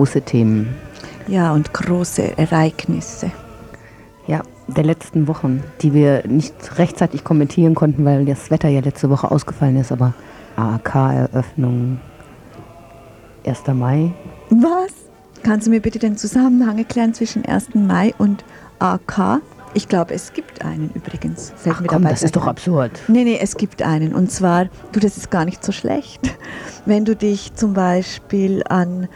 Große 0.00 0.22
Themen. 0.22 0.74
Ja, 1.28 1.52
und 1.52 1.74
große 1.74 2.38
Ereignisse. 2.38 3.30
Ja, 4.26 4.40
der 4.66 4.84
letzten 4.84 5.28
Wochen, 5.28 5.62
die 5.82 5.92
wir 5.92 6.26
nicht 6.26 6.78
rechtzeitig 6.78 7.22
kommentieren 7.22 7.74
konnten, 7.74 8.06
weil 8.06 8.24
das 8.24 8.50
Wetter 8.50 8.70
ja 8.70 8.80
letzte 8.80 9.10
Woche 9.10 9.30
ausgefallen 9.30 9.76
ist, 9.76 9.92
aber 9.92 10.14
AAK-Eröffnung 10.56 12.00
1. 13.44 13.66
Mai. 13.74 14.12
Was? 14.48 14.92
Kannst 15.42 15.66
du 15.66 15.70
mir 15.70 15.80
bitte 15.80 15.98
den 15.98 16.16
Zusammenhang 16.16 16.78
erklären 16.78 17.12
zwischen 17.12 17.44
1. 17.44 17.74
Mai 17.74 18.14
und 18.16 18.42
AK? 18.78 19.42
Ich 19.72 19.88
glaube, 19.88 20.14
es 20.14 20.32
gibt 20.32 20.64
einen 20.64 20.90
übrigens. 20.94 21.52
Fällt 21.56 21.76
Ach 21.78 21.84
komm, 21.86 22.02
das 22.02 22.22
ist 22.22 22.34
doch 22.34 22.46
absurd. 22.46 23.00
Nee, 23.08 23.24
nee, 23.24 23.38
es 23.40 23.56
gibt 23.56 23.82
einen. 23.82 24.14
Und 24.14 24.30
zwar, 24.30 24.66
du, 24.92 25.00
das 25.00 25.16
ist 25.16 25.30
gar 25.30 25.44
nicht 25.44 25.64
so 25.64 25.72
schlecht. 25.72 26.20
Wenn 26.86 27.04
du 27.04 27.14
dich 27.14 27.54
zum 27.54 27.74
Beispiel 27.74 28.62
an 28.68 29.08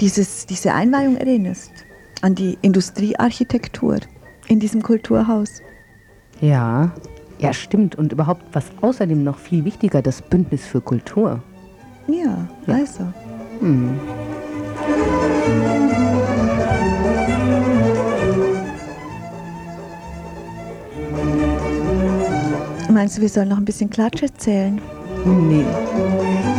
dieses, 0.00 0.46
diese 0.46 0.74
Einweihung 0.74 1.16
erinnerst, 1.16 1.70
an 2.20 2.34
die 2.34 2.58
Industriearchitektur 2.60 3.98
in 4.48 4.60
diesem 4.60 4.82
Kulturhaus. 4.82 5.62
Ja, 6.40 6.92
ja, 7.38 7.52
stimmt. 7.52 7.96
Und 7.96 8.12
überhaupt, 8.12 8.42
was 8.52 8.66
außerdem 8.80 9.24
noch 9.24 9.38
viel 9.38 9.64
wichtiger, 9.64 10.02
das 10.02 10.22
Bündnis 10.22 10.66
für 10.66 10.80
Kultur. 10.80 11.42
Ja, 12.06 12.48
also. 12.66 13.04
Hm. 13.60 13.98
Meinst 22.92 23.16
du, 23.16 23.22
wir 23.22 23.28
sollen 23.28 23.48
noch 23.48 23.56
ein 23.58 23.64
bisschen 23.64 23.88
Klatsch 23.88 24.22
erzählen? 24.22 24.78
Nee. 25.24 25.64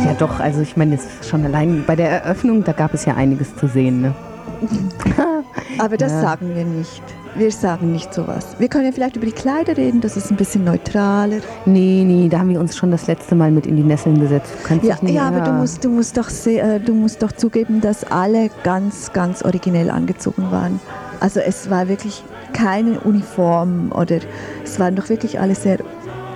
Ja 0.04 0.14
doch, 0.18 0.40
also 0.40 0.60
ich 0.62 0.76
meine, 0.76 0.96
ist 0.96 1.06
schon 1.28 1.44
allein 1.44 1.84
bei 1.86 1.94
der 1.96 2.10
Eröffnung, 2.10 2.64
da 2.64 2.72
gab 2.72 2.92
es 2.92 3.04
ja 3.04 3.14
einiges 3.14 3.54
zu 3.56 3.68
sehen. 3.68 4.02
Ne? 4.02 4.14
Aber 5.78 5.96
das 5.96 6.12
Ja. 6.12 6.20
sagen 6.22 6.54
wir 6.54 6.64
nicht. 6.64 7.02
Wir 7.36 7.50
sagen 7.50 7.90
nicht 7.92 8.14
sowas. 8.14 8.54
Wir 8.58 8.68
können 8.68 8.84
ja 8.84 8.92
vielleicht 8.92 9.16
über 9.16 9.26
die 9.26 9.32
Kleider 9.32 9.76
reden, 9.76 10.00
das 10.00 10.16
ist 10.16 10.30
ein 10.30 10.36
bisschen 10.36 10.64
neutraler. 10.64 11.38
Nee, 11.66 12.04
nee, 12.06 12.28
da 12.28 12.38
haben 12.38 12.50
wir 12.50 12.60
uns 12.60 12.76
schon 12.76 12.90
das 12.92 13.06
letzte 13.08 13.34
Mal 13.34 13.50
mit 13.50 13.66
in 13.66 13.76
die 13.76 13.82
Nesseln 13.82 14.20
gesetzt. 14.20 14.52
Du 14.62 14.68
kannst 14.68 14.84
Ja, 14.84 14.96
nicht, 15.02 15.14
ja, 15.14 15.28
aber 15.28 15.40
du 15.40 15.52
musst, 15.52 15.84
du, 15.84 15.88
musst 15.88 16.16
doch 16.16 16.28
äh, 16.46 16.78
du 16.78 16.94
musst 16.94 17.22
doch 17.22 17.32
zugeben, 17.32 17.80
dass 17.80 18.04
alle 18.04 18.50
ganz, 18.62 19.12
ganz 19.12 19.42
originell 19.42 19.90
angezogen 19.90 20.50
waren. 20.50 20.78
Also 21.18 21.40
es 21.40 21.70
war 21.70 21.88
wirklich 21.88 22.22
keine 22.52 23.00
Uniform 23.00 23.90
oder 23.92 24.18
es 24.62 24.78
waren 24.78 24.94
doch 24.94 25.08
wirklich 25.08 25.40
alle 25.40 25.56
sehr 25.56 25.78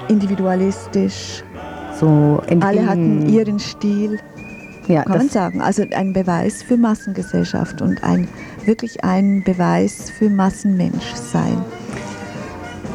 individualistisch. 0.09 1.43
So 1.99 2.43
Alle 2.61 2.87
hatten 2.87 3.29
ihren 3.29 3.59
Stil. 3.59 4.19
Ja, 4.87 5.03
kann 5.03 5.19
man 5.19 5.29
sagen. 5.29 5.61
Also 5.61 5.85
ein 5.91 6.13
Beweis 6.13 6.63
für 6.63 6.77
Massengesellschaft 6.77 7.83
und 7.83 8.03
ein 8.03 8.27
wirklich 8.65 9.05
ein 9.05 9.43
Beweis 9.45 10.11
für 10.11 10.31
Massenmenschsein. 10.31 11.63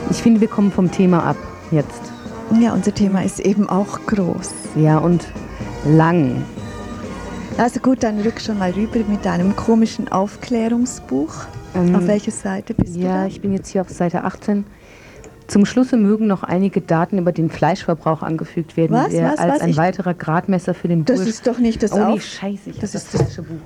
Ich 0.10 0.18
finde, 0.18 0.42
wir 0.42 0.48
kommen 0.48 0.72
vom 0.72 0.92
Thema 0.92 1.24
ab 1.24 1.38
jetzt. 1.72 2.02
Ja, 2.60 2.74
unser 2.74 2.94
Thema 2.94 3.24
ist 3.24 3.40
eben 3.40 3.70
auch 3.70 4.00
groß. 4.06 4.52
Ja, 4.76 4.98
und 4.98 5.28
lang. 5.86 6.44
Also 7.58 7.80
gut, 7.80 8.02
dann 8.04 8.20
rück 8.22 8.40
schon 8.42 8.58
mal 8.58 8.72
rüber 8.72 9.00
mit 9.08 9.26
deinem 9.26 9.56
komischen 9.56 10.12
Aufklärungsbuch. 10.12 11.34
Ähm, 11.76 11.96
auf 11.96 12.08
welcher 12.08 12.32
Seite 12.32 12.74
bist 12.74 12.96
du? 12.96 13.00
Ja, 13.00 13.26
ich 13.26 13.42
bin 13.42 13.54
jetzt 13.54 13.70
hier 13.70 13.82
auf 13.82 13.90
Seite 13.90 14.24
18. 14.24 14.66
Zum 15.48 15.66
Schlusse 15.66 15.98
mögen 15.98 16.28
noch 16.28 16.44
einige 16.44 16.82
Daten 16.82 17.18
über 17.18 17.32
den 17.32 17.50
Fleischverbrauch 17.50 18.22
angefügt 18.24 18.78
werden, 18.78 18.94
Was, 18.96 19.10
der 19.10 19.32
was, 19.32 19.40
als 19.40 19.54
was? 19.56 19.62
ein 19.62 19.70
Ich- 19.72 19.78
weiterer 19.78 20.14
Gradmesser 20.14 20.74
für 20.74 20.88
den 20.88 21.06
Das 21.06 21.20
Wohl- 21.20 21.28
ist 21.28 21.46
doch 21.48 21.60
nicht 21.60 21.84
das 21.84 21.92
Oh, 21.92 22.14
nee, 22.14 22.20
scheiße, 22.20 22.70
ich 22.70 22.80
das 22.80 22.94
das 22.94 23.04
ist 23.04 23.14
das 23.14 23.22
falsche 23.22 23.42
Buch. 23.44 23.60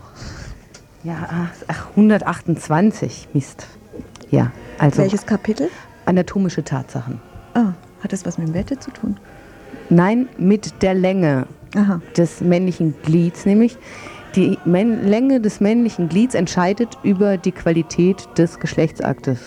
Ja, 1.03 1.49
ach, 1.67 1.87
128, 1.95 3.29
Mist. 3.33 3.67
Ja, 4.31 4.51
also 4.77 4.97
Welches 4.97 5.25
Kapitel? 5.25 5.69
anatomische 6.05 6.63
Tatsachen. 6.63 7.19
Ah, 7.53 7.73
hat 8.01 8.11
das 8.11 8.25
was 8.25 8.37
mit 8.37 8.47
dem 8.49 8.53
Wetter 8.53 8.79
zu 8.79 8.91
tun? 8.91 9.17
Nein, 9.89 10.27
mit 10.37 10.81
der 10.81 10.93
Länge 10.93 11.45
Aha. 11.75 12.01
des 12.17 12.41
männlichen 12.41 12.93
Glieds, 13.03 13.45
nämlich 13.45 13.77
die 14.35 14.57
Länge 14.65 15.39
des 15.39 15.61
männlichen 15.61 16.09
Glieds 16.09 16.35
entscheidet 16.35 16.97
über 17.03 17.37
die 17.37 17.51
Qualität 17.51 18.27
des 18.37 18.59
Geschlechtsaktes. 18.59 19.39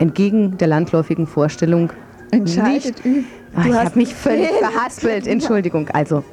Entgegen 0.00 0.56
der 0.56 0.66
landläufigen 0.66 1.26
Vorstellung. 1.26 1.92
Entscheidet 2.30 3.04
nicht, 3.04 3.26
Ach, 3.54 3.66
ich 3.66 3.74
habe 3.74 3.98
mich 3.98 4.14
völlig 4.14 4.48
verhaspelt. 4.50 5.26
Entschuldigung. 5.26 5.88
Also, 5.90 6.24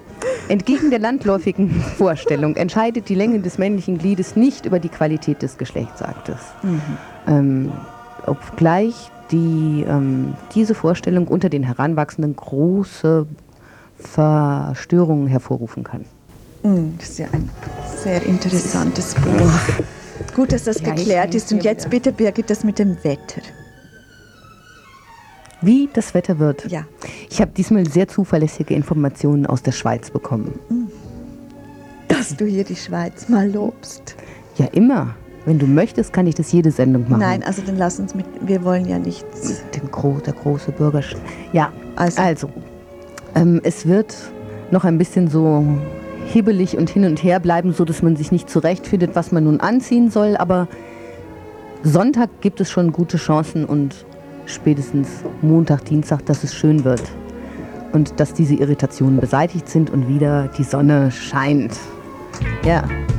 entgegen 0.48 0.90
der 0.90 1.00
landläufigen 1.00 1.70
Vorstellung 1.98 2.56
entscheidet 2.56 3.10
die 3.10 3.16
Länge 3.16 3.40
des 3.40 3.58
männlichen 3.58 3.98
Gliedes 3.98 4.36
nicht 4.38 4.66
über 4.66 4.80
die 4.80 4.90
Qualität 4.90 5.42
des 5.42 5.58
Geschlechtsaktes. 5.58 6.38
Mhm. 6.64 6.82
Ähm, 7.28 7.72
obgleich 8.26 9.12
die, 9.32 9.86
ähm, 9.88 10.34
diese 10.56 10.74
Vorstellung 10.74 11.28
unter 11.28 11.50
den 11.50 11.64
Heranwachsenden 11.64 12.38
große 12.38 13.28
Verstörungen 14.00 15.28
hervorrufen 15.28 15.84
kann. 15.84 16.06
Hm, 16.64 16.94
Das 17.00 17.10
ist 17.10 17.20
ja 17.20 17.28
ein 17.34 17.50
sehr 18.02 18.24
interessantes 18.26 19.14
Buch. 19.16 19.84
Gut, 20.36 20.52
dass 20.52 20.64
das 20.66 20.82
Ja, 20.82 20.94
geklärt 20.94 21.34
ist. 21.36 21.52
Und 21.52 21.64
jetzt 21.64 21.90
bitte, 21.90 22.12
Birgit, 22.12 22.50
das 22.50 22.64
mit 22.64 22.80
dem 22.80 22.98
Wetter. 23.04 23.42
Wie 25.62 25.90
das 25.94 26.14
Wetter 26.14 26.38
wird. 26.40 26.70
Ja. 26.72 26.86
Ich 27.30 27.42
habe 27.42 27.52
diesmal 27.52 27.88
sehr 27.88 28.08
zuverlässige 28.08 28.76
Informationen 28.76 29.46
aus 29.48 29.64
der 29.64 29.72
Schweiz 29.72 30.12
bekommen. 30.12 30.60
Dass 32.08 32.36
du 32.36 32.46
hier 32.46 32.64
die 32.64 32.76
Schweiz 32.76 33.28
mal 33.28 33.50
lobst. 33.50 34.16
Ja, 34.58 34.66
immer. 34.68 35.16
Wenn 35.46 35.60
du 35.60 35.66
möchtest, 35.66 36.14
kann 36.14 36.28
ich 36.28 36.36
das 36.36 36.52
jede 36.52 36.72
Sendung 36.72 37.04
machen. 37.10 37.22
Nein, 37.22 37.42
also 37.44 37.62
dann 37.66 37.78
lass 37.78 38.00
uns 38.00 38.14
mit. 38.14 38.26
Wir 38.42 38.64
wollen 38.64 38.86
ja 38.88 39.00
nichts. 39.00 39.64
Den 39.74 39.90
Gro 39.90 40.20
der 40.26 40.34
große 40.34 40.72
Bürgerstand. 40.74 41.24
Ja, 41.54 41.72
Also. 41.96 42.22
also. 42.22 42.50
ähm, 43.34 43.62
es 43.64 43.86
wird 43.88 44.16
noch 44.72 44.84
ein 44.84 44.98
bisschen 44.98 45.30
so 45.30 45.64
hibbelig 46.28 46.78
und 46.78 46.90
hin 46.90 47.06
und 47.06 47.24
her 47.24 47.40
bleiben, 47.40 47.74
so 47.74 47.86
dass 47.86 48.02
man 48.02 48.16
sich 48.16 48.32
nicht 48.32 48.50
zurechtfindet, 48.50 49.12
was 49.16 49.32
man 49.32 49.46
nun 49.46 49.60
anziehen 49.60 50.10
soll. 50.12 50.36
Aber 50.38 50.68
Sonntag 51.84 52.30
gibt 52.42 52.62
es 52.62 52.70
schon 52.70 52.92
gute 52.92 53.18
Chancen 53.18 53.66
und 53.66 54.06
spätestens 54.46 55.08
Montag, 55.42 55.86
Dienstag, 55.86 56.26
dass 56.26 56.44
es 56.44 56.54
schön 56.54 56.84
wird. 56.84 57.04
Und 57.94 58.20
dass 58.20 58.34
diese 58.34 58.56
Irritationen 58.56 59.20
beseitigt 59.20 59.70
sind 59.70 59.90
und 59.90 60.08
wieder 60.08 60.50
die 60.58 60.64
Sonne 60.64 61.10
scheint. 61.12 61.78
Ja. 62.64 62.84
Matière 62.84 63.17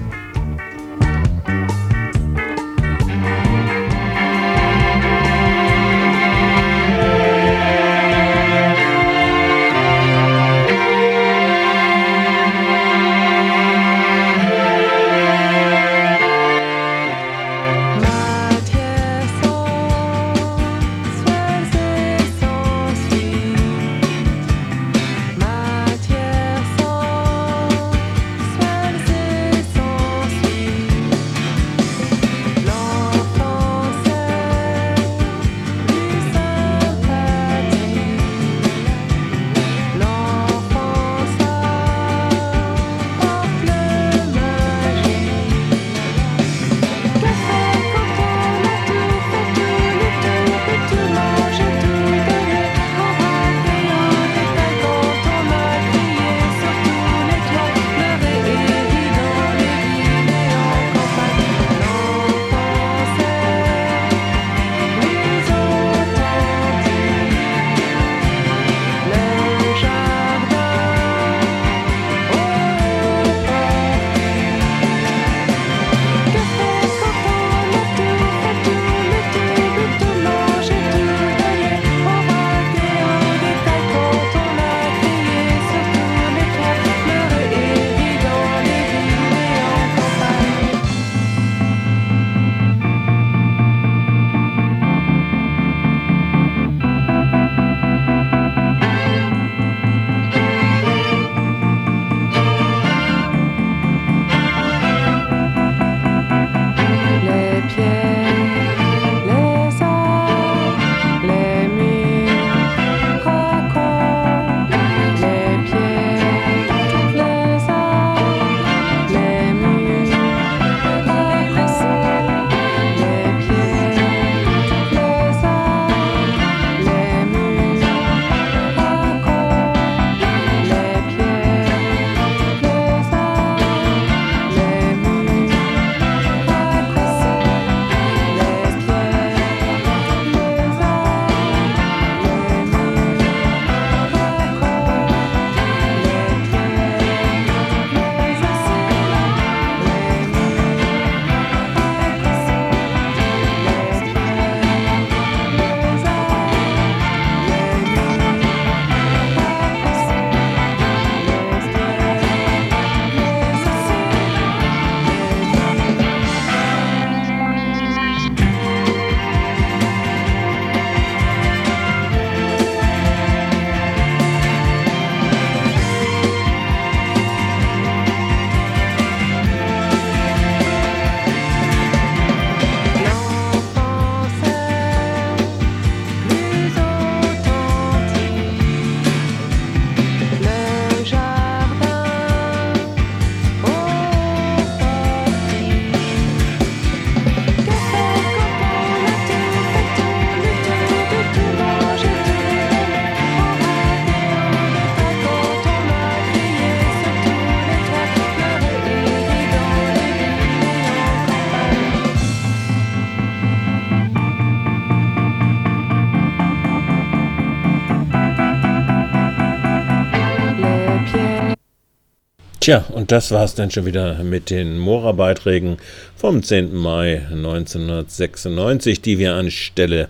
das 223.09 223.30
war's 223.30 223.54
dann 223.54 223.70
schon 223.70 223.86
wieder 223.86 224.22
mit 224.22 224.50
den 224.50 224.78
Mora-Beiträgen 224.78 225.78
vom 226.14 226.42
10. 226.42 226.74
Mai 226.74 227.26
1996, 227.30 229.00
die 229.00 229.18
wir 229.18 229.34
anstelle 229.34 230.09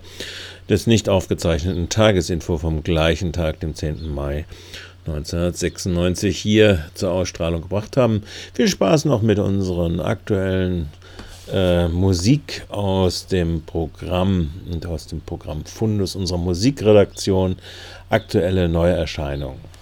des 0.67 0.85
nicht 0.85 1.07
aufgezeichneten 1.07 1.87
Tagesinfo 1.87 2.57
vom 2.57 2.83
gleichen 2.83 3.31
Tag, 3.31 3.61
dem 3.61 3.73
10. 3.73 4.13
Mai 4.13 4.45
1996, 5.07 6.37
hier 6.37 6.85
zur 6.93 7.11
Ausstrahlung 7.11 7.61
gebracht 7.61 7.95
haben. 7.95 8.23
Viel 8.53 8.67
Spaß 8.67 9.05
noch 9.05 9.21
mit 9.21 9.39
unseren 9.39 10.01
aktuellen 10.01 10.89
äh, 11.51 11.87
Musik 11.87 12.65
aus 12.67 13.27
dem 13.27 13.61
Programm 13.61 14.51
und 14.69 14.85
aus 14.85 15.07
dem 15.07 15.21
Programm 15.21 15.63
Fundus 15.63 16.17
unserer 16.17 16.37
Musikredaktion. 16.37 17.55
Aktuelle 18.09 18.67
Neuerscheinungen. 18.67 19.78